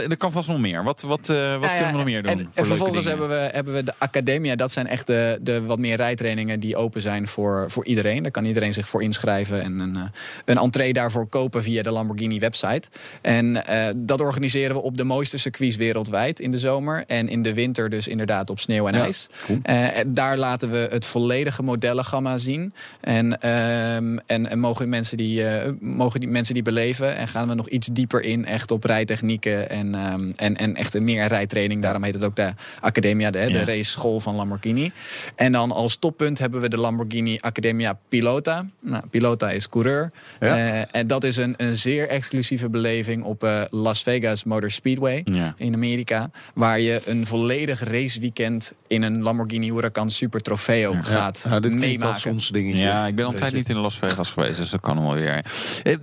Er 0.08 0.16
kan 0.16 0.32
vast 0.32 0.48
nog 0.48 0.58
meer. 0.58 0.84
Wat, 0.84 1.02
wat, 1.02 1.26
wat 1.26 1.70
kunnen 1.70 1.86
we 1.86 1.92
nog 1.92 2.04
meer 2.04 2.22
doen? 2.22 2.30
En, 2.30 2.50
en 2.54 2.66
vervolgens 2.66 3.04
hebben 3.04 3.28
we, 3.28 3.50
hebben 3.52 3.74
we 3.74 3.82
de 3.82 3.92
Academia 3.98 4.56
dat 4.60 4.72
zijn 4.72 4.86
echt 4.86 5.06
de, 5.06 5.38
de 5.42 5.62
wat 5.62 5.78
meer 5.78 5.96
rijtrainingen 5.96 6.60
die 6.60 6.76
open 6.76 7.00
zijn 7.00 7.28
voor, 7.28 7.70
voor 7.70 7.84
iedereen. 7.84 8.22
Daar 8.22 8.30
kan 8.30 8.44
iedereen 8.44 8.72
zich 8.72 8.88
voor 8.88 9.02
inschrijven 9.02 9.62
en 9.62 9.78
een, 9.78 9.96
een 10.44 10.56
entree 10.56 10.92
daarvoor 10.92 11.26
kopen 11.26 11.62
via 11.62 11.82
de 11.82 11.90
Lamborghini 11.90 12.38
website. 12.38 12.88
En 13.20 13.46
uh, 13.54 13.88
dat 13.96 14.20
organiseren 14.20 14.76
we 14.76 14.82
op 14.82 14.96
de 14.96 15.04
mooiste 15.04 15.38
circuits 15.38 15.76
wereldwijd 15.76 16.40
in 16.40 16.50
de 16.50 16.58
zomer. 16.58 17.04
En 17.06 17.28
in 17.28 17.42
de 17.42 17.54
winter 17.54 17.90
dus 17.90 18.08
inderdaad 18.08 18.50
op 18.50 18.60
sneeuw 18.60 18.86
en 18.88 18.94
ja, 18.94 19.02
ijs. 19.02 19.28
Cool. 19.46 19.60
Uh, 19.70 19.86
daar 20.06 20.36
laten 20.36 20.70
we 20.70 20.88
het 20.90 21.06
volledige 21.06 21.62
modellengamma 21.62 22.38
zien. 22.38 22.74
En, 23.00 23.38
uh, 23.44 23.94
en, 23.94 24.22
en, 24.26 24.58
mogen, 24.58 24.88
mensen 24.88 25.16
die, 25.16 25.44
mogen 25.80 26.20
die 26.20 26.28
mensen 26.28 26.54
die 26.54 26.62
beleven. 26.62 27.16
En 27.16 27.28
gaan 27.28 27.48
we 27.48 27.54
nog 27.54 27.68
iets 27.68 27.86
dieper 27.86 28.24
in 28.24 28.46
echt 28.46 28.70
op 28.70 28.84
rijtechnieken 28.84 29.70
en, 29.70 30.12
um, 30.12 30.32
en, 30.36 30.56
en 30.56 30.74
echt 30.74 30.94
een 30.94 31.04
meer 31.04 31.26
rijtraining. 31.26 31.82
Daarom 31.82 32.02
heet 32.02 32.14
het 32.14 32.24
ook 32.24 32.36
de 32.36 32.52
Academia, 32.80 33.30
de, 33.30 33.50
de 33.50 33.64
race 33.64 33.90
school 33.90 34.20
van 34.20 34.34
Lamborghini. 34.34 34.48
Lamborghini. 34.50 34.92
En 35.34 35.52
dan 35.52 35.72
als 35.72 35.96
toppunt 35.96 36.38
hebben 36.38 36.60
we 36.60 36.68
de 36.68 36.76
Lamborghini 36.76 37.38
Accademia 37.40 37.98
Pilota. 38.08 38.66
Nou, 38.80 39.06
Pilota 39.10 39.50
is 39.50 39.68
coureur. 39.68 40.10
Ja. 40.40 40.56
Eh, 40.56 40.82
en 41.00 41.06
dat 41.06 41.24
is 41.24 41.36
een, 41.36 41.54
een 41.56 41.76
zeer 41.76 42.08
exclusieve 42.08 42.68
beleving 42.68 43.24
op 43.24 43.44
eh, 43.44 43.62
Las 43.70 44.02
Vegas 44.02 44.44
Motor 44.44 44.70
Speedway 44.70 45.20
Ja. 45.24 45.54
in 45.56 45.74
Amerika. 45.74 46.30
Waar 46.54 46.80
je 46.80 47.02
een 47.04 47.26
volledig 47.26 47.84
raceweekend 47.84 48.74
in 48.86 49.02
een 49.02 49.22
Lamborghini 49.22 49.70
Huracan 49.70 50.10
Super 50.10 50.40
Trofeo 50.40 50.94
gaat 51.00 51.44
Nou, 51.48 51.60
dit 51.60 51.72
meemaken. 51.74 52.30
ons 52.30 52.48
dingetje. 52.48 52.82
Ja, 52.82 53.06
ik 53.06 53.14
ben 53.14 53.24
al 53.24 53.30
een 53.30 53.36
tijd 53.36 53.52
Weet 53.52 53.60
je. 53.60 53.68
niet 53.68 53.76
in 53.76 53.82
Las 53.82 53.98
Vegas 53.98 54.30
geweest, 54.30 54.56
dus 54.56 54.70
dat 54.70 54.80
kan 54.80 54.94
nog 54.94 55.04
wel 55.04 55.14
weer. 55.14 55.44
Eh, 55.82 55.96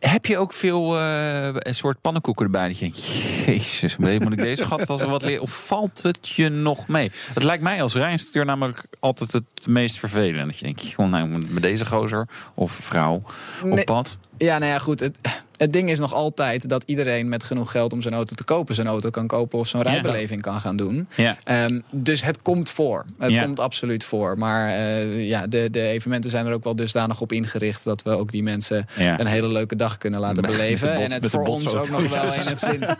heb 0.00 0.26
je 0.26 0.38
ook 0.38 0.52
veel 0.52 0.98
eh, 0.98 1.48
een 1.52 1.74
soort 1.74 2.00
pannenkoeken 2.00 2.44
erbij? 2.44 2.68
Dat 2.68 2.78
je 2.78 2.84
denkt, 2.84 3.04
jezus, 3.46 3.96
moet 3.96 4.32
ik 4.32 4.36
deze 4.36 4.64
gat 4.64 4.84
wat 4.86 5.22
leren? 5.22 5.42
Of 5.42 5.66
valt 5.66 6.02
het 6.02 6.28
je 6.28 6.48
nog 6.48 6.88
mee? 6.88 7.10
Het 7.34 7.42
lijkt 7.42 7.62
mij 7.62 7.82
als 7.82 7.93
rijinstructeur 7.94 8.44
namelijk 8.44 8.82
altijd 9.00 9.32
het 9.32 9.66
meest 9.66 9.98
vervelend. 9.98 10.46
Dat 10.46 10.58
je 10.58 10.64
denkt, 10.64 10.96
nou, 10.96 11.28
moet 11.28 11.52
met 11.52 11.62
deze 11.62 11.86
gozer 11.86 12.28
of 12.54 12.72
vrouw 12.72 13.22
op 13.62 13.68
Nee. 13.70 13.84
pad. 13.84 14.18
Ja, 14.38 14.58
nou 14.58 14.72
ja, 14.72 14.78
goed. 14.78 15.00
Het, 15.00 15.16
het 15.56 15.72
ding 15.72 15.90
is 15.90 15.98
nog 15.98 16.12
altijd 16.12 16.68
dat 16.68 16.82
iedereen 16.86 17.28
met 17.28 17.44
genoeg 17.44 17.70
geld 17.70 17.92
om 17.92 18.02
zijn 18.02 18.14
auto 18.14 18.34
te 18.34 18.44
kopen, 18.44 18.74
zijn 18.74 18.86
auto 18.86 19.10
kan 19.10 19.26
kopen 19.26 19.58
of 19.58 19.66
zo'n 19.68 19.82
Ja. 19.82 19.90
rijbeleving 19.90 20.42
kan 20.42 20.60
gaan 20.60 20.76
doen. 20.76 21.08
Ja. 21.14 21.36
Ehm, 21.44 21.80
dus 21.90 22.22
het 22.22 22.42
komt 22.42 22.70
voor. 22.70 23.04
Het 23.18 23.32
Ja. 23.32 23.42
komt 23.44 23.60
absoluut 23.60 24.04
voor. 24.04 24.38
Maar 24.38 24.68
eh, 24.68 25.28
ja, 25.28 25.46
de, 25.46 25.70
de 25.70 25.82
evenementen 25.82 26.30
zijn 26.30 26.46
er 26.46 26.52
ook 26.52 26.64
wel 26.64 26.76
dusdanig 26.76 27.20
op 27.20 27.32
ingericht 27.32 27.84
dat 27.84 28.02
we 28.02 28.10
ook 28.10 28.30
die 28.30 28.42
mensen 28.42 28.86
Ja. 28.96 29.20
een 29.20 29.26
hele 29.26 29.48
leuke 29.48 29.76
dag 29.76 29.98
kunnen 29.98 30.20
laten 30.20 30.42
Met- 30.42 30.50
beleven. 30.50 30.86
met 30.88 30.96
de 30.96 31.02
bot- 31.02 31.10
en 31.12 31.22
het 31.22 31.30
voor 31.30 31.44
ons 31.46 31.74
ook 31.74 31.88
nog 31.88 32.08
wel 32.08 32.32
enigszins, 32.32 32.88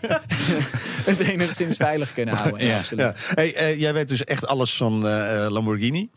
het 1.11 1.19
enigszins 1.19 1.77
veilig 1.77 2.13
kunnen 2.13 2.35
houden. 2.35 2.75
Absoluut. 2.77 3.13
Hey, 3.35 3.55
eh, 3.55 3.81
jij 3.81 3.93
weet 3.95 4.09
dus 4.09 4.25
echt 4.25 4.47
alles 4.47 4.77
van 4.77 5.09
eh, 5.09 5.47
Lamborghini. 5.49 6.09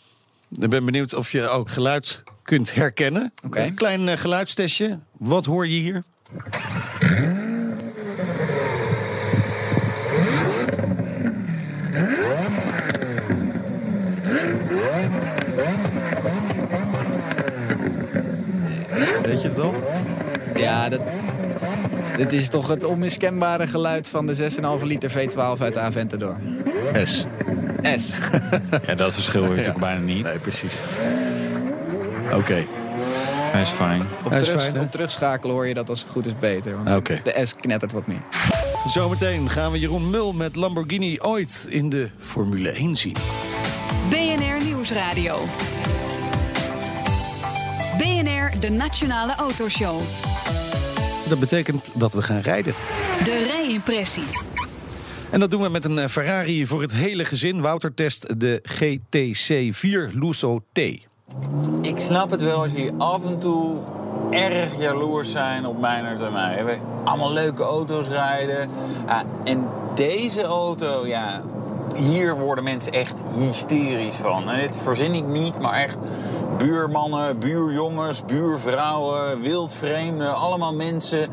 Ik 0.60 0.70
ben 0.70 0.86
benieuwd 0.86 1.14
of 1.14 1.32
je 1.32 1.48
ook 1.48 1.70
geluid 1.70 2.24
kunt 2.44 2.74
herkennen. 2.74 3.34
Een 3.52 3.74
klein 3.76 4.18
geluidstestje. 4.18 5.00
Wat 5.18 5.46
hoor 5.46 5.68
je 5.68 5.80
hier? 5.80 6.04
Weet 6.28 6.42
je 19.42 19.48
het 19.48 19.60
al? 19.60 19.74
Ja, 20.56 20.90
dat, 20.90 21.00
dit 22.16 22.34
is 22.34 22.50
toch 22.50 22.68
het 22.68 22.84
onmiskenbare 22.84 23.68
geluid 23.68 24.10
van 24.10 24.26
de 24.26 24.52
6,5 24.80 24.84
liter 24.84 25.12
V12 25.12 25.62
uit 25.62 25.74
de 25.74 25.80
Aventador. 25.80 26.36
S. 27.04 27.26
S. 27.98 28.18
ja, 28.88 28.96
dat 28.96 29.14
verschil 29.14 29.42
hoor 29.42 29.50
je 29.50 29.56
natuurlijk 29.56 29.86
bijna 29.86 30.00
niet. 30.00 30.24
Nee, 30.24 30.40
precies. 30.40 30.74
Oké. 32.34 32.66
Hij 33.52 33.62
is 33.62 33.70
fijn. 33.70 34.02
Op, 34.24 34.30
Hij 34.30 34.40
is 34.42 34.48
terug, 34.48 34.62
fijn, 34.64 34.76
hè? 34.76 34.82
op 34.82 34.92
terugschakelen 34.92 35.56
hoor 35.56 35.68
je 35.68 35.74
dat 35.74 35.90
als 35.90 36.00
het 36.00 36.10
goed 36.10 36.26
is 36.26 36.40
beter. 36.40 36.84
Want 36.84 36.98
Oké. 36.98 37.20
de 37.24 37.46
S 37.46 37.56
knettert 37.56 37.92
wat 37.92 38.08
meer. 38.08 38.22
Zometeen 38.88 39.50
gaan 39.50 39.72
we 39.72 39.80
Jeroen 39.80 40.10
Mul 40.10 40.34
met 40.34 40.56
Lamborghini 40.56 41.20
ooit 41.22 41.66
in 41.70 41.90
de 41.90 42.10
Formule 42.20 42.70
1 42.70 42.96
zien. 42.96 43.16
BNR 44.10 44.64
Nieuwsradio. 44.66 45.40
BNR, 47.98 48.60
de 48.60 48.70
Nationale 48.70 49.36
Autoshow. 49.36 50.00
Dat 51.30 51.40
betekent 51.40 51.92
dat 51.94 52.14
we 52.14 52.22
gaan 52.22 52.40
rijden. 52.40 52.74
De 53.24 53.46
rijimpressie. 53.52 54.24
En 55.30 55.40
dat 55.40 55.52
doen 55.52 55.62
we 55.62 55.70
met 55.70 55.86
een 55.86 56.00
eh, 56.00 56.08
Ferrari 56.08 56.66
voor 56.66 56.82
het 56.82 56.92
hele 56.92 57.26
gezin. 57.26 57.62
Wouter 57.62 57.94
test 57.94 58.40
de 58.40 58.62
GTC4 58.70 60.14
Lusso 60.18 60.60
T. 60.74 60.80
Ik 61.82 62.00
snap 62.00 62.32
het 62.32 62.42
wel 62.42 62.62
als 62.62 62.72
jullie 62.72 62.94
af 62.98 63.26
en 63.26 63.40
toe 63.40 63.76
erg 64.30 64.80
jaloers 64.80 65.32
zijn 65.32 65.66
op 65.66 65.80
Meinert 65.80 66.22
en 66.22 66.32
mij. 66.32 66.66
We 66.66 66.78
allemaal 67.04 67.32
leuke 67.32 67.64
auto's 67.64 68.08
rijden. 68.08 68.70
En 69.44 69.68
deze 69.96 70.44
auto, 70.44 71.08
ja, 71.08 71.42
hier 71.96 72.38
worden 72.38 72.64
mensen 72.64 72.94
echt 72.94 73.16
hysterisch 73.38 74.16
van. 74.16 74.50
En 74.50 74.60
dit 74.60 74.76
verzin 74.76 75.14
ik 75.14 75.28
niet, 75.28 75.60
maar 75.60 75.74
echt 75.74 76.00
buurmannen, 76.58 77.40
buurjongens, 77.40 78.26
buurvrouwen, 78.26 79.42
wildvreemden, 79.42 80.36
allemaal 80.36 80.74
mensen 80.74 81.30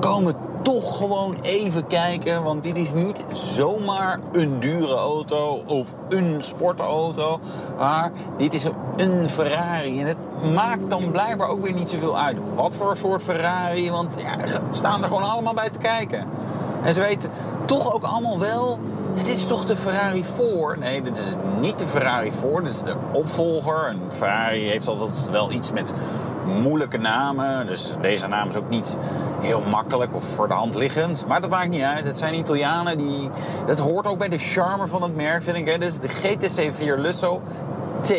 komen 0.00 0.34
toch 0.62 0.96
gewoon 0.96 1.36
even 1.42 1.86
kijken. 1.86 2.42
Want 2.42 2.62
dit 2.62 2.76
is 2.76 2.92
niet 2.92 3.24
zomaar 3.30 4.18
een 4.32 4.60
dure 4.60 4.94
auto 4.94 5.62
of 5.66 5.94
een 6.08 6.36
sportauto. 6.38 7.40
Maar 7.78 8.12
dit 8.36 8.54
is 8.54 8.66
een 8.96 9.28
Ferrari. 9.30 10.00
En 10.00 10.06
het 10.06 10.52
maakt 10.54 10.90
dan 10.90 11.10
blijkbaar 11.10 11.48
ook 11.48 11.62
weer 11.62 11.72
niet 11.72 11.88
zoveel 11.88 12.18
uit 12.18 12.36
wat 12.54 12.74
voor 12.74 12.96
soort 12.96 13.22
Ferrari. 13.22 13.90
Want 13.90 14.22
ja, 14.22 14.36
staan 14.70 15.02
er 15.02 15.08
gewoon 15.08 15.30
allemaal 15.30 15.54
bij 15.54 15.70
te 15.70 15.78
kijken. 15.78 16.26
En 16.82 16.94
ze 16.94 17.00
weten 17.00 17.30
toch 17.64 17.94
ook 17.94 18.04
allemaal 18.04 18.38
wel. 18.38 18.78
Dit 19.14 19.28
is 19.28 19.44
toch 19.44 19.64
de 19.64 19.76
Ferrari 19.76 20.24
4? 20.24 20.76
Nee, 20.78 21.02
dit 21.02 21.18
is 21.18 21.34
niet 21.60 21.78
de 21.78 21.86
Ferrari 21.86 22.32
4. 22.32 22.62
Dit 22.62 22.74
is 22.74 22.82
de 22.82 22.94
opvolger. 23.12 23.86
En 23.86 24.00
Ferrari 24.08 24.68
heeft 24.68 24.88
altijd 24.88 25.28
wel 25.30 25.50
iets 25.50 25.72
met 25.72 25.94
moeilijke 26.46 26.98
namen. 26.98 27.66
Dus 27.66 27.96
deze 28.00 28.26
naam 28.26 28.48
is 28.48 28.56
ook 28.56 28.68
niet 28.68 28.96
heel 29.40 29.60
makkelijk 29.60 30.14
of 30.14 30.24
voor 30.24 30.48
de 30.48 30.54
hand 30.54 30.74
liggend. 30.74 31.26
Maar 31.26 31.40
dat 31.40 31.50
maakt 31.50 31.68
niet 31.68 31.82
uit. 31.82 32.06
Het 32.06 32.18
zijn 32.18 32.34
Italianen 32.34 32.98
die... 32.98 33.30
Dat 33.66 33.78
hoort 33.78 34.06
ook 34.06 34.18
bij 34.18 34.28
de 34.28 34.38
charme 34.38 34.86
van 34.86 35.02
het 35.02 35.16
merk, 35.16 35.42
vind 35.42 35.56
ik. 35.56 35.66
Hè. 35.66 35.84
Is 35.86 35.98
de 35.98 36.08
GTC4 36.08 37.00
Lusso 37.00 37.40
T. 38.00 38.12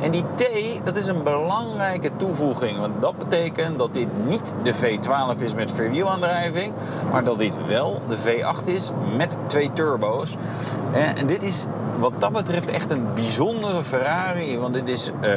En 0.00 0.10
die 0.10 0.24
T, 0.34 0.44
dat 0.84 0.96
is 0.96 1.06
een 1.06 1.22
belangrijke 1.22 2.10
toevoeging. 2.16 2.78
Want 2.78 3.02
dat 3.02 3.18
betekent 3.18 3.78
dat 3.78 3.94
dit 3.94 4.08
niet 4.24 4.54
de 4.62 4.74
V12 4.74 5.42
is 5.42 5.54
met 5.54 5.72
vierwielaandrijving. 5.72 6.72
Maar 7.10 7.24
dat 7.24 7.38
dit 7.38 7.66
wel 7.66 8.00
de 8.08 8.16
V8 8.16 8.66
is 8.66 8.90
met 9.16 9.38
twee 9.46 9.72
turbo's. 9.72 10.36
Eh, 10.92 11.18
En 11.18 11.26
dit 11.26 11.42
is 11.42 11.66
wat 11.98 12.12
dat 12.18 12.32
betreft 12.32 12.70
echt 12.70 12.90
een 12.90 13.06
bijzondere 13.14 13.82
Ferrari. 13.82 14.58
Want 14.58 14.74
dit 14.74 14.88
is 14.88 15.10
eh, 15.20 15.30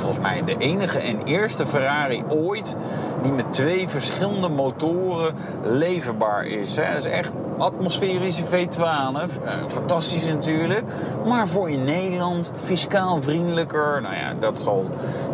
volgens 0.00 0.20
mij 0.26 0.44
de 0.44 0.56
enige 0.56 0.98
en 0.98 1.22
eerste 1.22 1.66
Ferrari 1.66 2.22
ooit 2.28 2.76
die 3.22 3.32
met 3.32 3.52
twee 3.52 3.88
verschillende 3.88 4.48
motoren 4.48 5.34
leverbaar 5.62 6.46
is. 6.46 6.76
Hè. 6.76 6.92
Dat 6.92 7.04
is 7.04 7.10
echt 7.10 7.36
atmosferische 7.58 8.42
V12. 8.44 9.42
eh, 9.44 9.52
fantastisch 9.66 10.24
natuurlijk. 10.24 10.84
Maar 11.26 11.48
voor 11.48 11.70
in 11.70 11.84
Nederland 11.84 12.50
fiscaal 12.54 13.22
vriendelijker. 13.22 14.00
Nou 14.02 14.14
ja, 14.14 14.34
dat 14.38 14.60
zal 14.60 14.86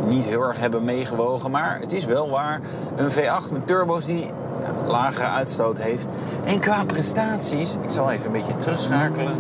niet 0.08 0.24
heel 0.24 0.42
erg 0.42 0.58
hebben 0.58 0.84
meegewogen. 0.84 1.50
Maar 1.50 1.78
het 1.80 1.92
is 1.92 2.04
wel 2.04 2.30
waar. 2.30 2.60
Een 2.96 3.10
V8 3.10 3.52
met 3.52 3.66
turbo's 3.66 4.04
die 4.04 4.30
lagere 4.86 5.26
uitstoot 5.26 5.78
heeft. 5.78 6.08
En 6.44 6.60
qua 6.60 6.84
prestaties, 6.84 7.76
ik 7.82 7.90
zal 7.90 8.10
even 8.10 8.26
een 8.26 8.32
beetje 8.32 8.58
terugschakelen. 8.58 9.34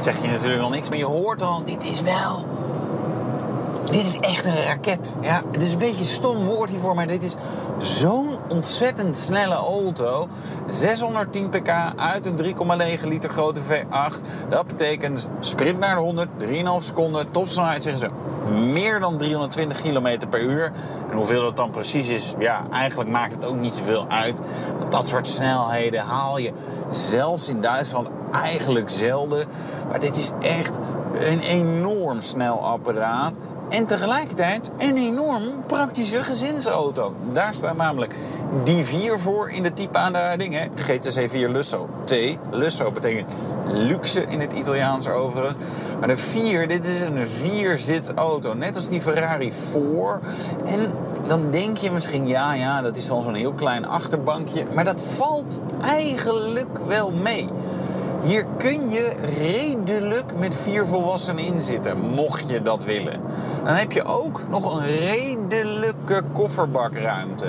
Zeg 0.00 0.22
je 0.22 0.28
natuurlijk 0.28 0.60
nog 0.60 0.70
niks, 0.70 0.88
maar 0.88 0.98
je 0.98 1.04
hoort 1.04 1.42
al, 1.42 1.64
dit 1.64 1.84
is 1.84 2.02
wel. 2.02 2.46
Dit 3.84 4.04
is 4.04 4.16
echt 4.16 4.44
een 4.44 4.62
raket. 4.62 5.16
Ja, 5.20 5.42
het 5.52 5.62
is 5.62 5.72
een 5.72 5.78
beetje 5.78 5.98
een 5.98 6.04
stom 6.04 6.44
woord 6.44 6.70
hiervoor, 6.70 6.94
maar 6.94 7.06
dit 7.06 7.22
is 7.22 7.34
zo'n 7.78 8.37
ontzettend 8.48 9.16
snelle 9.16 9.54
auto. 9.54 10.28
610 10.66 11.48
pk 11.48 11.68
uit 11.96 12.26
een 12.26 12.36
3,9 13.00 13.08
liter 13.08 13.30
grote 13.30 13.60
V8. 13.60 14.48
Dat 14.48 14.66
betekent 14.66 15.28
sprint 15.40 15.78
naar 15.78 15.94
de 15.94 16.00
100, 16.00 16.28
3,5 16.38 16.46
seconden, 16.78 17.30
topsnelheid 17.30 17.82
zeggen 17.82 18.00
ze 18.00 18.10
meer 18.54 19.00
dan 19.00 19.16
320 19.16 19.80
km 19.80 20.28
per 20.30 20.40
uur. 20.40 20.72
En 21.10 21.16
hoeveel 21.16 21.40
dat 21.40 21.56
dan 21.56 21.70
precies 21.70 22.08
is, 22.08 22.34
ja, 22.38 22.62
eigenlijk 22.70 23.10
maakt 23.10 23.32
het 23.34 23.44
ook 23.44 23.56
niet 23.56 23.74
zoveel 23.74 24.04
uit. 24.08 24.40
Want 24.78 24.92
dat 24.92 25.08
soort 25.08 25.26
snelheden 25.26 26.00
haal 26.00 26.38
je 26.38 26.52
zelfs 26.88 27.48
in 27.48 27.60
Duitsland 27.60 28.08
eigenlijk 28.32 28.90
zelden. 28.90 29.46
Maar 29.88 30.00
dit 30.00 30.16
is 30.16 30.32
echt 30.40 30.78
een 31.12 31.40
enorm 31.40 32.20
snel 32.20 32.66
apparaat. 32.66 33.38
En 33.68 33.86
tegelijkertijd 33.86 34.70
een 34.78 34.96
enorm 34.96 35.42
praktische 35.66 36.18
gezinsauto. 36.24 37.14
Daar 37.32 37.54
staat 37.54 37.76
namelijk 37.76 38.14
die 38.64 38.84
4 38.84 39.18
voor 39.18 39.50
in 39.50 39.62
de 39.62 39.72
type 39.72 39.98
aanduiding. 39.98 40.54
Hè? 40.54 40.66
GTC 40.74 41.30
4 41.30 41.48
Lusso 41.48 41.88
T. 42.04 42.14
Lusso 42.50 42.90
betekent 42.90 43.32
luxe 43.66 44.20
in 44.20 44.40
het 44.40 44.52
Italiaans 44.52 45.08
overigens. 45.08 45.64
Maar 45.98 46.08
de 46.08 46.16
4, 46.16 46.68
dit 46.68 46.84
is 46.84 47.00
een 47.00 47.26
4-zit 47.26 48.14
auto. 48.14 48.54
Net 48.54 48.76
als 48.76 48.88
die 48.88 49.00
Ferrari 49.00 49.52
4. 49.70 50.20
En 50.64 50.92
dan 51.26 51.50
denk 51.50 51.76
je 51.76 51.90
misschien, 51.90 52.26
ja, 52.26 52.52
ja, 52.52 52.82
dat 52.82 52.96
is 52.96 53.06
dan 53.06 53.22
zo'n 53.22 53.34
heel 53.34 53.52
klein 53.52 53.86
achterbankje. 53.86 54.64
Maar 54.74 54.84
dat 54.84 55.00
valt 55.16 55.60
eigenlijk 55.82 56.78
wel 56.86 57.10
mee. 57.10 57.48
Hier 58.22 58.46
kun 58.56 58.90
je 58.90 59.16
redelijk 59.38 60.38
met 60.38 60.54
vier 60.54 60.86
volwassenen 60.86 61.44
in 61.44 61.62
zitten, 61.62 62.00
mocht 62.00 62.48
je 62.48 62.62
dat 62.62 62.84
willen. 62.84 63.20
Dan 63.64 63.74
heb 63.74 63.92
je 63.92 64.04
ook 64.04 64.40
nog 64.50 64.78
een 64.78 64.86
redelijke 64.86 66.22
kofferbakruimte. 66.32 67.46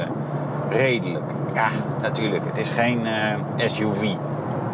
redelijk. 0.70 1.32
Ja, 1.54 1.68
natuurlijk. 2.02 2.46
Het 2.46 2.58
is 2.58 2.70
geen 2.70 3.06
eh, 3.06 3.68
SUV. 3.68 4.14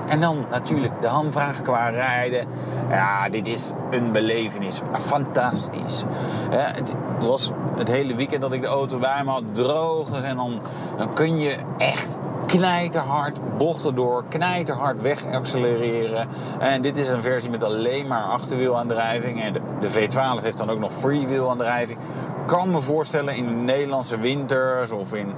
En 0.07 0.19
dan 0.19 0.45
natuurlijk 0.49 1.01
de 1.01 1.07
hamvraag 1.07 1.61
qua 1.61 1.89
rijden. 1.89 2.47
Ja, 2.89 3.29
dit 3.29 3.47
is 3.47 3.73
een 3.91 4.11
belevenis. 4.11 4.81
Fantastisch. 4.99 6.03
Het 6.49 6.95
was 7.19 7.51
het 7.77 7.87
hele 7.87 8.15
weekend 8.15 8.41
dat 8.41 8.51
ik 8.51 8.61
de 8.61 8.67
auto 8.67 8.97
bij 8.97 9.21
me 9.23 9.31
had 9.31 9.43
droog. 9.51 10.21
En 10.21 10.35
dan, 10.35 10.59
dan 10.97 11.13
kun 11.13 11.37
je 11.37 11.55
echt 11.77 12.17
knijterhard 12.45 13.57
bochten 13.57 13.95
door, 13.95 14.23
knijterhard 14.29 15.01
weg 15.01 15.25
accelereren. 15.25 16.27
En 16.59 16.81
dit 16.81 16.97
is 16.97 17.07
een 17.07 17.21
versie 17.21 17.49
met 17.49 17.63
alleen 17.63 18.07
maar 18.07 18.23
achterwielaandrijving. 18.23 19.41
En 19.41 19.53
de, 19.53 19.61
de 19.79 19.91
V12 19.91 20.43
heeft 20.43 20.57
dan 20.57 20.69
ook 20.69 20.79
nog 20.79 20.93
freewheelaandrijving. 20.93 21.97
Kan 22.45 22.69
me 22.69 22.81
voorstellen 22.81 23.35
in 23.35 23.45
de 23.45 23.53
Nederlandse 23.53 24.17
winters 24.17 24.91
of 24.91 25.13
in 25.13 25.33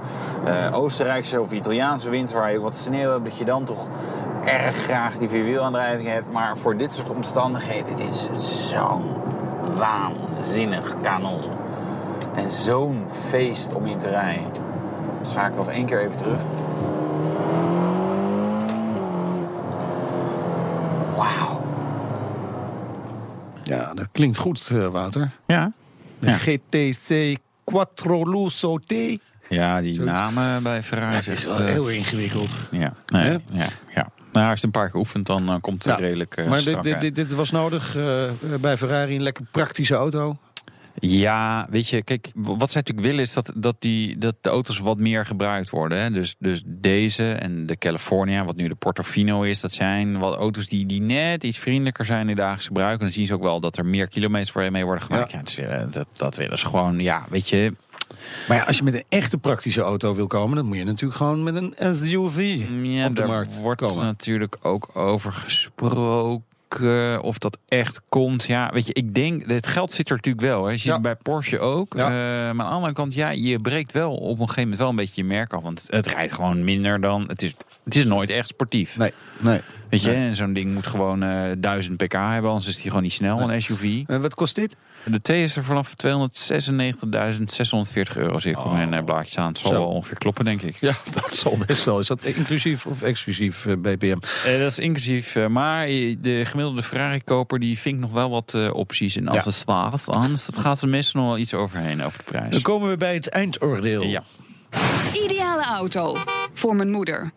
uh, 0.46 0.76
Oostenrijkse 0.78 1.40
of 1.40 1.52
Italiaanse 1.52 2.10
winter 2.10 2.38
waar 2.38 2.52
je 2.52 2.60
wat 2.60 2.76
sneeuw 2.76 3.10
hebt, 3.10 3.24
dat 3.24 3.36
je 3.36 3.44
dan 3.44 3.64
toch 3.64 3.86
erg 4.44 4.76
graag 4.76 5.16
die 5.16 5.28
vierwielaandrijving 5.28 6.08
hebt. 6.08 6.32
Maar 6.32 6.56
voor 6.56 6.76
dit 6.76 6.92
soort 6.92 7.10
omstandigheden, 7.10 7.96
dit 7.96 8.08
is 8.08 8.28
zo'n 8.70 9.04
waanzinnig 9.76 10.94
kanon. 11.02 11.40
En 12.34 12.50
zo'n 12.50 13.04
feest 13.28 13.74
om 13.74 13.86
in 13.86 13.98
te 13.98 14.08
rijden. 14.08 14.46
Ga 15.22 15.46
ik 15.46 15.56
nog 15.56 15.68
één 15.68 15.86
keer 15.86 16.00
even 16.00 16.16
terug. 16.16 16.40
Ja, 23.68 23.94
dat 23.94 24.08
klinkt 24.12 24.36
goed, 24.36 24.68
uh, 24.72 24.86
Wouter. 24.86 25.30
Ja. 25.46 25.72
De 26.18 26.26
ja. 26.26 26.36
GTC 26.36 27.38
Quattro 27.64 28.30
Lusso 28.30 28.78
T. 28.78 28.92
Ja, 29.48 29.80
die 29.80 29.94
Zoiets. 29.94 30.12
namen 30.12 30.62
bij 30.62 30.82
Ferrari 30.82 31.20
ja, 31.24 31.32
is 31.32 31.44
wel 31.44 31.60
uh, 31.60 31.66
heel 31.66 31.88
ingewikkeld. 31.88 32.50
Ja, 32.70 32.94
nee, 33.06 33.38
ja, 33.52 33.66
ja. 33.94 34.10
Nou, 34.32 34.50
als 34.50 34.60
je 34.60 34.66
een 34.66 34.72
paar 34.72 34.90
keer 34.90 35.00
oefent, 35.00 35.26
dan 35.26 35.50
uh, 35.50 35.56
komt 35.60 35.84
het 35.84 35.98
redelijk 35.98 36.36
uh, 36.36 36.48
Maar 36.48 36.62
dit, 36.62 36.82
dit, 36.82 37.00
dit, 37.00 37.14
dit, 37.14 37.32
was 37.32 37.50
nodig 37.50 37.96
bij 38.60 38.76
Ferrari, 38.76 39.14
een 39.14 39.22
lekker 39.22 39.44
praktische 39.50 39.94
auto? 39.94 40.36
Ja, 41.00 41.66
weet 41.70 41.88
je, 41.88 42.02
kijk, 42.02 42.30
wat 42.34 42.70
zij 42.70 42.80
natuurlijk 42.80 43.06
willen 43.06 43.22
is 43.22 43.32
dat, 43.32 43.52
dat, 43.54 43.76
die, 43.78 44.18
dat 44.18 44.34
de 44.40 44.48
auto's 44.48 44.78
wat 44.78 44.98
meer 44.98 45.26
gebruikt 45.26 45.70
worden. 45.70 46.00
Hè? 46.00 46.10
Dus, 46.10 46.34
dus 46.38 46.62
deze 46.66 47.32
en 47.32 47.66
de 47.66 47.76
California, 47.76 48.44
wat 48.44 48.56
nu 48.56 48.68
de 48.68 48.74
Portofino 48.74 49.42
is, 49.42 49.60
dat 49.60 49.72
zijn 49.72 50.18
wat 50.18 50.36
auto's 50.36 50.68
die, 50.68 50.86
die 50.86 51.00
net 51.00 51.44
iets 51.44 51.58
vriendelijker 51.58 52.04
zijn 52.04 52.20
in 52.20 52.26
de 52.26 52.34
dagelijks 52.34 52.66
gebruik. 52.66 52.98
En 52.98 53.04
dan 53.04 53.12
zien 53.12 53.26
ze 53.26 53.34
ook 53.34 53.42
wel 53.42 53.60
dat 53.60 53.76
er 53.76 53.86
meer 53.86 54.08
kilometers 54.08 54.50
voor 54.50 54.70
mee 54.70 54.84
worden 54.84 55.04
gemaakt. 55.04 55.52
Ja, 55.52 55.70
ja 55.70 55.86
dat, 55.86 56.06
dat 56.12 56.36
willen 56.36 56.58
ze 56.58 56.66
gewoon, 56.66 56.98
ja, 56.98 57.24
weet 57.28 57.48
je. 57.48 57.72
Maar 58.48 58.56
ja, 58.56 58.62
als 58.62 58.76
je 58.76 58.82
met 58.82 58.94
een 58.94 59.04
echte 59.08 59.38
praktische 59.38 59.80
auto 59.80 60.14
wil 60.14 60.26
komen, 60.26 60.56
dan 60.56 60.66
moet 60.66 60.76
je 60.76 60.84
natuurlijk 60.84 61.16
gewoon 61.16 61.42
met 61.42 61.54
een 61.54 61.74
SUV 61.94 62.66
ja, 62.82 63.06
op 63.06 63.16
de 63.16 63.26
markt 63.26 63.60
wordt 63.60 63.80
komen. 63.80 64.04
natuurlijk 64.04 64.56
ook 64.62 64.96
over 64.96 65.32
gesproken. 65.32 66.47
Uh, 66.80 67.18
of 67.22 67.38
dat 67.38 67.58
echt 67.68 68.00
komt. 68.08 68.44
Ja, 68.44 68.70
weet 68.72 68.86
je, 68.86 68.92
ik 68.92 69.14
denk, 69.14 69.46
het 69.46 69.66
geld 69.66 69.92
zit 69.92 70.10
er 70.10 70.16
natuurlijk 70.16 70.46
wel. 70.46 70.64
Hè. 70.64 70.70
Je 70.70 70.76
ziet 70.76 70.92
ja. 70.92 71.00
bij 71.00 71.16
Porsche 71.16 71.58
ook. 71.58 71.94
Ja. 71.96 72.04
Uh, 72.04 72.10
maar 72.54 72.66
aan 72.66 72.70
de 72.70 72.74
andere 72.74 72.92
kant, 72.92 73.14
ja, 73.14 73.30
je 73.30 73.60
breekt 73.60 73.92
wel 73.92 74.14
op 74.14 74.30
een 74.30 74.38
gegeven 74.38 74.62
moment 74.62 74.78
wel 74.78 74.88
een 74.88 74.96
beetje 74.96 75.22
je 75.22 75.28
merk 75.28 75.52
af. 75.52 75.62
Want 75.62 75.86
het 75.86 76.06
rijdt 76.06 76.32
gewoon 76.32 76.64
minder 76.64 77.00
dan. 77.00 77.24
Het 77.28 77.42
is, 77.42 77.54
het 77.84 77.94
is 77.94 78.04
nooit 78.04 78.30
echt 78.30 78.48
sportief. 78.48 78.96
Nee, 78.96 79.12
nee. 79.38 79.60
Weet 79.90 80.02
je, 80.02 80.12
en 80.12 80.34
zo'n 80.34 80.52
ding 80.52 80.74
moet 80.74 80.86
gewoon 80.86 81.24
uh, 81.24 81.52
1000 81.58 81.96
pk 81.96 82.12
hebben, 82.12 82.50
anders 82.50 82.66
is 82.66 82.76
die 82.76 82.86
gewoon 82.86 83.02
niet 83.02 83.12
snel, 83.12 83.50
een 83.50 83.62
SUV. 83.62 84.02
En 84.06 84.20
wat 84.20 84.34
kost 84.34 84.54
dit? 84.54 84.76
De 85.04 85.22
T 85.22 85.28
is 85.28 85.56
er 85.56 85.64
vanaf 85.64 85.94
296.640 86.06 86.10
euro, 88.16 88.38
zie 88.38 88.50
ik 88.50 88.64
mijn 88.64 89.04
blaadje 89.04 89.30
staan. 89.30 89.48
Het 89.48 89.58
zal 89.58 89.72
wel 89.72 89.86
ongeveer 89.86 90.18
kloppen, 90.18 90.44
denk 90.44 90.62
ik. 90.62 90.76
Ja, 90.80 90.94
dat 91.20 91.32
zal 91.32 91.58
best 91.66 91.84
wel. 91.84 91.98
Is 91.98 92.06
dat 92.06 92.22
inclusief 92.22 92.86
of 92.86 93.02
exclusief 93.02 93.64
uh, 93.64 93.76
BPM? 93.76 94.18
Uh, 94.46 94.58
dat 94.58 94.70
is 94.70 94.78
inclusief, 94.78 95.34
uh, 95.34 95.46
maar 95.46 95.86
de 95.86 96.42
gemiddelde 96.44 96.82
Ferrari-koper 96.82 97.58
die 97.58 97.78
vinkt 97.78 98.00
nog 98.00 98.12
wel 98.12 98.30
wat 98.30 98.72
opties 98.72 99.16
in 99.16 99.28
accessoires 99.28 100.06
ja. 100.06 100.28
dat 100.28 100.58
gaat 100.58 100.82
er 100.82 100.88
meestal 100.88 101.20
nog 101.20 101.30
wel 101.30 101.38
iets 101.38 101.54
overheen 101.54 102.02
over 102.02 102.18
de 102.18 102.24
prijs. 102.24 102.50
Dan 102.50 102.62
komen 102.62 102.88
we 102.88 102.96
bij 102.96 103.14
het 103.14 103.28
eindoordeel. 103.28 104.02
Ja. 104.02 104.22
Ideale 105.24 105.64
auto 105.64 106.16
voor 106.52 106.76
mijn 106.76 106.90
moeder. 106.90 107.30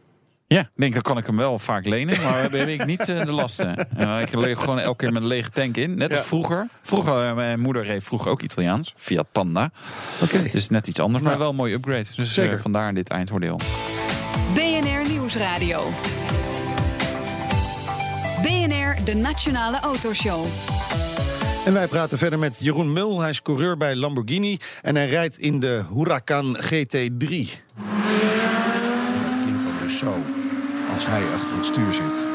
Ja, 0.53 0.59
ik 0.59 0.69
denk 0.75 0.93
dat 0.93 1.03
kan 1.03 1.17
ik 1.17 1.25
hem 1.25 1.37
wel 1.37 1.59
vaak 1.59 1.85
lenen, 1.85 2.21
maar 2.21 2.41
heb 2.41 2.53
ik 2.53 2.85
niet 2.85 3.09
uh, 3.09 3.21
de 3.23 3.31
lasten. 3.31 3.87
Uh, 3.99 4.21
ik 4.21 4.35
leeg 4.35 4.59
gewoon 4.59 4.79
elke 4.79 4.97
keer 4.97 5.13
met 5.13 5.21
een 5.21 5.27
lege 5.27 5.49
tank 5.49 5.77
in, 5.77 5.97
net 5.97 6.11
als 6.17 6.27
vroeger. 6.27 6.67
Vroeger, 6.81 7.27
uh, 7.27 7.35
mijn 7.35 7.59
moeder 7.59 7.83
reed 7.83 8.03
vroeger 8.03 8.31
ook 8.31 8.41
Italiaans, 8.41 8.93
Fiat 8.95 9.27
Panda. 9.31 9.71
Oké. 10.21 10.35
Okay. 10.35 10.51
Dus 10.51 10.69
net 10.69 10.87
iets 10.87 10.99
anders, 10.99 11.23
maar 11.23 11.37
wel 11.37 11.49
een 11.49 11.55
mooie 11.55 11.73
upgrade. 11.73 12.05
Dus 12.15 12.39
vandaar 12.55 12.93
dit 12.93 13.09
eindoordeel. 13.09 13.59
BNR 14.53 15.09
Nieuwsradio. 15.09 15.89
BNR, 18.41 18.95
de 19.05 19.15
Nationale 19.15 19.79
Autoshow. 19.79 20.45
En 21.65 21.73
wij 21.73 21.87
praten 21.87 22.17
verder 22.17 22.39
met 22.39 22.55
Jeroen 22.59 22.93
Mul. 22.93 23.19
Hij 23.19 23.29
is 23.29 23.41
coureur 23.41 23.77
bij 23.77 23.95
Lamborghini 23.95 24.59
en 24.81 24.95
hij 24.95 25.07
rijdt 25.07 25.37
in 25.37 25.59
de 25.59 25.83
Huracan 25.93 26.57
GT3. 26.57 27.29
Dat 29.23 29.39
klinkt 29.41 29.63
dan 29.63 29.73
dus 29.81 29.97
zo 29.97 30.39
als 31.01 31.09
hij 31.09 31.33
achter 31.33 31.55
het 31.55 31.65
stuur 31.65 31.93
zit. 31.93 32.30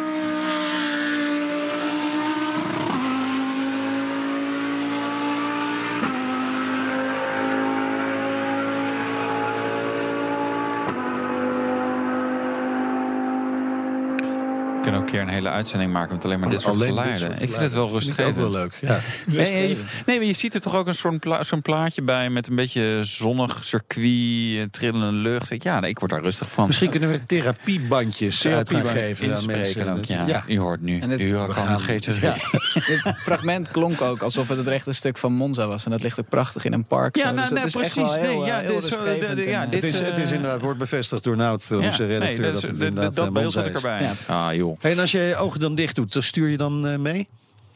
Kunnen 14.86 15.00
ook 15.00 15.06
een 15.06 15.12
keer 15.12 15.22
een 15.22 15.34
hele 15.34 15.48
uitzending 15.48 15.92
maken 15.92 16.14
met 16.14 16.24
alleen 16.24 16.40
maar 16.40 16.50
dit 16.50 16.60
soort 16.60 16.74
Alleen 16.74 16.88
geluiden. 16.88 17.12
dit 17.18 17.28
soort 17.28 17.42
ik 17.42 17.48
vind 17.48 17.60
het 17.62 17.72
wel 17.72 17.86
geluiden. 17.86 18.14
Vind 18.14 18.18
ik 18.18 18.24
rustgevend. 18.24 18.46
ook 18.46 18.52
wel 18.52 18.60
leuk. 18.62 18.78
Ja. 18.80 18.98
Nee, 19.52 19.68
je, 19.68 19.82
nee, 20.06 20.16
maar 20.18 20.26
je 20.26 20.32
ziet 20.32 20.54
er 20.54 20.60
toch 20.60 20.74
ook 20.74 20.86
een 20.86 20.94
soort 20.94 21.20
pla 21.20 21.42
zo'n 21.42 21.62
plaatje 21.62 22.02
bij 22.02 22.30
met 22.30 22.48
een 22.48 22.54
beetje 22.56 22.98
zonnig 23.02 23.64
circuit, 23.64 24.72
trillende 24.72 25.12
lucht. 25.12 25.62
Ja, 25.62 25.80
nee, 25.80 25.90
ik 25.90 25.98
word 25.98 26.10
daar 26.10 26.22
rustig 26.22 26.50
van. 26.50 26.66
Misschien 26.66 26.90
kunnen 26.90 27.10
we 27.10 27.24
therapiebandjes 27.24 28.46
uit 28.46 28.70
gaan 28.70 28.86
geven 28.86 29.24
aan 29.24 29.30
Inspreken 29.30 29.62
mensen. 29.86 29.88
ook, 29.88 30.04
ja. 30.04 30.26
Ja. 30.26 30.44
U 30.48 30.58
hoort 30.58 30.80
nu. 30.82 30.98
En 31.00 31.10
het- 31.10 31.20
U 31.20 31.32
kan 31.32 31.50
gaan- 31.52 31.80
GT3. 31.80 32.20
Ja. 32.20 32.34
Het 33.06 33.16
fragment 33.18 33.70
klonk 33.70 34.00
ook 34.02 34.22
alsof 34.22 34.48
het 34.48 34.58
het 34.58 34.66
rechte 34.66 34.92
stuk 34.92 35.18
van 35.18 35.32
Monza 35.32 35.66
was. 35.66 35.84
En 35.84 35.90
dat 35.90 36.02
ligt 36.02 36.20
ook 36.20 36.28
prachtig 36.28 36.64
in 36.64 36.72
een 36.72 36.84
park. 36.84 37.16
Ja, 37.16 37.22
zo. 37.22 37.28
nou, 37.28 37.40
dus 37.40 37.48
dat 37.48 37.58
nee, 37.58 37.66
is 37.66 37.74
echt 37.74 37.94
wel 37.94 38.04
precies. 38.04 38.22
dit 39.34 39.36
dit 39.70 39.82
Het 39.82 39.84
is, 39.84 40.00
eh, 40.00 40.32
inderdaad, 40.32 40.60
wordt 40.60 40.78
bevestigd 40.78 41.24
door 41.24 41.36
Nout, 41.36 41.70
onze 41.72 42.06
redacteur. 42.06 42.94
dat, 42.94 43.18
eh, 43.18 43.28
beeld 43.28 43.56
ik 43.56 43.74
erbij. 43.74 44.10
Ah, 44.26 44.54
joh. 44.54 44.75
Hey, 44.78 44.92
en 44.92 44.98
als 44.98 45.12
je 45.12 45.18
je 45.18 45.36
ogen 45.36 45.60
dan 45.60 45.74
dicht 45.74 45.94
doet, 45.94 46.12
dan 46.12 46.22
stuur 46.22 46.48
je 46.48 46.56
dan 46.56 46.86
eh, 46.86 46.98
mee? 46.98 47.28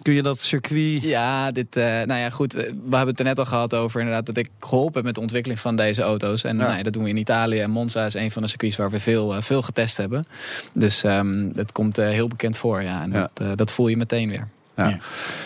Kun 0.02 0.12
je 0.12 0.22
dat 0.22 0.40
circuit... 0.40 1.02
Ja, 1.02 1.50
dit, 1.50 1.76
eh, 1.76 1.84
nou 1.84 2.20
ja, 2.20 2.30
goed. 2.30 2.52
We 2.52 2.62
hebben 2.80 3.06
het 3.06 3.18
er 3.18 3.24
net 3.24 3.38
al 3.38 3.44
gehad 3.44 3.74
over 3.74 4.00
inderdaad 4.00 4.26
dat 4.26 4.36
ik 4.36 4.48
geholpen 4.60 4.94
heb 4.94 5.04
met 5.04 5.14
de 5.14 5.20
ontwikkeling 5.20 5.60
van 5.60 5.76
deze 5.76 6.02
auto's. 6.02 6.44
En 6.44 6.56
Ja. 6.56 6.62
nou 6.62 6.76
ja, 6.76 6.82
dat 6.82 6.92
doen 6.92 7.02
we 7.02 7.08
in 7.08 7.16
Italië. 7.16 7.60
En 7.60 7.70
Monza 7.70 8.06
is 8.06 8.14
een 8.14 8.30
van 8.30 8.42
de 8.42 8.48
circuits 8.48 8.76
waar 8.76 8.90
we 8.90 9.00
veel, 9.00 9.34
eh, 9.34 9.42
veel 9.42 9.62
getest 9.62 9.96
hebben. 9.96 10.26
Dus 10.74 11.04
ehm 11.04 11.52
dat 11.52 11.72
komt 11.72 11.96
heel 11.96 12.28
bekend 12.28 12.56
voor, 12.56 12.82
ja. 12.82 13.02
En. 13.02 13.12
Dat, 13.12 13.58
dat 13.58 13.72
voel 13.72 13.88
je 13.88 13.96
meteen 13.96 14.28
weer. 14.28 14.48
Ja. 14.88 14.98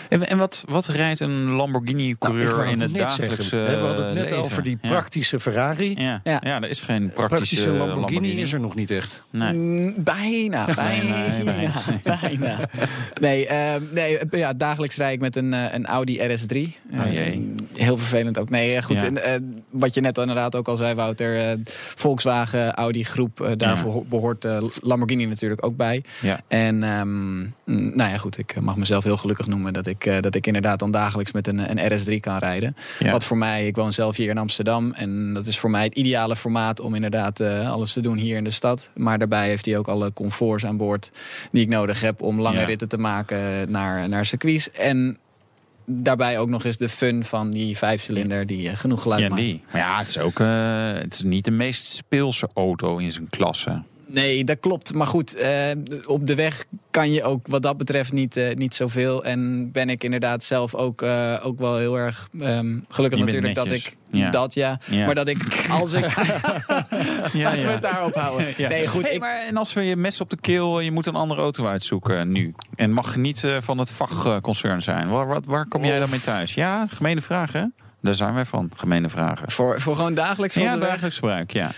En, 0.09 0.27
en 0.27 0.37
wat, 0.37 0.63
wat 0.69 0.85
rijdt 0.85 1.19
een 1.19 1.43
Nou, 1.45 1.55
Lamborghini-coureur 1.57 2.55
wou 2.55 2.67
in 2.69 2.79
het 2.81 2.91
net 2.91 3.17
hè, 3.17 3.27
We 3.27 3.85
hadden 3.85 4.05
het 4.05 4.13
net 4.15 4.23
leven? 4.23 4.37
over 4.37 4.63
die 4.63 4.77
Ja. 4.81 4.89
praktische 4.89 5.39
Ferrari. 5.39 5.93
Ja. 5.97 6.21
Ja. 6.23 6.41
Ja. 6.43 6.61
er 6.61 6.69
is 6.69 6.79
geen 6.79 7.09
praktische, 7.13 7.35
Praktische 7.35 7.69
Lamborghini, 7.69 8.41
is 8.41 8.53
er 8.53 8.59
nog 8.59 8.75
niet 8.75 8.91
echt. 8.91 9.23
Nee. 9.29 9.53
Mm, 9.53 9.93
bijna, 10.03 10.65
bijna, 10.75 11.27
Nee, 11.27 11.43
bijna. 11.43 11.71
bijna. 12.03 12.59
Nee, 13.21 13.47
ehm, 13.47 13.81
nee 13.91 14.17
eh, 14.17 14.39
ja, 14.39 14.53
dagelijks 14.53 14.95
rijd 14.97 15.13
ik 15.13 15.19
met 15.19 15.35
een, 15.35 15.53
eh, 15.53 15.73
een 15.73 15.85
Audi 15.85 16.17
RS3. 16.19 16.75
Oh 16.93 17.11
jee. 17.11 17.55
Eh, 17.75 17.83
heel 17.83 17.97
vervelend 17.97 18.37
ook. 18.37 18.49
Nee, 18.49 18.75
eh, 18.75 18.83
goed. 18.83 19.01
Ja. 19.01 19.07
en, 19.07 19.23
eh, 19.23 19.39
wat 19.69 19.93
je 19.93 20.01
net 20.01 20.17
inderdaad 20.17 20.55
ook 20.55 20.67
al 20.67 20.77
zei, 20.77 20.93
Wouter. 20.93 21.37
eh, 21.49 21.57
Volkswagen, 21.95 22.73
Audi 22.73 23.03
groep, 23.03 23.41
eh, 23.41 23.51
daarvoor 23.57 24.05
behoort 24.05 24.45
eh, 24.45 24.61
Lamborghini 24.81 25.25
natuurlijk 25.25 25.65
ook 25.65 25.75
bij. 25.77 26.03
Ja. 26.21 26.39
En 26.47 26.83
ehm, 26.83 27.39
mm, 27.39 27.51
nou 27.65 28.11
ja, 28.11 28.17
goed. 28.17 28.37
Ik 28.37 28.51
eh, 28.55 28.61
mag 28.61 28.75
mezelf 28.75 29.03
heel 29.03 29.17
gelukkig 29.25 29.47
noemen 29.55 29.73
dat 29.73 29.87
ik, 29.87 30.05
eh, 30.05 30.19
dat 30.19 30.35
ik 30.35 30.47
inderdaad 30.47 30.79
dan 30.79 30.91
dagelijks 30.91 31.31
met 31.31 31.47
een, 31.47 31.77
een 31.77 31.91
RS3 31.99 32.19
kan 32.19 32.37
rijden. 32.37 32.75
Ja. 32.99 33.11
Wat 33.11 33.25
voor 33.25 33.37
mij, 33.37 33.67
ik 33.67 33.75
woon 33.75 33.93
zelf 33.93 34.15
hier 34.15 34.29
in 34.29 34.37
Amsterdam. 34.37 34.91
En 34.91 35.33
dat 35.33 35.45
is 35.45 35.59
voor 35.59 35.69
mij 35.69 35.83
het 35.83 35.95
ideale 35.95 36.35
formaat 36.35 36.79
om 36.79 36.95
inderdaad 36.95 37.39
eh, 37.39 37.71
alles 37.71 37.93
te 37.93 38.01
doen 38.01 38.17
hier 38.17 38.37
in 38.37 38.43
de 38.43 38.51
stad. 38.51 38.89
Maar 38.95 39.17
daarbij 39.19 39.47
heeft 39.47 39.65
hij 39.65 39.77
ook 39.77 39.87
alle 39.87 40.13
comforts 40.13 40.65
aan 40.65 40.77
boord 40.77 41.11
die 41.51 41.61
ik 41.61 41.69
nodig 41.69 42.01
heb 42.01 42.21
om 42.21 42.41
lange 42.41 42.59
Ja. 42.59 42.65
ritten 42.65 42.89
te 42.89 42.97
maken 42.97 43.71
naar, 43.71 44.09
naar 44.09 44.25
circuits. 44.25 44.71
En 44.71 45.17
daarbij 45.85 46.39
ook 46.39 46.49
nog 46.49 46.63
eens 46.65 46.77
de 46.77 46.89
fun 46.89 47.23
van 47.23 47.51
die 47.51 47.77
vijfcilinder 47.77 48.45
die 48.45 48.69
eh, 48.69 48.75
genoeg 48.75 49.01
geluid 49.01 49.21
Ja, 49.21 49.29
maakt. 49.29 49.41
die. 49.41 49.61
Maar 49.71 49.81
ja, 49.81 49.97
het 49.99 50.09
is 50.09 50.17
ook 50.17 50.37
het 51.01 51.13
is 51.13 51.21
niet 51.23 51.45
de 51.45 51.51
meest 51.51 51.85
speelse 51.85 52.49
auto 52.53 52.97
in 52.97 53.11
zijn 53.11 53.29
klasse. 53.29 53.81
Nee, 54.07 54.43
dat 54.43 54.59
klopt. 54.59 54.93
Maar 54.93 55.07
goed, 55.07 55.35
eh, 55.35 55.71
op 56.05 56.27
de 56.27 56.35
weg 56.35 56.65
kan 56.91 57.11
je 57.11 57.23
ook 57.23 57.47
wat 57.47 57.61
dat 57.61 57.77
betreft 57.77 58.11
niet, 58.11 58.37
uh, 58.37 58.55
niet 58.55 58.73
zoveel. 58.73 59.23
En 59.23 59.71
ben 59.71 59.89
ik 59.89 60.03
inderdaad 60.03 60.43
zelf 60.43 60.75
ook, 60.75 61.01
uh, 61.01 61.39
ook 61.43 61.59
wel 61.59 61.77
heel 61.77 61.97
erg 61.97 62.29
um, 62.39 62.85
gelukkig 62.89 63.19
natuurlijk 63.19 63.55
dat 63.55 63.71
ik 63.71 63.95
ja. 64.09 64.29
dat 64.29 64.53
ja. 64.53 64.79
ja. 64.85 65.05
Maar 65.05 65.15
dat 65.15 65.27
ik 65.27 65.65
als 65.69 65.93
ik. 65.93 66.05
ja, 67.33 67.43
Laten 67.43 67.59
we 67.59 67.67
het 67.67 67.81
daarop 67.81 68.15
houden. 68.15 68.47
Nee, 68.57 68.87
goed. 68.87 69.03
Hey, 69.03 69.13
ik... 69.13 69.19
maar 69.19 69.45
en 69.47 69.57
als 69.57 69.73
we 69.73 69.81
je 69.81 69.95
mes 69.95 70.21
op 70.21 70.29
de 70.29 70.37
keel, 70.41 70.79
je 70.79 70.91
moet 70.91 71.07
een 71.07 71.15
andere 71.15 71.41
auto 71.41 71.67
uitzoeken 71.67 72.31
nu. 72.31 72.53
En 72.75 72.91
mag 72.91 73.15
niet 73.15 73.43
uh, 73.43 73.57
van 73.61 73.77
het 73.77 73.91
vakconcern 73.91 74.81
zijn. 74.81 75.09
Waar, 75.09 75.27
waar, 75.27 75.41
waar 75.47 75.67
kom 75.67 75.85
jij 75.85 75.99
dan 75.99 76.09
mee 76.09 76.21
thuis? 76.21 76.53
Ja, 76.53 76.87
gemene 76.89 77.21
vragen. 77.21 77.73
Daar 78.01 78.15
zijn 78.15 78.33
wij 78.33 78.45
van, 78.45 78.71
gemene 78.75 79.09
vragen. 79.09 79.51
Voor, 79.51 79.81
voor 79.81 79.95
gewoon 79.95 80.13
dagelijks 80.13 80.55
Ja, 80.55 80.77
dagelijks 80.77 81.15
gebruik, 81.15 81.51
ja. 81.51 81.71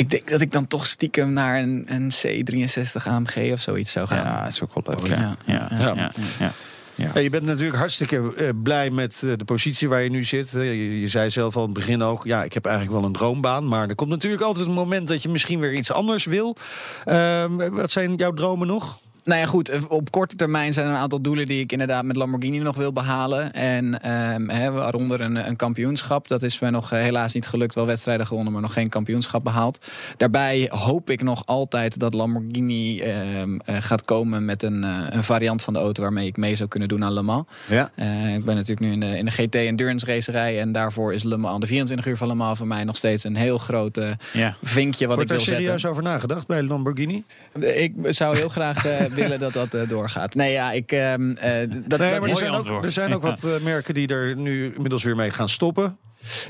Ik 0.00 0.10
denk 0.10 0.28
dat 0.28 0.40
ik 0.40 0.52
dan 0.52 0.66
toch 0.66 0.86
stiekem 0.86 1.32
naar 1.32 1.58
een, 1.58 1.84
een 1.86 2.10
C63 2.12 3.02
AMG 3.04 3.52
of 3.52 3.60
zoiets 3.60 3.92
zou 3.92 4.06
gaan. 4.06 4.24
Ja, 4.24 4.42
dat 4.42 4.52
is 4.52 4.62
ook 4.62 4.74
wel 4.74 4.94
leuk. 4.96 5.06
ja. 5.06 5.36
Ja. 5.44 5.68
Ja. 5.78 6.12
ja. 6.38 6.52
Ja. 6.94 7.20
je 7.20 7.30
bent 7.30 7.44
natuurlijk 7.44 7.78
hartstikke 7.78 8.32
uh, 8.38 8.48
blij 8.62 8.90
met 8.90 9.22
uh, 9.24 9.36
de 9.36 9.44
positie 9.44 9.88
waar 9.88 10.02
je 10.02 10.10
nu 10.10 10.24
zit. 10.24 10.54
Uh, 10.54 10.64
je, 10.64 11.00
je, 11.00 11.08
zei 11.08 11.30
zelf 11.30 11.56
al 11.56 11.62
in 11.62 11.68
het 11.68 11.78
begin 11.78 12.02
ook, 12.02 12.24
ja, 12.24 12.44
ik 12.44 12.52
heb 12.52 12.66
eigenlijk 12.66 12.96
wel 12.96 13.06
een 13.06 13.12
droombaan. 13.12 13.68
Maar 13.68 13.88
er 13.88 13.94
komt 13.94 14.10
natuurlijk 14.10 14.42
altijd 14.42 14.66
een 14.66 14.72
moment 14.72 15.08
dat 15.08 15.22
je 15.22 15.28
misschien 15.28 15.60
weer 15.60 15.72
iets 15.72 15.92
anders 15.92 16.24
wil. 16.24 16.56
Ehm, 17.04 17.70
wat 17.70 17.90
zijn 17.90 18.14
jouw 18.14 18.32
dromen 18.32 18.66
nog? 18.66 19.00
Nou 19.24 19.40
ja, 19.40 19.46
goed. 19.46 19.68
Eh, 19.68 19.82
op 19.88 20.10
korte 20.10 20.36
termijn 20.36 20.72
zijn 20.72 20.86
er 20.86 20.92
een 20.92 20.98
aantal 20.98 21.20
doelen 21.20 21.46
die 21.46 21.60
ik 21.60 21.72
inderdaad 21.72 22.04
met 22.04 22.16
Lamborghini 22.16 22.58
nog 22.58 22.76
wil 22.76 22.92
behalen. 22.92 23.52
En 23.52 24.10
um, 24.34 24.46
waaronder 24.72 25.20
een, 25.20 25.48
een, 25.48 25.56
kampioenschap. 25.56 26.28
Dat 26.28 26.42
is 26.42 26.58
me 26.58 26.70
nog 26.70 26.92
eh, 26.92 27.00
helaas 27.00 27.34
niet 27.34 27.46
gelukt. 27.46 27.74
Wel 27.74 27.86
wedstrijden 27.86 28.26
gewonnen, 28.26 28.52
maar 28.52 28.62
nog 28.62 28.72
geen 28.72 28.88
kampioenschap 28.88 29.44
behaald. 29.44 29.86
Daarbij 30.16 30.66
hoop 30.70 31.10
ik 31.10 31.22
nog 31.22 31.46
altijd 31.46 31.98
dat 31.98 32.14
Lamborghini 32.14 33.00
ehm, 33.00 33.58
eh, 33.64 33.76
gaat 33.80 34.04
komen 34.04 34.44
met 34.44 34.62
een, 34.62 34.82
een, 34.82 35.22
variant 35.22 35.62
van 35.62 35.72
de 35.72 35.78
auto 35.78 36.02
waarmee 36.02 36.26
ik 36.26 36.36
mee 36.36 36.56
zou 36.56 36.68
kunnen 36.68 36.88
doen 36.88 37.04
aan 37.04 37.12
Le 37.12 37.22
Mans. 37.22 37.46
Ja. 37.68 37.90
ik 38.34 38.44
ben 38.44 38.54
natuurlijk 38.54 38.80
nu 38.80 38.92
in 38.92 39.00
de, 39.00 39.18
in 39.18 39.24
de 39.24 39.30
GT 39.30 39.54
Endurance 39.54 40.06
racerij. 40.06 40.60
En 40.60 40.72
daarvoor 40.72 41.14
is 41.14 41.22
Le 41.22 41.36
Mans, 41.36 41.60
de 41.60 41.66
24 41.66 42.06
uur 42.06 42.16
van 42.16 42.28
Le 42.28 42.34
Mans, 42.34 42.58
voor 42.58 42.66
mij 42.66 42.84
nog 42.84 42.96
steeds 42.96 43.24
een 43.24 43.36
heel 43.36 43.58
groot 43.58 44.00
ja. 44.32 44.56
vinkje 44.62 45.06
wat 45.06 45.16
Wordt 45.16 45.30
ik 45.30 45.36
wil 45.36 45.46
zetten. 45.46 45.64
Heb 45.64 45.74
je 45.74 45.78
serieus 45.78 45.86
over 45.86 46.02
nagedacht 46.02 46.46
bij 46.46 46.62
Lamborghini? 46.62 47.24
Ik 47.58 47.92
zou 48.04 48.36
heel 48.36 48.48
graag 48.48 48.82
willen 49.20 49.38
dat 49.38 49.52
dat 49.52 49.74
uh, 49.74 49.88
doorgaat. 49.88 50.34
Nee, 50.34 50.52
ja, 50.52 50.72
ik. 50.72 50.92
Uh, 50.92 51.00
dat, 51.00 51.18
nee, 51.18 51.68
dat 51.88 52.00
er, 52.00 52.36
zijn 52.36 52.52
ook, 52.52 52.84
er 52.84 52.90
zijn 52.90 53.14
ook 53.14 53.22
wat 53.22 53.44
uh, 53.44 53.60
merken 53.64 53.94
die 53.94 54.08
er 54.08 54.36
nu 54.36 54.74
inmiddels 54.74 55.02
weer 55.02 55.16
mee 55.16 55.30
gaan 55.30 55.48
stoppen. 55.48 55.98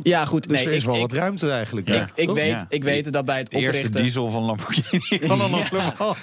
Ja, 0.03 0.25
goed. 0.25 0.47
Dus 0.47 0.57
nee, 0.57 0.67
er 0.67 0.73
is 0.73 0.79
ik, 0.79 0.85
wel 0.85 0.95
ik, 0.95 1.01
wat 1.01 1.13
ruimte 1.13 1.51
eigenlijk. 1.51 1.89
Ja. 1.89 2.03
Ik, 2.03 2.11
ik 2.15 2.31
weet, 2.31 2.51
ja. 2.51 2.67
ik 2.69 2.85
weet 2.85 3.13
dat 3.13 3.25
bij 3.25 3.39
het 3.39 3.47
oprichten... 3.47 3.81
Eerste 3.81 4.03
diesel 4.03 4.31
van 4.31 4.43
Lamborghini. 4.43 5.21
van 5.27 5.41
een 5.41 5.65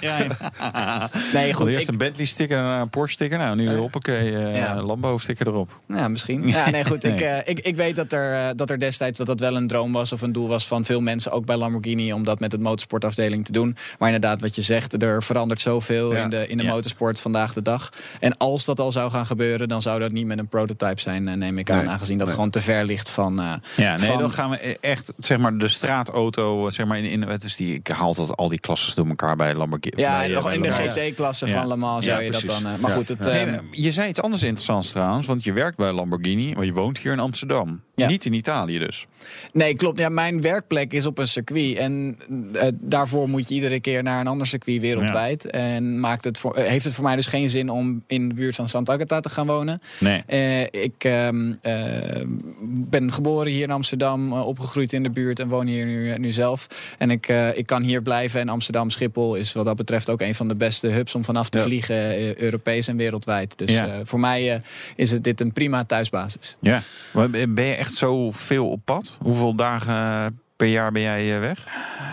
ja. 0.00 0.26
Nee, 1.32 1.54
goed. 1.54 1.72
Eerst 1.72 1.88
een 1.88 1.98
Bentley 1.98 2.26
sticker 2.26 2.58
en 2.58 2.64
een 2.64 2.90
Porsche 2.90 3.14
sticker. 3.14 3.38
Nou, 3.38 3.56
nu 3.56 3.76
hoppakee, 3.76 4.32
uh, 4.32 4.56
ja. 4.56 4.82
Lambo 4.82 5.18
sticker 5.18 5.46
erop. 5.46 5.80
Ja, 5.86 6.08
misschien. 6.08 6.46
Ja, 6.58 6.70
nee, 6.70 6.84
goed. 6.84 7.02
nee. 7.02 7.12
Ik, 7.12 7.20
uh, 7.20 7.38
ik, 7.44 7.58
ik 7.58 7.76
weet 7.76 7.96
dat 7.96 8.12
er, 8.12 8.32
uh, 8.32 8.48
dat 8.56 8.70
er 8.70 8.78
destijds 8.78 9.18
dat 9.18 9.26
dat 9.26 9.40
wel 9.40 9.56
een 9.56 9.66
droom 9.66 9.92
was 9.92 10.12
of 10.12 10.22
een 10.22 10.32
doel 10.32 10.48
was 10.48 10.66
van 10.66 10.84
veel 10.84 11.00
mensen, 11.00 11.32
ook 11.32 11.46
bij 11.46 11.56
Lamborghini, 11.56 12.12
om 12.12 12.24
dat 12.24 12.40
met 12.40 12.52
het 12.52 12.60
motorsportafdeling 12.60 13.44
te 13.44 13.52
doen. 13.52 13.76
Maar 13.98 14.12
inderdaad, 14.12 14.40
wat 14.40 14.54
je 14.54 14.62
zegt, 14.62 15.02
er 15.02 15.22
verandert 15.22 15.60
zoveel 15.60 16.12
in 16.12 16.30
de, 16.30 16.46
in 16.46 16.56
de 16.56 16.64
motorsport 16.64 17.20
vandaag 17.20 17.52
de 17.52 17.62
dag. 17.62 17.92
En 18.20 18.36
als 18.36 18.64
dat 18.64 18.80
al 18.80 18.92
zou 18.92 19.10
gaan 19.10 19.26
gebeuren, 19.26 19.68
dan 19.68 19.82
zou 19.82 20.00
dat 20.00 20.12
niet 20.12 20.26
met 20.26 20.38
een 20.38 20.48
prototype 20.48 21.00
zijn, 21.00 21.38
neem 21.38 21.58
ik 21.58 21.70
aan, 21.70 21.78
nee. 21.78 21.88
aangezien 21.88 22.18
dat 22.18 22.26
nee. 22.26 22.34
gewoon 22.34 22.50
te 22.50 22.60
ver 22.60 22.84
ligt 22.84 23.10
van. 23.10 23.37
Ja, 23.76 23.96
nee, 23.96 24.16
dan 24.16 24.30
gaan 24.30 24.50
we 24.50 24.78
echt, 24.80 25.12
zeg 25.18 25.38
maar, 25.38 25.58
de 25.58 25.68
straatauto, 25.68 26.70
zeg 26.70 26.86
maar, 26.86 26.98
in, 26.98 27.04
in 27.04 27.38
dus 27.38 27.56
die, 27.56 27.74
ik 27.74 27.88
haal 27.88 28.14
dat 28.14 28.36
al 28.36 28.48
die 28.48 28.60
klassen 28.60 28.96
door 28.96 29.06
elkaar 29.06 29.36
bij 29.36 29.54
Lamborghini. 29.54 30.00
Ja, 30.00 30.18
bij, 30.18 30.28
nog 30.28 30.52
in 30.52 30.62
de 30.62 30.70
GT-klasse 30.70 31.46
van 31.46 31.68
Le 31.68 31.76
Mans 31.76 32.04
zou 32.04 32.22
je 32.22 32.30
dat 32.30 32.42
dan. 32.42 32.62
Maar 32.62 32.90
goed, 32.90 33.08
het, 33.08 33.20
nee, 33.20 33.46
uh, 33.46 33.58
je 33.70 33.92
zei 33.92 34.08
iets 34.08 34.20
anders 34.20 34.42
interessants 34.42 34.90
trouwens, 34.90 35.26
want 35.26 35.44
je 35.44 35.52
werkt 35.52 35.76
bij 35.76 35.92
Lamborghini, 35.92 36.54
maar 36.54 36.64
je 36.64 36.72
woont 36.72 36.98
hier 36.98 37.12
in 37.12 37.20
Amsterdam. 37.20 37.82
Niet 38.06 38.24
in 38.24 38.32
Italië 38.32 38.78
dus. 38.78 39.06
Nee, 39.52 39.74
klopt. 39.74 39.98
Ja, 39.98 40.08
mijn 40.08 40.40
werkplek 40.40 40.92
is 40.92 41.06
op 41.06 41.18
een 41.18 41.26
circuit. 41.26 41.76
En 41.76 42.18
uh, 42.52 42.62
daarvoor 42.72 43.28
moet 43.28 43.48
je 43.48 43.54
iedere 43.54 43.80
keer 43.80 44.02
naar 44.02 44.20
een 44.20 44.26
ander 44.26 44.46
circuit 44.46 44.80
wereldwijd. 44.80 45.42
Ja. 45.42 45.50
En 45.50 46.00
maakt 46.00 46.24
het 46.24 46.38
voor, 46.38 46.58
uh, 46.58 46.64
heeft 46.64 46.84
het 46.84 46.94
voor 46.94 47.04
mij 47.04 47.16
dus 47.16 47.26
geen 47.26 47.48
zin 47.48 47.70
om 47.70 48.02
in 48.06 48.28
de 48.28 48.34
buurt 48.34 48.54
van 48.54 48.68
Sant'Agata 48.68 49.20
te 49.20 49.28
gaan 49.28 49.46
wonen. 49.46 49.82
Nee. 50.00 50.22
Uh, 50.28 50.82
ik 50.82 51.04
um, 51.04 51.58
ben 52.62 53.12
geboren 53.12 53.52
hier 53.52 53.62
in 53.62 53.70
Amsterdam, 53.70 54.32
opgegroeid 54.32 54.92
in 54.92 55.02
de 55.02 55.10
buurt 55.10 55.40
en 55.40 55.48
woon 55.48 55.66
hier 55.66 55.84
nu, 55.84 56.18
nu 56.18 56.32
zelf. 56.32 56.66
En 56.98 57.10
ik, 57.10 57.28
ik 57.54 57.66
kan 57.66 57.82
hier 57.82 58.02
blijven. 58.02 58.40
En 58.40 58.48
Amsterdam 58.48 58.90
Schiphol 58.90 59.34
is 59.34 59.52
wat 59.52 59.64
dat 59.64 59.76
betreft 59.76 60.10
ook 60.10 60.20
een 60.20 60.34
van 60.34 60.48
de 60.48 60.56
beste 60.56 60.88
hubs 60.88 61.14
om 61.14 61.24
vanaf 61.24 61.48
te 61.48 61.58
ja. 61.58 61.64
vliegen, 61.64 62.40
Europees 62.42 62.88
en 62.88 62.96
wereldwijd. 62.96 63.58
Dus 63.58 63.80
voor 64.02 64.20
mij 64.20 64.62
is 64.96 65.10
het 65.10 65.24
dit 65.24 65.40
een 65.40 65.52
prima 65.52 65.84
thuisbasis. 65.84 66.56
Ja, 66.60 66.82
maar 67.12 67.30
ben 67.30 67.64
je 67.64 67.74
echt 67.74 67.87
echt 67.88 67.96
zo 67.96 68.30
veel 68.30 68.70
op 68.70 68.80
pad? 68.84 69.16
Hoeveel 69.18 69.54
dagen 69.54 70.40
per 70.56 70.66
jaar 70.66 70.92
ben 70.92 71.02
jij 71.02 71.40
weg? 71.40 71.66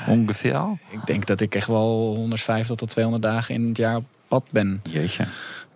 Ongeveer? 0.07 0.61
Ik 0.89 1.05
denk 1.05 1.25
dat 1.25 1.41
ik 1.41 1.55
echt 1.55 1.67
wel 1.67 2.15
150 2.15 2.75
tot 2.75 2.89
200 2.89 3.23
dagen 3.23 3.55
in 3.55 3.67
het 3.67 3.77
jaar 3.77 3.95
op 3.95 4.05
pad 4.27 4.43
ben. 4.51 4.81
Jeetje. 4.89 5.25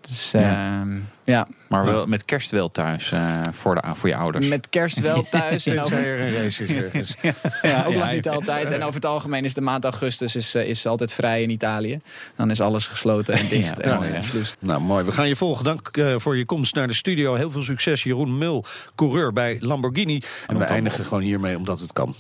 Dus 0.01 0.31
ja. 0.31 0.83
Uh, 0.85 0.95
ja. 1.23 1.47
Maar 1.67 1.85
wel 1.85 2.05
met 2.05 2.25
kerst 2.25 2.51
wel 2.51 2.71
thuis 2.71 3.11
uh, 3.11 3.41
voor, 3.51 3.75
de, 3.75 3.81
voor 3.93 4.09
je 4.09 4.15
ouders. 4.15 4.47
Met 4.47 4.69
kerst 4.69 4.99
wel 4.99 5.27
thuis. 5.31 5.65
en 5.65 5.81
over... 5.81 5.97
er 5.97 6.19
een 6.19 6.33
race 6.33 6.63
is. 6.91 7.15
ja, 7.21 7.33
ja, 7.61 7.83
ook 7.85 7.93
ja, 7.93 8.11
niet 8.11 8.29
altijd. 8.29 8.71
En 8.71 8.81
over 8.81 8.93
het 8.93 9.05
algemeen 9.05 9.45
is 9.45 9.53
de 9.53 9.61
maand 9.61 9.83
augustus 9.83 10.35
is, 10.35 10.55
is 10.55 10.85
altijd 10.85 11.13
vrij 11.13 11.41
in 11.41 11.49
Italië. 11.49 11.99
Dan 12.35 12.49
is 12.49 12.61
alles 12.61 12.87
gesloten 12.87 13.33
en 13.33 13.47
dicht. 13.47 13.79
en 13.79 13.95
mooi, 13.95 14.11
nou, 14.59 14.81
mooi. 14.81 15.05
We 15.05 15.11
gaan 15.11 15.27
je 15.27 15.35
volgen. 15.35 15.63
Dank 15.63 15.97
uh, 15.97 16.15
voor 16.17 16.37
je 16.37 16.45
komst 16.45 16.75
naar 16.75 16.87
de 16.87 16.93
studio. 16.93 17.35
Heel 17.35 17.51
veel 17.51 17.63
succes, 17.63 18.03
Jeroen 18.03 18.37
Mul, 18.37 18.65
coureur 18.95 19.33
bij 19.33 19.57
Lamborghini. 19.59 20.21
En 20.47 20.57
we 20.57 20.63
eindigen 20.63 21.05
gewoon 21.05 21.23
hiermee 21.23 21.57
omdat 21.57 21.79
het 21.79 21.93
kan. 21.93 22.15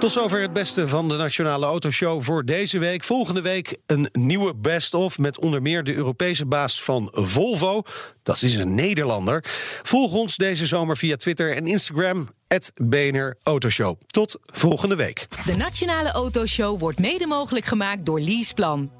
Tot 0.00 0.12
zover 0.12 0.40
het 0.40 0.52
beste 0.52 0.88
van 0.88 1.08
de 1.08 1.16
Nationale 1.16 1.66
Autoshow 1.66 2.22
voor 2.22 2.44
deze 2.44 2.78
week. 2.78 3.04
Volgende 3.04 3.40
week 3.42 3.76
een 3.86 4.08
nieuwe 4.12 4.54
best-of 4.54 5.18
met 5.18 5.38
onder 5.38 5.62
meer 5.62 5.84
de 5.84 5.94
Europese 5.94 6.46
baas 6.46 6.82
van 6.82 7.08
Volvo. 7.12 7.82
Dat 8.22 8.42
is 8.42 8.54
een 8.54 8.74
Nederlander. 8.74 9.44
Volg 9.82 10.12
ons 10.12 10.36
deze 10.36 10.66
zomer 10.66 10.96
via 10.96 11.16
Twitter 11.16 11.56
en 11.56 11.66
Instagram. 11.66 12.28
BNR 12.74 13.36
Autoshow. 13.42 13.96
Tot 14.06 14.38
volgende 14.44 14.96
week. 14.96 15.26
De 15.44 15.56
Nationale 15.56 16.10
Autoshow 16.10 16.80
wordt 16.80 16.98
mede 16.98 17.26
mogelijk 17.26 17.64
gemaakt 17.64 18.06
door 18.06 18.20
Leaseplan. 18.20 18.99